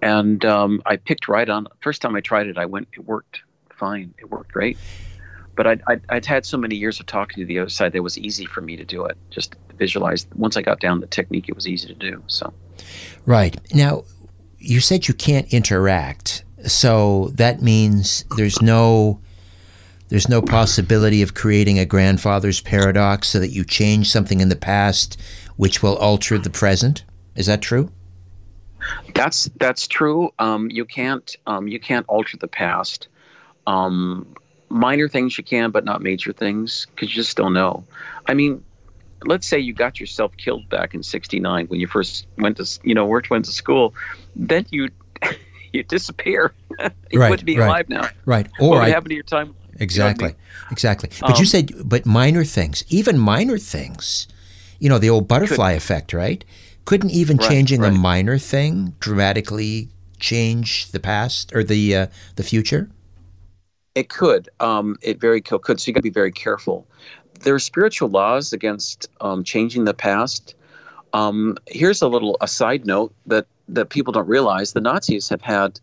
and 0.01 0.43
um, 0.45 0.81
I 0.85 0.97
picked 0.97 1.27
right 1.27 1.47
on. 1.49 1.67
First 1.81 2.01
time 2.01 2.15
I 2.15 2.21
tried 2.21 2.47
it, 2.47 2.57
I 2.57 2.65
went. 2.65 2.87
It 2.93 3.05
worked 3.05 3.41
fine. 3.77 4.13
It 4.19 4.29
worked 4.29 4.51
great. 4.51 4.77
But 5.55 5.65
I'd, 5.65 5.81
I'd, 5.87 6.01
I'd 6.09 6.25
had 6.25 6.45
so 6.45 6.55
many 6.55 6.75
years 6.75 6.99
of 6.99 7.07
talking 7.07 7.41
to 7.41 7.45
the 7.45 7.57
other 7.57 7.69
side 7.69 7.93
that 7.93 7.97
it 7.97 8.01
was 8.01 8.15
easy 8.17 8.45
for 8.45 8.61
me 8.61 8.75
to 8.75 8.85
do 8.85 9.05
it. 9.05 9.17
Just 9.31 9.55
visualize. 9.75 10.27
Once 10.35 10.55
I 10.55 10.61
got 10.61 10.79
down 10.79 10.99
the 10.99 11.07
technique, 11.07 11.49
it 11.49 11.55
was 11.55 11.67
easy 11.67 11.87
to 11.87 11.95
do. 11.95 12.21
So 12.27 12.53
Right. 13.25 13.57
Now, 13.73 14.03
you 14.59 14.79
said 14.79 15.07
you 15.07 15.13
can't 15.13 15.51
interact. 15.51 16.43
So 16.65 17.29
that 17.33 17.61
means 17.61 18.25
there's 18.35 18.61
no 18.61 19.19
there's 20.09 20.29
no 20.29 20.41
possibility 20.41 21.21
of 21.21 21.33
creating 21.33 21.79
a 21.79 21.85
grandfather's 21.85 22.61
paradox 22.61 23.29
so 23.29 23.39
that 23.39 23.49
you 23.49 23.63
change 23.63 24.09
something 24.09 24.39
in 24.39 24.49
the 24.49 24.55
past 24.55 25.19
which 25.57 25.81
will 25.81 25.97
alter 25.97 26.37
the 26.37 26.49
present. 26.49 27.03
Is 27.35 27.47
that 27.47 27.61
true? 27.61 27.91
That's 29.13 29.49
that's 29.57 29.87
true. 29.87 30.31
Um, 30.39 30.69
you 30.69 30.85
can't 30.85 31.35
um, 31.47 31.67
you 31.67 31.79
can't 31.79 32.05
alter 32.07 32.37
the 32.37 32.47
past. 32.47 33.07
Um, 33.65 34.35
minor 34.69 35.07
things 35.07 35.37
you 35.37 35.43
can, 35.43 35.71
but 35.71 35.83
not 35.83 36.01
major 36.01 36.31
things 36.31 36.87
because 36.91 37.09
you 37.09 37.15
just 37.15 37.35
don't 37.37 37.53
know. 37.53 37.83
I 38.27 38.33
mean, 38.33 38.63
let's 39.25 39.47
say 39.47 39.59
you 39.59 39.73
got 39.73 39.99
yourself 39.99 40.35
killed 40.37 40.69
back 40.69 40.93
in 40.93 41.03
69 41.03 41.67
when 41.67 41.79
you 41.79 41.87
first 41.87 42.27
went 42.37 42.57
to, 42.57 42.79
you 42.83 42.93
know, 42.93 43.05
worked, 43.05 43.29
went 43.29 43.45
to 43.45 43.51
school, 43.51 43.93
then 44.35 44.65
you, 44.69 44.89
you 45.73 45.83
disappear. 45.83 46.53
you 47.11 47.19
right, 47.19 47.29
wouldn't 47.29 47.45
be 47.45 47.57
right, 47.57 47.65
alive 47.65 47.89
now. 47.89 48.07
Right. 48.25 48.47
Or 48.59 48.69
what 48.69 48.77
I, 48.77 48.85
would 48.85 48.93
happen 48.93 49.09
to 49.09 49.15
your 49.15 49.23
time? 49.23 49.55
Exactly. 49.79 50.27
You 50.27 50.31
know 50.31 50.37
I 50.37 50.63
mean? 50.63 50.71
Exactly. 50.71 51.09
But 51.21 51.31
um, 51.31 51.39
you 51.39 51.45
said, 51.45 51.71
but 51.83 52.05
minor 52.05 52.43
things, 52.43 52.83
even 52.89 53.17
minor 53.17 53.57
things, 53.57 54.27
you 54.79 54.89
know, 54.89 54.97
the 54.97 55.09
old 55.09 55.27
butterfly 55.27 55.73
could, 55.73 55.77
effect, 55.77 56.13
right? 56.13 56.43
Couldn't 56.85 57.11
even 57.11 57.37
right, 57.37 57.49
changing 57.49 57.81
right. 57.81 57.91
a 57.91 57.95
minor 57.95 58.37
thing 58.37 58.95
dramatically 58.99 59.89
change 60.19 60.91
the 60.91 60.99
past 60.99 61.53
or 61.53 61.63
the 61.63 61.95
uh, 61.95 62.07
the 62.35 62.43
future? 62.43 62.89
It 63.95 64.09
could. 64.09 64.49
Um, 64.59 64.97
it 65.01 65.19
very 65.19 65.41
could. 65.41 65.79
So 65.79 65.87
you 65.87 65.93
got 65.93 65.99
to 65.99 66.03
be 66.03 66.09
very 66.09 66.31
careful. 66.31 66.87
There 67.39 67.53
are 67.55 67.59
spiritual 67.59 68.09
laws 68.09 68.53
against 68.53 69.09
um, 69.21 69.43
changing 69.43 69.85
the 69.85 69.93
past. 69.93 70.55
Um, 71.13 71.57
here's 71.67 72.01
a 72.01 72.07
little 72.07 72.37
a 72.41 72.47
side 72.47 72.85
note 72.85 73.13
that 73.25 73.47
that 73.69 73.89
people 73.89 74.13
don't 74.13 74.27
realize: 74.27 74.73
the 74.73 74.81
Nazis 74.81 75.29
have 75.29 75.41
had 75.41 75.79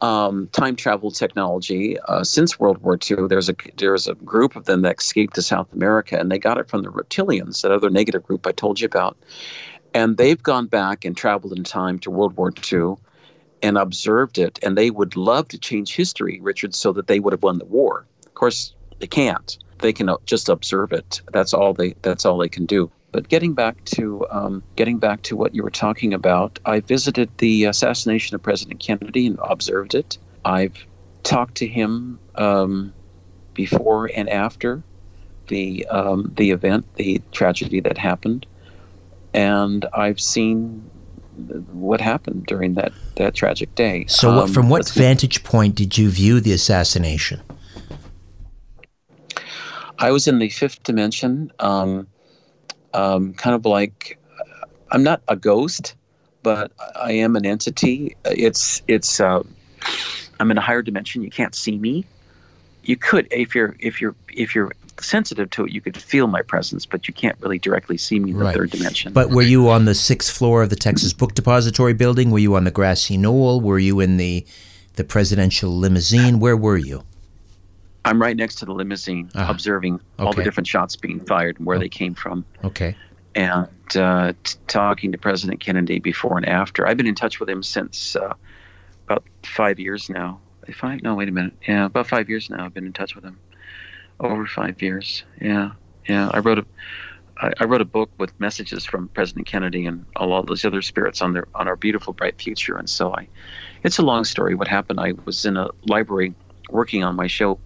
um, 0.00 0.48
time 0.52 0.76
travel 0.76 1.10
technology 1.10 1.98
uh, 2.00 2.22
since 2.24 2.58
World 2.58 2.78
War 2.78 2.98
II. 3.10 3.28
There's 3.28 3.48
a 3.48 3.54
there's 3.76 4.06
a 4.08 4.14
group 4.14 4.56
of 4.56 4.64
them 4.66 4.82
that 4.82 4.98
escaped 4.98 5.34
to 5.34 5.42
South 5.42 5.72
America, 5.72 6.18
and 6.18 6.30
they 6.30 6.38
got 6.38 6.58
it 6.58 6.68
from 6.68 6.82
the 6.82 6.90
reptilians, 6.90 7.62
that 7.62 7.72
other 7.72 7.90
negative 7.90 8.22
group 8.22 8.46
I 8.46 8.52
told 8.52 8.80
you 8.80 8.86
about. 8.86 9.16
And 9.94 10.16
they've 10.16 10.42
gone 10.42 10.66
back 10.66 11.04
and 11.04 11.16
traveled 11.16 11.56
in 11.56 11.64
time 11.64 11.98
to 12.00 12.10
World 12.10 12.36
War 12.36 12.52
II 12.72 12.96
and 13.62 13.76
observed 13.76 14.38
it, 14.38 14.58
and 14.62 14.76
they 14.76 14.90
would 14.90 15.16
love 15.16 15.48
to 15.48 15.58
change 15.58 15.94
history, 15.94 16.38
Richard, 16.40 16.74
so 16.74 16.92
that 16.92 17.08
they 17.08 17.18
would 17.18 17.32
have 17.32 17.42
won 17.42 17.58
the 17.58 17.64
war. 17.64 18.06
Of 18.26 18.34
course, 18.34 18.74
they 19.00 19.06
can't. 19.06 19.58
They 19.78 19.92
can 19.92 20.10
just 20.26 20.48
observe 20.48 20.92
it. 20.92 21.20
That's 21.32 21.54
all 21.54 21.74
they. 21.74 21.94
That's 22.02 22.24
all 22.24 22.38
they 22.38 22.48
can 22.48 22.66
do. 22.66 22.90
But 23.10 23.28
getting 23.28 23.54
back 23.54 23.84
to 23.86 24.26
um, 24.30 24.62
getting 24.76 24.98
back 24.98 25.22
to 25.22 25.36
what 25.36 25.54
you 25.54 25.62
were 25.62 25.70
talking 25.70 26.12
about, 26.12 26.58
I 26.66 26.80
visited 26.80 27.30
the 27.38 27.64
assassination 27.64 28.34
of 28.34 28.42
President 28.42 28.80
Kennedy 28.80 29.26
and 29.26 29.38
observed 29.42 29.94
it. 29.94 30.18
I've 30.44 30.86
talked 31.22 31.56
to 31.56 31.66
him 31.66 32.18
um, 32.34 32.92
before 33.54 34.10
and 34.14 34.28
after 34.28 34.82
the 35.48 35.86
um, 35.86 36.32
the 36.36 36.50
event, 36.50 36.86
the 36.96 37.22
tragedy 37.32 37.80
that 37.80 37.96
happened, 37.96 38.46
and 39.32 39.86
I've 39.94 40.20
seen 40.20 40.90
what 41.72 42.00
happened 42.00 42.46
during 42.46 42.74
that, 42.74 42.92
that 43.16 43.34
tragic 43.34 43.74
day. 43.74 44.04
So, 44.08 44.34
what, 44.34 44.50
from 44.50 44.68
what 44.68 44.88
vantage 44.88 45.44
point 45.44 45.74
did 45.74 45.96
you 45.96 46.10
view 46.10 46.40
the 46.40 46.52
assassination? 46.52 47.40
I 49.98 50.10
was 50.10 50.28
in 50.28 50.38
the 50.38 50.48
fifth 50.48 50.82
dimension, 50.84 51.52
um, 51.58 52.06
um, 52.94 53.34
kind 53.34 53.54
of 53.54 53.64
like 53.64 54.18
I'm 54.90 55.02
not 55.02 55.22
a 55.28 55.36
ghost, 55.36 55.94
but 56.42 56.72
I 56.96 57.12
am 57.12 57.36
an 57.36 57.44
entity. 57.46 58.16
It's 58.24 58.82
it's 58.88 59.20
uh, 59.20 59.42
I'm 60.40 60.50
in 60.50 60.58
a 60.58 60.62
higher 60.62 60.82
dimension. 60.82 61.22
You 61.22 61.30
can't 61.30 61.54
see 61.54 61.78
me. 61.78 62.04
You 62.82 62.96
could 62.96 63.28
if 63.30 63.54
you're 63.54 63.76
if 63.80 64.00
you're 64.00 64.14
if 64.32 64.54
you're 64.54 64.72
sensitive 65.00 65.50
to 65.50 65.64
it, 65.64 65.72
you 65.72 65.80
could 65.80 65.96
feel 65.96 66.26
my 66.26 66.42
presence, 66.42 66.86
but 66.86 67.06
you 67.06 67.14
can't 67.14 67.36
really 67.40 67.58
directly 67.58 67.96
see 67.96 68.18
me 68.18 68.32
in 68.32 68.38
the 68.38 68.44
right. 68.44 68.54
third 68.54 68.70
dimension. 68.70 69.12
But 69.12 69.30
were 69.30 69.42
you 69.42 69.68
on 69.68 69.84
the 69.84 69.94
sixth 69.94 70.34
floor 70.34 70.62
of 70.62 70.70
the 70.70 70.76
Texas 70.76 71.12
Book 71.12 71.34
Depository 71.34 71.92
building? 71.92 72.30
Were 72.30 72.38
you 72.38 72.56
on 72.56 72.64
the 72.64 72.70
grassy 72.70 73.16
knoll? 73.16 73.60
Were 73.60 73.78
you 73.78 74.00
in 74.00 74.16
the 74.16 74.46
the 74.94 75.04
presidential 75.04 75.70
limousine? 75.70 76.40
Where 76.40 76.56
were 76.56 76.78
you? 76.78 77.04
I'm 78.08 78.22
right 78.22 78.36
next 78.36 78.56
to 78.56 78.64
the 78.64 78.72
limousine, 78.72 79.30
uh-huh. 79.34 79.50
observing 79.50 79.96
okay. 79.96 80.02
all 80.18 80.32
the 80.32 80.42
different 80.42 80.66
shots 80.66 80.96
being 80.96 81.20
fired 81.20 81.58
and 81.58 81.66
where 81.66 81.76
oh. 81.76 81.80
they 81.80 81.90
came 81.90 82.14
from. 82.14 82.44
Okay. 82.64 82.96
And 83.34 83.68
uh, 83.94 84.32
t- 84.42 84.58
talking 84.66 85.12
to 85.12 85.18
President 85.18 85.60
Kennedy 85.60 85.98
before 85.98 86.38
and 86.38 86.48
after. 86.48 86.86
I've 86.86 86.96
been 86.96 87.06
in 87.06 87.14
touch 87.14 87.38
with 87.38 87.50
him 87.50 87.62
since 87.62 88.16
uh, 88.16 88.32
about 89.04 89.24
five 89.44 89.78
years 89.78 90.08
now. 90.08 90.40
Five? 90.72 91.02
No, 91.02 91.14
wait 91.14 91.28
a 91.28 91.32
minute. 91.32 91.54
Yeah, 91.66 91.86
about 91.86 92.06
five 92.06 92.28
years 92.28 92.50
now. 92.50 92.64
I've 92.64 92.74
been 92.74 92.86
in 92.86 92.92
touch 92.92 93.14
with 93.14 93.24
him 93.24 93.38
over 94.20 94.46
five 94.46 94.82
years. 94.82 95.24
Yeah, 95.40 95.72
yeah. 96.06 96.30
I 96.32 96.38
wrote 96.40 96.58
a 96.58 96.66
I, 97.40 97.52
I 97.60 97.64
wrote 97.64 97.80
a 97.80 97.86
book 97.86 98.10
with 98.18 98.38
messages 98.40 98.84
from 98.84 99.08
President 99.08 99.46
Kennedy 99.46 99.86
and 99.86 100.04
all, 100.16 100.32
all 100.32 100.42
those 100.42 100.64
other 100.64 100.82
spirits 100.82 101.22
on 101.22 101.32
their 101.32 101.46
on 101.54 101.68
our 101.68 101.76
beautiful 101.76 102.12
bright 102.12 102.40
future. 102.40 102.76
And 102.76 102.88
so 102.88 103.14
I, 103.14 103.28
it's 103.82 103.98
a 103.98 104.02
long 104.02 104.24
story. 104.24 104.54
What 104.54 104.68
happened? 104.68 105.00
I 105.00 105.14
was 105.24 105.46
in 105.46 105.56
a 105.56 105.68
library 105.86 106.34
working 106.70 107.02
on 107.04 107.16
my 107.16 107.26
show 107.26 107.58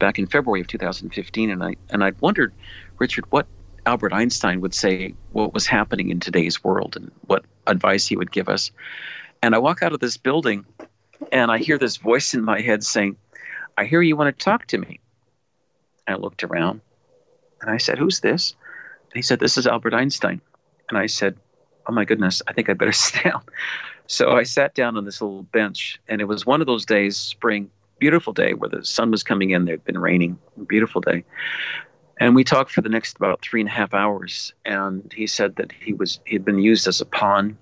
back 0.00 0.18
in 0.18 0.26
February 0.26 0.60
of 0.60 0.66
2015, 0.66 1.50
and 1.50 1.62
I 1.62 1.76
and 1.90 2.02
I 2.02 2.10
wondered, 2.20 2.52
Richard, 2.98 3.24
what 3.30 3.46
Albert 3.86 4.12
Einstein 4.12 4.60
would 4.60 4.74
say 4.74 5.14
what 5.30 5.54
was 5.54 5.66
happening 5.66 6.10
in 6.10 6.18
today's 6.18 6.64
world 6.64 6.96
and 6.96 7.12
what 7.28 7.44
advice 7.68 8.08
he 8.08 8.16
would 8.16 8.32
give 8.32 8.48
us. 8.48 8.72
And 9.42 9.54
I 9.54 9.58
walk 9.58 9.82
out 9.82 9.92
of 9.92 10.00
this 10.00 10.16
building, 10.16 10.64
and 11.30 11.52
I 11.52 11.58
hear 11.58 11.78
this 11.78 11.96
voice 11.96 12.34
in 12.34 12.42
my 12.42 12.60
head 12.60 12.82
saying, 12.82 13.16
"I 13.78 13.84
hear 13.84 14.02
you 14.02 14.16
want 14.16 14.36
to 14.36 14.44
talk 14.44 14.66
to 14.66 14.78
me." 14.78 14.98
I 16.08 16.16
looked 16.16 16.42
around 16.42 16.80
and 17.60 17.70
I 17.70 17.78
said, 17.78 17.98
Who's 17.98 18.20
this? 18.20 18.54
And 19.04 19.14
he 19.14 19.22
said, 19.22 19.40
This 19.40 19.56
is 19.56 19.66
Albert 19.66 19.94
Einstein. 19.94 20.40
And 20.88 20.98
I 20.98 21.06
said, 21.06 21.36
Oh 21.86 21.92
my 21.92 22.04
goodness, 22.04 22.42
I 22.46 22.52
think 22.52 22.68
I 22.68 22.74
better 22.74 22.92
sit 22.92 23.24
down. 23.24 23.42
So 24.06 24.32
I 24.32 24.42
sat 24.42 24.74
down 24.74 24.96
on 24.96 25.04
this 25.04 25.20
little 25.20 25.44
bench, 25.44 26.00
and 26.08 26.20
it 26.20 26.24
was 26.24 26.44
one 26.44 26.60
of 26.60 26.66
those 26.66 26.84
days, 26.84 27.16
spring, 27.16 27.70
beautiful 28.00 28.32
day, 28.32 28.54
where 28.54 28.70
the 28.70 28.84
sun 28.84 29.10
was 29.12 29.22
coming 29.22 29.50
in. 29.50 29.66
There'd 29.66 29.84
been 29.84 29.98
raining, 29.98 30.38
beautiful 30.66 31.00
day. 31.00 31.24
And 32.18 32.34
we 32.34 32.44
talked 32.44 32.72
for 32.72 32.82
the 32.82 32.88
next 32.88 33.16
about 33.16 33.40
three 33.40 33.60
and 33.60 33.68
a 33.68 33.72
half 33.72 33.94
hours. 33.94 34.52
And 34.64 35.10
he 35.14 35.26
said 35.26 35.56
that 35.56 35.70
he 35.72 35.92
was 35.92 36.20
he 36.24 36.34
had 36.34 36.44
been 36.44 36.58
used 36.58 36.88
as 36.88 37.00
a 37.00 37.06
pawn 37.06 37.56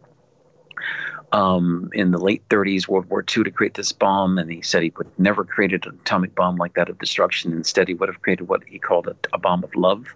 um, 1.33 1.91
in 1.93 2.11
the 2.11 2.19
late 2.19 2.49
30s, 2.49 2.89
World 2.89 3.07
War 3.11 3.21
II, 3.21 3.45
to 3.45 3.51
create 3.51 3.75
this 3.75 3.93
bomb. 3.93 4.39
And 4.39 4.51
he 4.51 4.63
said 4.63 4.83
he 4.83 4.93
would 4.97 5.11
never 5.19 5.45
created 5.45 5.87
an 5.87 5.99
atomic 6.01 6.35
bomb 6.35 6.57
like 6.57 6.75
that 6.75 6.89
of 6.89 6.99
destruction. 6.99 7.53
Instead, 7.53 7.89
he 7.89 7.95
would 7.95 8.09
have 8.09 8.23
created 8.23 8.49
what 8.49 8.63
he 8.67 8.79
called 8.79 9.07
a, 9.07 9.17
a 9.33 9.39
bomb 9.39 9.63
of 9.63 9.75
love 9.75 10.07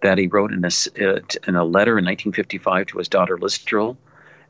that 0.00 0.16
he 0.16 0.28
wrote 0.28 0.52
in 0.52 0.64
a, 0.64 0.68
uh, 0.68 1.20
in 1.48 1.56
a 1.56 1.64
letter 1.64 1.98
in 1.98 2.04
1955 2.04 2.86
to 2.86 2.98
his 2.98 3.08
daughter 3.08 3.36
Lieserl. 3.36 3.96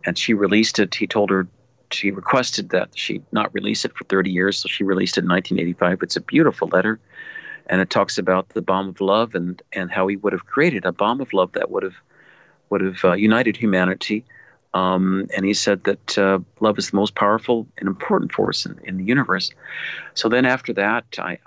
And 0.04 0.16
she 0.16 0.34
released 0.34 0.78
it. 0.78 0.94
He 0.94 1.06
told 1.06 1.30
her, 1.30 1.48
she 1.90 2.10
requested 2.10 2.70
that 2.70 2.90
she 2.94 3.22
not 3.32 3.52
release 3.54 3.84
it 3.84 3.96
for 3.96 4.04
30 4.04 4.30
years. 4.30 4.58
So 4.58 4.68
she 4.68 4.84
released 4.84 5.18
it 5.18 5.24
in 5.24 5.28
1985. 5.28 6.02
It's 6.02 6.16
a 6.16 6.20
beautiful 6.20 6.68
letter. 6.68 7.00
And 7.66 7.80
it 7.80 7.90
talks 7.90 8.18
about 8.18 8.48
the 8.50 8.62
bomb 8.62 8.88
of 8.88 9.00
love 9.00 9.34
and, 9.34 9.60
and 9.72 9.90
how 9.90 10.06
he 10.06 10.16
would 10.16 10.32
have 10.32 10.46
created 10.46 10.84
a 10.84 10.92
bomb 10.92 11.20
of 11.20 11.32
love 11.32 11.52
that 11.52 11.70
would 11.70 11.82
have 11.82 11.96
would 12.70 12.82
have 12.82 13.02
uh, 13.02 13.12
united 13.12 13.56
humanity 13.56 14.24
um, 14.74 15.28
and 15.34 15.44
he 15.44 15.54
said 15.54 15.84
that 15.84 16.18
uh, 16.18 16.38
love 16.60 16.78
is 16.78 16.90
the 16.90 16.96
most 16.96 17.14
powerful 17.14 17.66
and 17.78 17.88
important 17.88 18.32
force 18.32 18.66
in, 18.66 18.78
in 18.84 18.98
the 18.98 19.04
universe. 19.04 19.50
So 20.14 20.28
then 20.28 20.44
after 20.44 20.72
that, 20.74 21.04
I, 21.18 21.38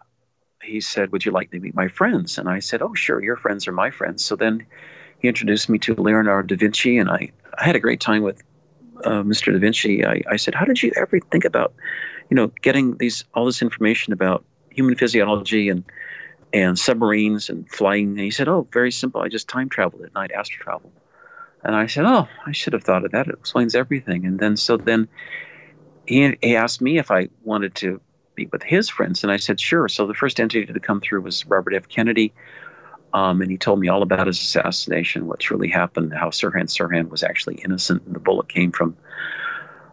he 0.64 0.82
said, 0.82 1.12
Would 1.12 1.26
you 1.26 1.32
like 1.32 1.52
to 1.52 1.60
meet 1.60 1.76
my 1.76 1.88
friends? 1.88 2.38
And 2.38 2.50
I 2.50 2.60
said, 2.60 2.82
Oh, 2.82 2.94
sure, 2.94 3.24
your 3.24 3.36
friends 3.38 3.68
are 3.68 3.72
my 3.72 3.92
friends. 3.92 4.26
So 4.26 4.36
then 4.36 4.66
he 5.20 5.28
introduced 5.28 5.70
me 5.70 5.78
to 5.80 5.94
Leonardo 5.94 6.56
da 6.56 6.60
Vinci, 6.60 6.98
and 6.98 7.10
I, 7.10 7.32
I 7.60 7.64
had 7.64 7.76
a 7.76 7.80
great 7.80 8.00
time 8.00 8.24
with 8.24 8.42
uh, 9.06 9.24
Mr. 9.24 9.52
da 9.52 9.60
Vinci. 9.60 10.06
I, 10.06 10.22
I 10.30 10.36
said, 10.36 10.56
How 10.56 10.66
did 10.66 10.82
you 10.82 10.92
ever 10.96 11.20
think 11.20 11.46
about, 11.46 11.74
you 12.30 12.36
know, 12.36 12.52
getting 12.62 12.98
these 12.98 13.24
all 13.34 13.46
this 13.46 13.62
information 13.62 14.14
about 14.14 14.44
human 14.70 14.96
physiology 14.96 15.70
and 15.70 15.84
and 16.54 16.78
submarines 16.78 17.50
and 17.50 17.70
flying? 17.70 18.10
And 18.10 18.20
he 18.20 18.32
said, 18.32 18.48
Oh, 18.48 18.68
very 18.72 18.92
simple. 18.92 19.22
I 19.22 19.30
just 19.30 19.48
time 19.48 19.70
traveled 19.70 20.04
at 20.04 20.14
night, 20.14 20.32
astral 20.32 20.64
travel. 20.64 20.92
And 21.64 21.76
I 21.76 21.88
said, 21.88 22.06
"Oh, 22.06 22.28
I 22.46 22.52
should 22.52 22.74
have 22.74 22.84
thought 22.84 23.06
of 23.06 23.12
that. 23.12 23.28
It 23.28 23.36
explains 23.36 23.76
everything." 23.76 24.26
And 24.26 24.40
then 24.40 24.58
so 24.58 24.78
then 24.78 25.08
he 26.08 26.36
he 26.42 26.56
asked 26.56 26.82
me 26.82 26.98
if 26.98 27.12
I 27.12 27.30
wanted 27.44 27.76
to 27.76 28.02
meet 28.38 28.52
with 28.52 28.64
his 28.64 28.90
friends, 28.90 29.24
and 29.24 29.32
I 29.32 29.38
said, 29.38 29.60
"Sure." 29.60 29.88
So 29.88 30.08
the 30.08 30.14
first 30.14 30.40
entity 30.40 30.66
to 30.66 30.80
come 30.80 31.02
through 31.02 31.22
was 31.22 31.46
Robert 31.46 31.74
F. 31.74 31.88
Kennedy, 31.88 32.34
um, 33.14 33.42
and 33.42 33.52
he 33.52 33.58
told 33.58 33.80
me 33.80 33.88
all 33.88 34.02
about 34.02 34.28
his 34.28 34.40
assassination, 34.40 35.28
what's 35.28 35.52
really 35.52 35.70
happened, 35.70 36.14
how 36.14 36.30
Sirhan 36.30 36.68
Sirhan 36.68 37.10
was 37.10 37.24
actually 37.24 37.56
innocent, 37.56 38.04
and 38.06 38.16
the 38.16 38.20
bullet 38.20 38.48
came 38.48 38.72
from 38.72 38.96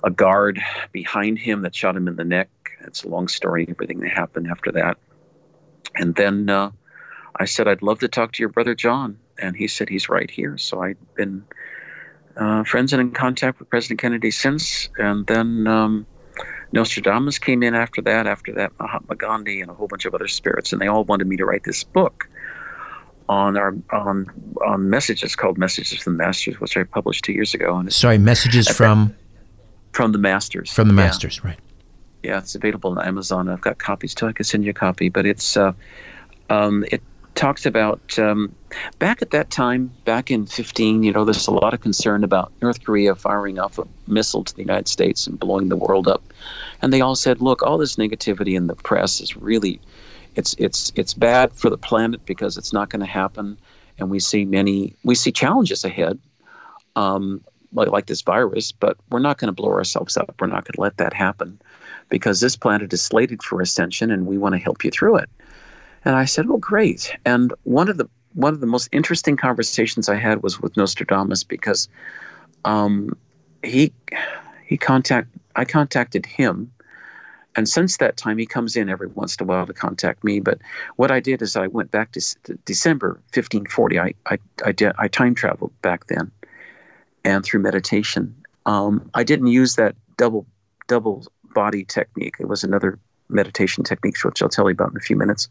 a 0.05 0.11
guard 0.11 0.61
behind 0.93 1.39
him 1.39 1.63
that 1.63 1.75
shot 1.75 1.97
him 1.97 2.09
in 2.09 2.17
the 2.17 2.25
neck. 2.25 2.49
It's 2.83 3.03
a 3.03 3.09
long 3.09 3.29
story, 3.29 3.67
everything 3.69 4.01
that 4.01 4.11
happened 4.11 4.49
after 4.49 4.71
that. 4.73 4.97
And 5.97 6.15
then 6.15 6.49
uh, 6.49 6.71
I 7.37 7.45
said, 7.45 7.67
I'd 7.67 7.83
love 7.83 7.99
to 8.01 8.09
talk 8.09 8.33
to 8.33 8.43
your 8.43 8.49
brother 8.49 8.75
John 8.75 9.19
and 9.39 9.57
he 9.57 9.69
said 9.69 9.89
he's 9.89 10.09
right 10.09 10.31
here. 10.31 10.57
So 10.59 10.83
I've 10.83 11.15
been 11.15 11.45
uh, 12.37 12.65
friends 12.65 12.93
and 12.93 13.01
in 13.01 13.11
contact 13.13 13.59
with 13.59 13.71
President 13.71 14.01
Kennedy 14.01 14.31
since. 14.31 14.89
And 14.99 15.27
then 15.27 15.67
um, 15.67 16.07
Nostradamus 16.73 17.39
came 17.39 17.63
in 17.63 17.75
after 17.75 18.01
that, 18.03 18.27
after 18.27 18.53
that, 18.55 18.73
Mahatma 18.79 19.17
Gandhi 19.17 19.61
and 19.61 19.71
a 19.71 19.75
whole 19.75 19.89
bunch 19.89 20.05
of 20.05 20.15
other 20.15 20.29
spirits. 20.29 20.73
And 20.73 20.81
they 20.81 20.87
all 20.87 21.05
wanted 21.05 21.27
me 21.27 21.37
to 21.37 21.45
write 21.45 21.65
this 21.65 21.85
book 21.85 22.29
on 23.29 23.57
our 23.57 23.75
on 23.93 24.27
on 24.67 24.91
messages 24.91 25.37
called 25.37 25.59
Messages 25.59 26.01
from 26.01 26.17
the 26.17 26.25
Masters, 26.25 26.61
which 26.61 26.77
I 26.77 26.85
published 26.85 27.25
two 27.25 27.33
years 27.33 27.55
ago. 27.55 27.77
And 27.77 27.93
Sorry, 27.93 28.19
messages 28.19 28.69
from 28.69 29.15
from 29.93 30.13
the 30.13 30.19
Masters. 30.19 30.73
From 30.73 30.89
the 30.89 30.95
Masters, 30.95 31.41
yeah. 31.43 31.51
right? 31.51 31.59
Yeah, 32.23 32.39
it's 32.39 32.55
available 32.55 32.91
on 32.91 33.07
Amazon. 33.07 33.49
I've 33.49 33.61
got 33.61 33.79
copies 33.79 34.15
too. 34.15 34.27
I 34.27 34.33
can 34.33 34.45
send 34.45 34.65
you 34.65 34.71
a 34.71 34.75
copy. 34.75 35.09
But 35.09 35.27
it's 35.27 35.57
uh, 35.57 35.73
um, 36.51 36.85
it 36.91 37.03
talks 37.39 37.65
about 37.65 38.19
um, 38.19 38.53
back 38.99 39.23
at 39.23 39.31
that 39.31 39.51
time, 39.51 39.93
back 40.05 40.31
in 40.31 40.45
15. 40.45 41.05
You 41.05 41.13
know, 41.13 41.25
there's 41.25 41.47
a 41.47 41.53
lot 41.53 41.73
of 41.73 41.81
concern 41.81 42.25
about 42.25 42.53
North 42.61 42.83
Korea 42.85 43.15
firing 43.15 43.59
off 43.61 43.79
a 43.79 43.87
missile 44.09 44.43
to 44.43 44.55
the 44.55 44.61
United 44.61 44.89
States 44.89 45.27
and 45.27 45.39
blowing 45.39 45.69
the 45.69 45.77
world 45.77 46.09
up. 46.09 46.23
And 46.83 46.93
they 46.93 47.01
all 47.01 47.15
said, 47.15 47.41
look, 47.41 47.63
all 47.63 47.79
this 47.79 47.97
negativity 47.97 48.57
in 48.57 48.67
the 48.67 48.75
press 48.75 49.21
is 49.21 49.37
really, 49.37 49.81
it's 50.35 50.55
it's 50.59 50.93
it's 50.95 51.15
bad 51.15 51.53
for 51.53 51.71
the 51.71 51.79
planet 51.79 52.25
because 52.27 52.57
it's 52.57 52.73
not 52.73 52.91
going 52.91 53.01
to 53.01 53.07
happen. 53.07 53.59
And 53.99 54.11
we 54.11 54.21
see 54.21 54.45
many 54.45 54.95
we 55.05 55.15
see 55.15 55.33
challenges 55.33 55.85
ahead. 55.85 56.19
Um, 56.97 57.45
like, 57.73 57.89
like 57.89 58.07
this 58.07 58.23
virus, 58.23 58.73
but 58.73 58.97
we're 59.11 59.19
not 59.19 59.37
going 59.39 59.49
to 59.49 59.53
blow 59.53 59.71
ourselves 59.71 60.17
up. 60.17 60.35
We're 60.41 60.47
not 60.47 60.65
going 60.65 60.73
to 60.75 60.81
let 60.81 60.97
that 60.97 61.13
happen 61.13 61.61
because 62.09 62.41
this 62.41 62.57
planet 62.57 62.93
is 62.95 63.03
slated 63.03 63.43
for 63.43 63.61
ascension 63.61 64.11
and 64.11 64.27
we 64.27 64.39
want 64.39 64.55
to 64.55 64.59
help 64.59 64.85
you 64.85 64.91
through 64.91 65.17
it. 65.17 65.29
And 66.05 66.17
I 66.17 66.25
said, 66.25 66.49
"Well, 66.49 66.59
great." 66.59 67.15
And 67.25 67.53
one 67.65 67.89
of 67.89 67.99
the 67.99 68.09
one 68.35 68.55
of 68.55 68.61
the 68.61 68.67
most 68.67 68.89
interesting 68.93 69.37
conversations 69.37 70.09
I 70.09 70.15
had 70.15 70.43
was 70.43 70.61
with 70.61 70.77
Nostradamus 70.77 71.45
because 71.45 71.89
um, 72.65 73.17
he 73.63 73.93
he 74.65 74.77
contact 74.77 75.29
I 75.57 75.65
contacted 75.65 76.25
him, 76.25 76.71
and 77.57 77.69
since 77.69 77.97
that 77.97 78.17
time 78.17 78.39
he 78.39 78.47
comes 78.47 78.77
in 78.77 78.89
every 78.89 79.09
once 79.09 79.37
in 79.37 79.45
a 79.45 79.47
while 79.47 79.67
to 79.67 79.73
contact 79.73 80.23
me. 80.23 80.41
But 80.41 80.59
what 80.97 81.11
I 81.11 81.21
did 81.21 81.43
is 81.43 81.57
I 81.57 81.67
went 81.67 81.91
back 81.91 82.13
to, 82.13 82.21
December 82.65 83.21
1540. 83.35 83.99
I 83.99 84.15
I 84.27 84.39
I, 84.65 84.73
did, 84.73 84.93
I 84.99 85.09
time 85.09 85.35
traveled 85.35 85.73
back 85.83 86.07
then, 86.07 86.31
and 87.25 87.45
through 87.45 87.61
meditation, 87.61 88.35
um, 88.67 89.11
I 89.15 89.25
didn't 89.25 89.49
use 89.49 89.77
that 89.77 89.97
double 90.17 90.47
double 90.87 91.27
body 91.55 91.85
technique. 91.85 92.37
It 92.39 92.49
was 92.49 92.65
another 92.65 92.99
meditation 93.29 93.85
technique, 93.85 94.23
which 94.25 94.43
I'll 94.43 94.49
tell 94.49 94.67
you 94.67 94.73
about 94.73 94.91
in 94.91 94.97
a 94.97 95.01
few 95.01 95.17
minutes. 95.17 95.49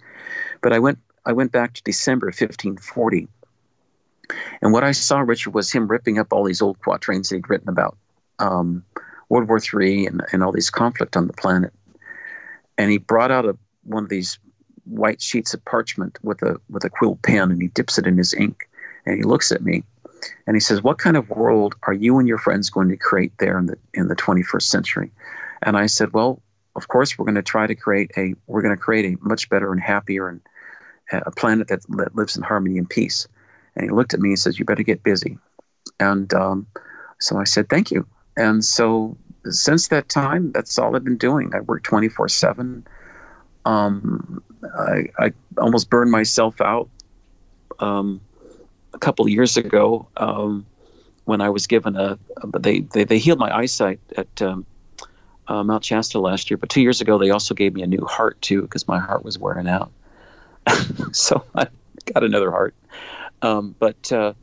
But 0.61 0.73
I 0.73 0.79
went 0.79 0.99
I 1.25 1.33
went 1.33 1.51
back 1.51 1.73
to 1.73 1.83
December 1.83 2.27
1540, 2.27 3.27
and 4.61 4.71
what 4.71 4.83
I 4.83 4.91
saw, 4.91 5.19
Richard, 5.19 5.53
was 5.53 5.71
him 5.71 5.87
ripping 5.87 6.19
up 6.19 6.31
all 6.31 6.43
these 6.43 6.61
old 6.61 6.79
quatrains 6.79 7.29
that 7.29 7.35
he'd 7.35 7.49
written 7.49 7.69
about 7.69 7.97
um, 8.39 8.83
World 9.29 9.47
War 9.47 9.59
III 9.59 10.07
and, 10.07 10.21
and 10.31 10.43
all 10.43 10.51
these 10.51 10.69
conflict 10.69 11.17
on 11.17 11.27
the 11.27 11.33
planet. 11.33 11.73
And 12.78 12.91
he 12.91 12.97
brought 12.97 13.32
out 13.32 13.45
a 13.45 13.57
one 13.84 14.03
of 14.03 14.09
these 14.09 14.38
white 14.86 15.21
sheets 15.21 15.53
of 15.53 15.63
parchment 15.65 16.17
with 16.23 16.41
a 16.41 16.59
with 16.69 16.84
a 16.84 16.89
quill 16.89 17.17
pen, 17.23 17.51
and 17.51 17.61
he 17.61 17.67
dips 17.69 17.97
it 17.97 18.07
in 18.07 18.17
his 18.17 18.34
ink, 18.34 18.69
and 19.05 19.15
he 19.15 19.23
looks 19.23 19.51
at 19.51 19.63
me, 19.63 19.84
and 20.45 20.55
he 20.55 20.59
says, 20.59 20.84
"What 20.84 20.97
kind 20.97 21.17
of 21.17 21.30
world 21.30 21.75
are 21.84 21.93
you 21.93 22.19
and 22.19 22.28
your 22.28 22.38
friends 22.38 22.69
going 22.69 22.89
to 22.89 22.97
create 22.97 23.34
there 23.39 23.57
in 23.57 23.67
the 23.67 23.78
in 23.93 24.07
the 24.07 24.15
21st 24.15 24.69
century?" 24.69 25.11
And 25.63 25.78
I 25.78 25.88
said, 25.88 26.13
"Well, 26.13 26.41
of 26.75 26.88
course, 26.88 27.17
we're 27.17 27.25
going 27.25 27.36
to 27.36 27.41
try 27.41 27.67
to 27.67 27.75
create 27.75 28.11
a 28.17 28.36
we're 28.47 28.61
going 28.61 28.75
to 28.75 28.82
create 28.82 29.05
a 29.05 29.17
much 29.21 29.49
better 29.49 29.71
and 29.71 29.82
happier 29.82 30.30
and 30.30 30.41
a 31.11 31.32
planet 31.32 31.69
that, 31.69 31.82
that 31.89 32.15
lives 32.15 32.36
in 32.36 32.43
harmony 32.43 32.78
and 32.78 32.89
peace. 32.89 33.28
And 33.75 33.86
he 33.86 33.89
looked 33.91 34.13
at 34.13 34.19
me 34.19 34.30
and 34.30 34.39
says, 34.39 34.59
"You 34.59 34.65
better 34.65 34.84
get 34.84 35.03
busy." 35.03 35.38
And 35.99 36.34
um, 36.34 36.67
so 37.19 37.38
I 37.38 37.43
said, 37.43 37.69
"Thank 37.69 37.91
you." 37.91 38.05
And 38.38 38.63
so 38.63 39.17
since 39.51 39.89
that 39.89 40.09
time, 40.09 40.51
that's 40.51 40.77
all 40.77 40.95
I've 40.95 41.03
been 41.03 41.17
doing. 41.17 41.51
I 41.53 41.61
work 41.61 41.83
twenty 41.83 42.09
four 42.09 42.27
seven. 42.27 42.85
Um, 43.65 44.41
I, 44.77 45.07
I 45.19 45.33
almost 45.57 45.89
burned 45.89 46.09
myself 46.11 46.61
out 46.61 46.89
um, 47.79 48.21
a 48.93 48.97
couple 48.97 49.27
years 49.27 49.57
ago 49.57 50.07
um, 50.17 50.65
when 51.25 51.41
I 51.41 51.49
was 51.49 51.67
given 51.67 51.95
a. 51.95 52.17
They, 52.59 52.81
they 52.81 53.03
they 53.03 53.19
healed 53.19 53.39
my 53.39 53.55
eyesight 53.55 53.99
at 54.15 54.41
um, 54.41 54.65
uh, 55.47 55.63
Mount 55.63 55.85
Shasta 55.85 56.19
last 56.19 56.49
year, 56.49 56.57
but 56.57 56.69
two 56.69 56.81
years 56.81 57.01
ago 57.01 57.17
they 57.17 57.29
also 57.29 57.53
gave 57.53 57.73
me 57.73 57.81
a 57.81 57.87
new 57.87 58.05
heart 58.05 58.41
too 58.41 58.61
because 58.61 58.87
my 58.87 58.99
heart 58.99 59.23
was 59.23 59.37
wearing 59.37 59.67
out. 59.67 59.91
so 61.11 61.43
I 61.55 61.67
got 62.13 62.23
another 62.23 62.51
heart. 62.51 62.75
Um, 63.41 63.75
but 63.79 64.11
uh, 64.11 64.33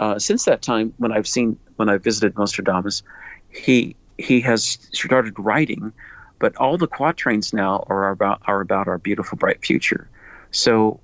uh, 0.00 0.18
since 0.18 0.44
that 0.44 0.62
time, 0.62 0.94
when 0.98 1.12
I've 1.12 1.28
seen 1.28 1.58
when 1.76 1.88
I 1.88 1.98
visited 1.98 2.36
Nostradamus, 2.36 3.02
he 3.50 3.94
he 4.18 4.40
has 4.42 4.78
started 4.92 5.34
writing, 5.38 5.92
but 6.38 6.54
all 6.56 6.76
the 6.76 6.88
quatrains 6.88 7.52
now 7.52 7.84
are 7.88 8.10
about 8.10 8.42
are 8.46 8.60
about 8.60 8.88
our 8.88 8.98
beautiful 8.98 9.38
bright 9.38 9.64
future. 9.64 10.08
So. 10.50 11.00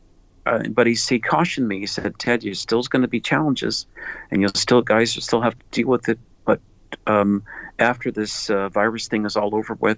Uh, 0.47 0.63
but 0.69 0.87
he, 0.87 0.93
he 0.93 1.19
cautioned 1.19 1.69
me. 1.69 1.81
He 1.81 1.87
said, 1.87 2.19
"Ted, 2.19 2.45
you 2.45 2.53
still 2.53 2.83
going 2.83 3.01
to 3.01 3.09
be 3.09 3.19
challenges, 3.19 3.87
and 4.31 4.43
you'll 4.43 4.51
still 4.53 4.83
guys 4.83 5.17
will 5.17 5.23
still 5.23 5.41
have 5.41 5.59
to 5.59 5.65
deal 5.71 5.89
with 5.89 6.07
it. 6.07 6.19
But 6.45 6.61
um, 7.07 7.43
after 7.79 8.11
this 8.11 8.51
uh, 8.51 8.69
virus 8.69 9.09
thing 9.09 9.25
is 9.25 9.39
all 9.39 9.55
over 9.55 9.73
with, 9.81 9.97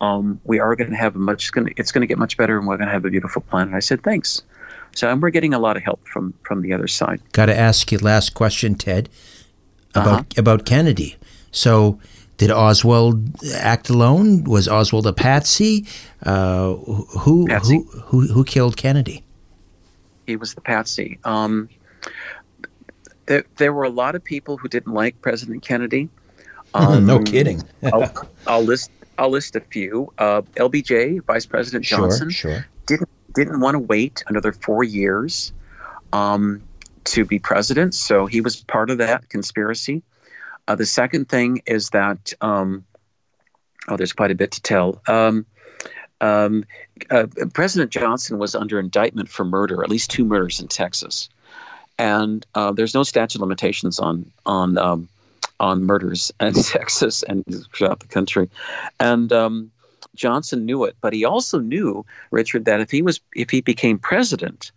um, 0.00 0.40
we 0.42 0.58
are 0.58 0.74
going 0.74 0.90
to 0.90 0.96
have 0.96 1.14
a 1.14 1.20
much. 1.20 1.52
Gonna, 1.52 1.70
it's 1.76 1.92
going 1.92 2.00
to 2.00 2.08
get 2.08 2.18
much 2.18 2.36
better, 2.36 2.58
and 2.58 2.66
we're 2.66 2.78
going 2.78 2.88
to 2.88 2.92
have 2.92 3.04
a 3.04 3.10
beautiful 3.10 3.42
planet. 3.42 3.74
I 3.74 3.78
said 3.78 4.02
thanks. 4.02 4.42
So 4.96 5.08
and 5.08 5.22
we're 5.22 5.30
getting 5.30 5.54
a 5.54 5.60
lot 5.60 5.76
of 5.76 5.84
help 5.84 6.04
from 6.08 6.34
from 6.42 6.62
the 6.62 6.72
other 6.72 6.88
side. 6.88 7.20
Got 7.30 7.46
to 7.46 7.56
ask 7.56 7.92
you 7.92 7.98
last 7.98 8.34
question, 8.34 8.74
Ted, 8.74 9.08
about 9.94 10.08
Uh-huh. 10.08 10.24
about 10.40 10.66
Kennedy. 10.66 11.14
So. 11.52 12.00
Did 12.36 12.50
Oswald 12.50 13.30
act 13.54 13.88
alone? 13.88 14.44
Was 14.44 14.68
Oswald 14.68 15.06
a 15.06 15.12
patsy? 15.12 15.86
Uh, 16.22 16.74
who, 16.74 17.46
who 17.46 17.82
who 18.04 18.26
who 18.26 18.44
killed 18.44 18.76
Kennedy? 18.76 19.24
He 20.26 20.36
was 20.36 20.54
the 20.54 20.60
patsy. 20.60 21.18
Um, 21.24 21.68
there, 23.26 23.44
there 23.56 23.72
were 23.72 23.84
a 23.84 23.90
lot 23.90 24.14
of 24.14 24.24
people 24.24 24.56
who 24.56 24.68
didn't 24.68 24.92
like 24.92 25.20
President 25.22 25.62
Kennedy. 25.62 26.08
no 26.74 27.20
kidding. 27.20 27.62
I'll, 27.82 28.12
I'll 28.46 28.62
list 28.62 28.90
I'll 29.18 29.30
list 29.30 29.56
a 29.56 29.60
few. 29.60 30.12
Uh, 30.18 30.42
LBJ, 30.56 31.24
Vice 31.24 31.46
President 31.46 31.84
Sure, 31.86 32.00
Johnson, 32.00 32.30
sure. 32.30 32.66
didn't 32.86 33.08
didn't 33.34 33.60
want 33.60 33.74
to 33.74 33.78
wait 33.78 34.24
another 34.28 34.52
four 34.52 34.84
years 34.84 35.52
um, 36.12 36.62
to 37.04 37.24
be 37.24 37.38
president, 37.38 37.94
so 37.94 38.26
he 38.26 38.40
was 38.40 38.62
part 38.64 38.90
of 38.90 38.98
that 38.98 39.28
conspiracy. 39.28 40.02
Uh, 40.68 40.74
the 40.74 40.86
second 40.86 41.28
thing 41.28 41.62
is 41.66 41.90
that 41.90 42.32
um, 42.40 42.84
oh, 43.88 43.96
there's 43.96 44.12
quite 44.12 44.30
a 44.30 44.34
bit 44.34 44.50
to 44.52 44.62
tell. 44.62 45.00
Um, 45.06 45.46
um, 46.20 46.64
uh, 47.10 47.26
President 47.52 47.90
Johnson 47.90 48.38
was 48.38 48.54
under 48.54 48.78
indictment 48.78 49.28
for 49.28 49.44
murder, 49.44 49.82
at 49.82 49.90
least 49.90 50.10
two 50.10 50.24
murders 50.24 50.60
in 50.60 50.68
Texas, 50.68 51.28
and 51.98 52.46
uh, 52.54 52.72
there's 52.72 52.94
no 52.94 53.02
statute 53.02 53.36
of 53.36 53.42
limitations 53.42 53.98
on 53.98 54.30
on 54.46 54.78
um, 54.78 55.08
on 55.60 55.84
murders 55.84 56.32
in 56.40 56.54
Texas 56.54 57.22
and 57.24 57.44
throughout 57.74 58.00
the 58.00 58.06
country, 58.06 58.48
and 58.98 59.32
um, 59.32 59.70
Johnson 60.14 60.64
knew 60.64 60.84
it, 60.84 60.96
but 61.00 61.12
he 61.12 61.24
also 61.24 61.60
knew 61.60 62.04
Richard 62.30 62.64
that 62.64 62.80
if 62.80 62.90
he 62.90 63.02
was 63.02 63.20
if 63.34 63.50
he 63.50 63.60
became 63.60 63.98
president 63.98 64.72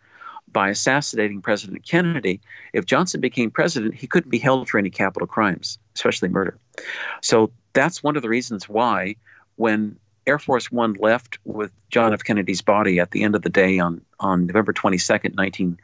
by 0.52 0.70
assassinating 0.70 1.42
President 1.42 1.86
Kennedy, 1.86 2.42
if 2.74 2.86
Johnson 2.86 3.22
became 3.22 3.52
president, 3.52 3.96
he 3.96 4.08
couldn't 4.08 4.30
be 4.30 4.40
held 4.40 4.70
for 4.70 4.78
any 4.78 4.90
capital 4.90 5.28
crimes, 5.28 5.78
especially 5.96 6.30
murder. 6.30 6.58
So 7.22 7.52
that's 7.74 8.04
one 8.04 8.16
of 8.16 8.22
the 8.22 8.30
reasons 8.30 8.68
why 8.68 9.16
when 9.56 9.98
Air 10.28 10.40
Force 10.40 10.72
One 10.72 10.94
left 11.00 11.40
with 11.46 11.72
John 11.90 12.14
F. 12.14 12.24
Kennedy's 12.24 12.62
body 12.62 13.00
at 13.00 13.12
the 13.12 13.24
end 13.24 13.36
of 13.36 13.42
the 13.42 13.50
day 13.50 13.80
on 13.80 14.02
on 14.20 14.46
November 14.46 14.74
twenty 14.74 14.98
second, 14.98 15.36
nineteen 15.36 15.80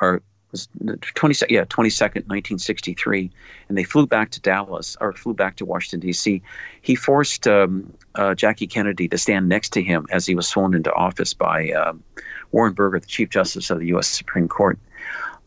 or 0.00 0.22
was 0.52 0.68
twenty 1.14 1.34
yeah 1.48 1.64
twenty 1.68 1.90
second, 1.90 2.26
nineteen 2.28 2.58
sixty 2.58 2.94
three, 2.94 3.30
and 3.68 3.76
they 3.76 3.84
flew 3.84 4.06
back 4.06 4.30
to 4.30 4.40
Dallas 4.40 4.96
or 5.00 5.12
flew 5.12 5.34
back 5.34 5.56
to 5.56 5.64
Washington 5.64 6.00
D.C. 6.00 6.42
He 6.82 6.94
forced 6.94 7.46
um, 7.46 7.92
uh, 8.14 8.34
Jackie 8.34 8.66
Kennedy 8.66 9.08
to 9.08 9.18
stand 9.18 9.48
next 9.48 9.70
to 9.74 9.82
him 9.82 10.06
as 10.10 10.26
he 10.26 10.34
was 10.34 10.48
sworn 10.48 10.74
into 10.74 10.92
office 10.94 11.34
by 11.34 11.70
um, 11.72 12.02
Warren 12.52 12.72
Burger, 12.72 12.98
the 13.00 13.06
Chief 13.06 13.28
Justice 13.30 13.70
of 13.70 13.78
the 13.78 13.86
U.S. 13.88 14.08
Supreme 14.08 14.48
Court, 14.48 14.78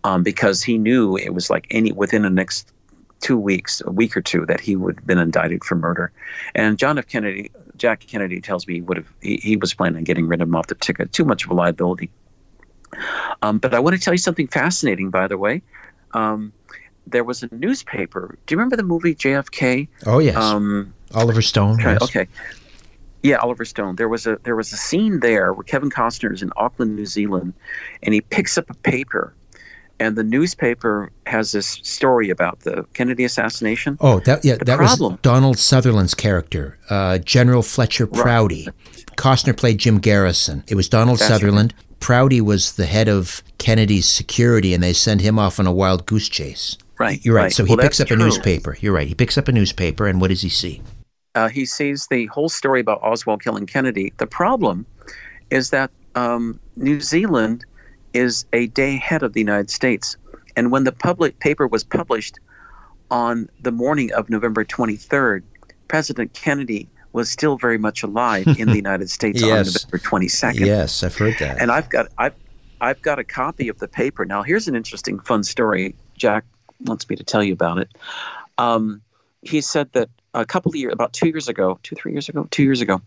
um, 0.04 0.24
because 0.24 0.64
he 0.64 0.78
knew 0.78 1.18
it 1.18 1.34
was 1.34 1.50
like 1.50 1.68
any 1.72 1.92
within 1.92 2.22
the 2.24 2.30
next 2.30 2.72
two 3.22 3.38
weeks, 3.38 3.82
a 3.86 3.92
week 3.92 4.16
or 4.18 4.22
two, 4.22 4.46
that 4.46 4.60
he 4.60 4.76
would 4.76 4.96
have 4.98 5.08
been 5.08 5.18
indicted 5.18 5.64
for 5.64 5.76
murder. 5.76 6.12
And 6.56 6.78
John 6.78 6.98
F. 6.98 7.08
Kennedy, 7.08 7.52
Jack 7.78 8.02
Kennedy 8.02 8.42
tells 8.42 8.68
me 8.68 8.76
he 8.76 8.82
would 8.82 8.98
have 8.98 9.08
he, 9.22 9.38
he 9.38 9.56
was 9.56 9.74
planning 9.74 9.98
on 9.98 10.04
getting 10.04 10.28
rid 10.28 10.42
of 10.42 10.48
him 10.48 10.56
off 10.56 10.68
the 10.68 10.76
ticket. 10.76 11.12
Too 11.14 11.26
much 11.26 11.46
of 11.46 11.52
a 11.52 11.54
liability. 11.54 12.10
Um, 13.42 13.58
but 13.60 13.74
I 13.74 13.80
want 13.80 13.96
to 13.96 14.02
tell 14.02 14.14
you 14.14 14.18
something 14.20 14.48
fascinating, 14.48 15.10
by 15.10 15.28
the 15.28 15.38
way. 15.38 15.62
Um, 16.14 16.54
there 17.08 17.24
was 17.24 17.44
a 17.44 17.50
newspaper. 17.54 18.38
Do 18.46 18.54
you 18.54 18.58
remember 18.58 18.76
the 18.76 18.84
movie 18.84 19.16
JFK? 19.16 19.88
Oh 20.06 20.20
yes, 20.20 20.36
Um, 20.36 20.94
Oliver 21.14 21.42
Stone. 21.42 21.76
Okay, 21.82 21.94
yes. 21.94 22.04
okay. 22.04 22.28
Yeah, 23.24 23.38
Oliver 23.38 23.66
Stone. 23.66 23.96
There 23.96 24.10
was 24.10 24.28
a 24.28 24.38
there 24.44 24.56
was 24.56 24.72
a 24.74 24.78
scene 24.78 25.22
there 25.22 25.54
where 25.54 25.64
Kevin 25.64 25.90
Costner 25.90 26.34
is 26.34 26.42
in 26.42 26.52
Auckland, 26.58 26.96
New 26.96 27.06
Zealand, 27.06 27.54
and 28.04 28.14
he 28.14 28.22
picks 28.22 28.58
up 28.58 28.70
a 28.70 28.74
paper, 28.76 29.34
and 30.00 30.16
the 30.18 30.24
newspaper 30.24 31.10
has 31.26 31.54
this 31.54 31.68
story 31.84 32.30
about 32.30 32.60
the 32.62 32.84
Kennedy 32.94 33.24
assassination. 33.24 33.98
Oh, 34.02 34.20
that 34.22 34.44
yeah, 34.44 34.56
The 34.58 34.66
that 34.66 34.78
problem- 34.78 35.14
was 35.14 35.20
Donald 35.22 35.58
Sutherland's 35.58 36.14
character, 36.14 36.78
uh, 36.90 37.18
General 37.20 37.62
Fletcher 37.64 38.08
Prouty. 38.08 38.66
Right. 38.66 39.06
Costner 39.16 39.56
played 39.56 39.78
Jim 39.78 40.00
Garrison. 40.00 40.64
It 40.68 40.76
was 40.76 40.90
Donald 40.90 41.20
That's 41.20 41.30
right. 41.32 41.40
Sutherland. 41.40 41.74
Prouty 42.02 42.42
was 42.42 42.74
the 42.74 42.86
head 42.88 43.08
of 43.08 43.42
Kennedy's 43.58 44.06
security, 44.06 44.74
and 44.74 44.84
they 44.84 44.92
sent 44.92 45.22
him 45.22 45.40
off 45.40 45.60
on 45.62 45.68
a 45.68 45.72
wild 45.72 46.06
goose 46.06 46.28
chase. 46.28 46.78
Right, 47.00 47.24
You're 47.24 47.36
right. 47.36 47.44
right. 47.44 47.54
So 47.54 47.64
he 47.64 47.76
Well, 47.76 47.84
picks 47.86 48.00
up 48.02 48.12
a 48.12 48.16
newspaper. 48.18 48.76
You're 48.82 48.94
right. 48.94 49.08
He 49.08 49.16
picks 49.16 49.38
up 49.38 49.48
a 49.48 49.52
newspaper, 49.54 50.08
and 50.08 50.20
what 50.20 50.28
does 50.30 50.42
he 50.42 50.50
see? 50.50 50.82
Uh, 51.36 51.50
he 51.50 51.66
sees 51.66 52.08
the 52.08 52.28
whole 52.28 52.50
story 52.50 52.80
about 52.80 53.02
Oswald 53.02 53.44
killing 53.44 53.66
Kennedy. 53.66 54.14
The 54.18 54.28
problem 54.28 54.86
is 55.50 55.72
that 55.72 55.90
um, 56.16 56.60
New 56.76 57.02
Zealand 57.02 57.66
is 58.14 58.46
a 58.54 58.68
day 58.68 58.96
ahead 58.96 59.24
of 59.24 59.34
the 59.34 59.40
United 59.40 59.70
States. 59.72 60.16
And 60.56 60.72
when 60.72 60.84
the 60.84 60.92
public 60.92 61.40
paper 61.40 61.68
was 61.68 61.84
published 61.84 62.40
on 63.10 63.50
the 63.62 63.72
morning 63.72 64.14
of 64.14 64.30
November 64.30 64.64
23rd, 64.64 65.42
President 65.88 66.34
Kennedy 66.34 66.88
was 67.14 67.30
still 67.30 67.58
very 67.58 67.78
much 67.78 68.04
alive 68.04 68.48
in 68.60 68.68
the 68.70 68.76
United 68.86 69.10
States 69.10 69.42
Yes. 69.42 69.68
on 69.68 69.74
November 69.74 69.98
22nd. 70.28 70.66
Yes, 70.66 71.04
I've 71.04 71.16
heard 71.18 71.36
that. 71.40 71.60
And 71.60 71.72
I've 71.72 71.90
got 71.90 72.08
I've 72.18 72.34
I've 72.82 73.02
got 73.02 73.18
a 73.18 73.24
copy 73.24 73.70
of 73.70 73.80
the 73.80 73.88
paper. 73.88 74.26
Now 74.26 74.44
here's 74.44 74.68
an 74.68 74.76
interesting 74.76 75.20
fun 75.20 75.44
story. 75.44 75.96
Jack 76.18 76.44
wants 76.82 77.08
me 77.10 77.16
to 77.16 77.24
tell 77.24 77.44
you 77.44 77.54
about 77.54 77.78
it. 77.80 77.90
Um, 78.58 79.02
he 79.42 79.62
said 79.62 79.92
that 79.94 80.10
a 80.34 80.46
couple 80.46 80.70
of 80.70 80.76
years 80.76 80.94
about 80.94 81.14
two 81.14 81.28
years 81.28 81.48
ago, 81.48 81.80
two, 81.84 81.96
three 81.96 82.12
years 82.12 82.30
ago, 82.30 82.48
two 82.52 82.64
years 82.64 82.82
ago, 82.82 83.02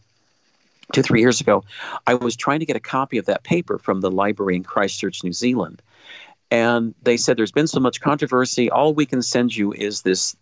two, 0.93 1.03
three 1.03 1.20
years 1.20 1.41
ago, 1.41 1.64
I 2.07 2.14
was 2.14 2.37
trying 2.37 2.61
to 2.61 2.66
get 2.66 2.77
a 2.77 2.81
copy 2.81 3.18
of 3.18 3.27
that 3.27 3.43
paper 3.43 3.79
from 3.79 4.01
the 4.01 4.11
library 4.11 4.57
in 4.57 4.62
Christchurch, 4.62 5.24
New 5.24 5.33
Zealand. 5.33 5.83
And 6.51 6.95
they 7.03 7.16
said 7.16 7.37
there's 7.37 7.53
been 7.53 7.66
so 7.66 7.81
much 7.81 8.01
controversy, 8.01 8.70
all 8.70 8.95
we 8.95 9.07
can 9.07 9.22
send 9.22 9.57
you 9.57 9.72
is 9.72 10.03
this 10.03 10.37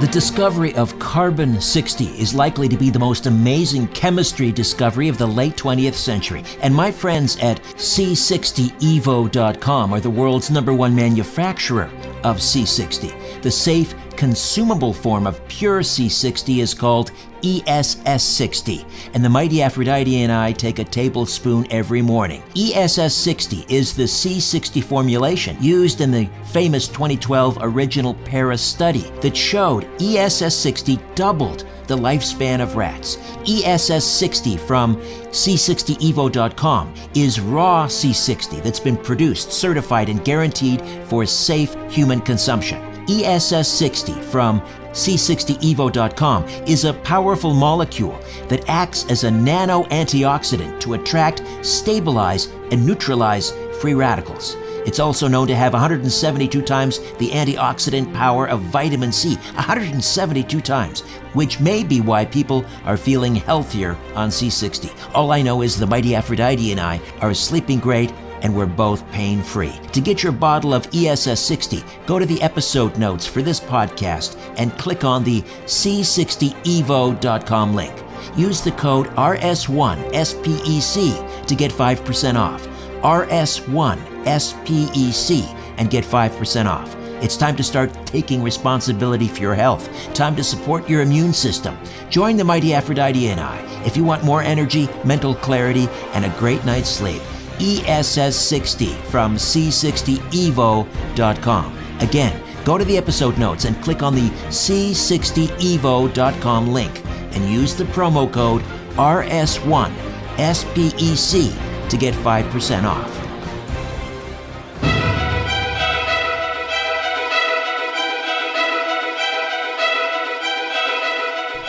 The 0.00 0.08
discovery 0.10 0.74
of 0.74 0.98
carbon 0.98 1.60
60 1.60 2.06
is 2.06 2.34
likely 2.34 2.66
to 2.68 2.78
be 2.78 2.88
the 2.88 2.98
most 2.98 3.26
amazing 3.26 3.88
chemistry 3.88 4.52
discovery 4.52 5.08
of 5.08 5.18
the 5.18 5.26
late 5.26 5.56
20th 5.56 5.94
century. 5.94 6.44
And 6.62 6.74
my 6.74 6.90
friends 6.90 7.36
at 7.36 7.62
C60evo.com 7.62 9.92
are 9.92 10.00
the 10.00 10.10
world's 10.10 10.50
number 10.50 10.72
one 10.72 10.96
manufacturer 10.96 11.90
of 12.24 12.38
C60. 12.38 13.21
The 13.42 13.50
safe, 13.50 13.94
consumable 14.16 14.92
form 14.92 15.26
of 15.26 15.46
pure 15.48 15.80
C60 15.80 16.58
is 16.58 16.74
called 16.74 17.10
E 17.42 17.60
ESS60, 17.62 18.84
and 19.14 19.24
the 19.24 19.28
mighty 19.28 19.62
Aphrodite 19.62 20.22
and 20.22 20.30
I 20.30 20.52
take 20.52 20.78
a 20.78 20.84
tablespoon 20.84 21.66
every 21.72 22.02
morning. 22.02 22.40
E 22.54 22.72
ESS60 22.72 23.68
is 23.68 23.96
the 23.96 24.04
C60 24.04 24.84
formulation 24.84 25.56
used 25.60 26.00
in 26.00 26.12
the 26.12 26.28
famous 26.52 26.86
2012 26.86 27.58
original 27.62 28.14
Paris 28.14 28.62
study 28.62 29.10
that 29.22 29.36
showed 29.36 29.86
E 30.00 30.14
ESS60 30.14 31.00
doubled 31.16 31.64
the 31.88 31.96
lifespan 31.96 32.60
of 32.60 32.76
rats. 32.76 33.18
E 33.44 33.64
ESS60 33.64 34.60
from 34.60 34.96
C60evo.com 35.32 36.94
is 37.16 37.40
raw 37.40 37.88
C60 37.88 38.62
that's 38.62 38.78
been 38.78 38.96
produced, 38.96 39.52
certified, 39.52 40.08
and 40.08 40.24
guaranteed 40.24 40.80
for 41.06 41.26
safe 41.26 41.74
human 41.90 42.20
consumption. 42.20 42.91
E 43.08 43.22
ESS60 43.22 44.22
from 44.24 44.60
C60evo.com 44.92 46.44
is 46.66 46.84
a 46.84 46.94
powerful 46.94 47.54
molecule 47.54 48.18
that 48.48 48.68
acts 48.68 49.06
as 49.10 49.24
a 49.24 49.30
nano 49.30 49.84
antioxidant 49.84 50.78
to 50.80 50.94
attract, 50.94 51.42
stabilize, 51.62 52.46
and 52.70 52.86
neutralize 52.86 53.52
free 53.80 53.94
radicals. 53.94 54.56
It's 54.84 54.98
also 54.98 55.28
known 55.28 55.46
to 55.46 55.54
have 55.54 55.72
172 55.72 56.60
times 56.62 56.98
the 57.18 57.30
antioxidant 57.30 58.12
power 58.14 58.48
of 58.48 58.60
vitamin 58.62 59.12
C, 59.12 59.36
172 59.54 60.60
times, 60.60 61.00
which 61.34 61.60
may 61.60 61.84
be 61.84 62.00
why 62.00 62.24
people 62.24 62.64
are 62.84 62.96
feeling 62.96 63.36
healthier 63.36 63.96
on 64.14 64.28
C60. 64.28 65.14
All 65.14 65.30
I 65.30 65.42
know 65.42 65.62
is 65.62 65.78
the 65.78 65.86
mighty 65.86 66.14
Aphrodite 66.14 66.72
and 66.72 66.80
I 66.80 67.00
are 67.20 67.32
sleeping 67.32 67.78
great 67.78 68.12
and 68.42 68.54
we're 68.54 68.66
both 68.66 69.10
pain 69.10 69.42
free. 69.42 69.72
To 69.92 70.00
get 70.00 70.22
your 70.22 70.32
bottle 70.32 70.74
of 70.74 70.86
E 70.92 71.04
ESS60, 71.04 72.06
go 72.06 72.18
to 72.18 72.26
the 72.26 72.42
episode 72.42 72.98
notes 72.98 73.26
for 73.26 73.40
this 73.42 73.60
podcast 73.60 74.36
and 74.58 74.76
click 74.78 75.04
on 75.04 75.24
the 75.24 75.40
C60evo.com 75.42 77.74
link. 77.74 77.94
Use 78.36 78.60
the 78.60 78.72
code 78.72 79.06
RS1SPEC 79.08 81.46
to 81.46 81.54
get 81.54 81.72
5% 81.72 82.36
off. 82.36 82.68
RS1SPEC 83.02 85.58
and 85.78 85.90
get 85.90 86.04
5% 86.04 86.66
off. 86.66 86.94
It's 87.22 87.36
time 87.36 87.54
to 87.56 87.62
start 87.62 87.94
taking 88.04 88.42
responsibility 88.42 89.28
for 89.28 89.40
your 89.40 89.54
health. 89.54 89.88
Time 90.12 90.34
to 90.36 90.42
support 90.42 90.88
your 90.88 91.02
immune 91.02 91.32
system. 91.32 91.78
Join 92.10 92.36
the 92.36 92.42
mighty 92.44 92.74
Aphrodite 92.74 93.28
and 93.28 93.40
I 93.40 93.58
if 93.84 93.96
you 93.96 94.02
want 94.04 94.24
more 94.24 94.42
energy, 94.42 94.88
mental 95.04 95.36
clarity, 95.36 95.88
and 96.14 96.24
a 96.24 96.36
great 96.38 96.64
night's 96.64 96.88
sleep. 96.88 97.22
E 97.58 97.80
ESS60 97.80 98.94
from 99.04 99.36
C60evo.com. 99.36 101.78
Again, 102.00 102.42
go 102.64 102.78
to 102.78 102.84
the 102.84 102.96
episode 102.96 103.36
notes 103.38 103.64
and 103.64 103.82
click 103.82 104.02
on 104.02 104.14
the 104.14 104.28
C60evo.com 104.48 106.72
link 106.72 107.02
and 107.34 107.50
use 107.50 107.74
the 107.74 107.84
promo 107.84 108.32
code 108.32 108.62
RS1SPEC 108.92 111.88
to 111.88 111.96
get 111.96 112.14
5% 112.14 112.84
off. 112.84 113.18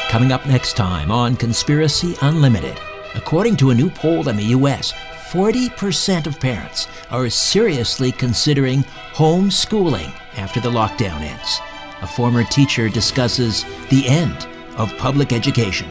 Coming 0.09 0.31
up 0.31 0.45
next 0.45 0.73
time 0.73 1.11
on 1.11 1.35
Conspiracy 1.35 2.15
Unlimited. 2.21 2.79
According 3.15 3.57
to 3.57 3.71
a 3.71 3.75
new 3.75 3.89
poll 3.89 4.29
in 4.29 4.35
the 4.35 4.53
US, 4.57 4.93
40% 5.33 6.27
of 6.27 6.39
parents 6.39 6.87
are 7.09 7.27
seriously 7.27 8.11
considering 8.11 8.83
homeschooling 9.13 10.13
after 10.37 10.61
the 10.61 10.69
lockdown 10.69 11.21
ends. 11.21 11.59
A 12.03 12.07
former 12.07 12.43
teacher 12.43 12.87
discusses 12.87 13.65
the 13.89 14.07
end 14.07 14.45
of 14.77 14.95
public 14.99 15.33
education. 15.33 15.89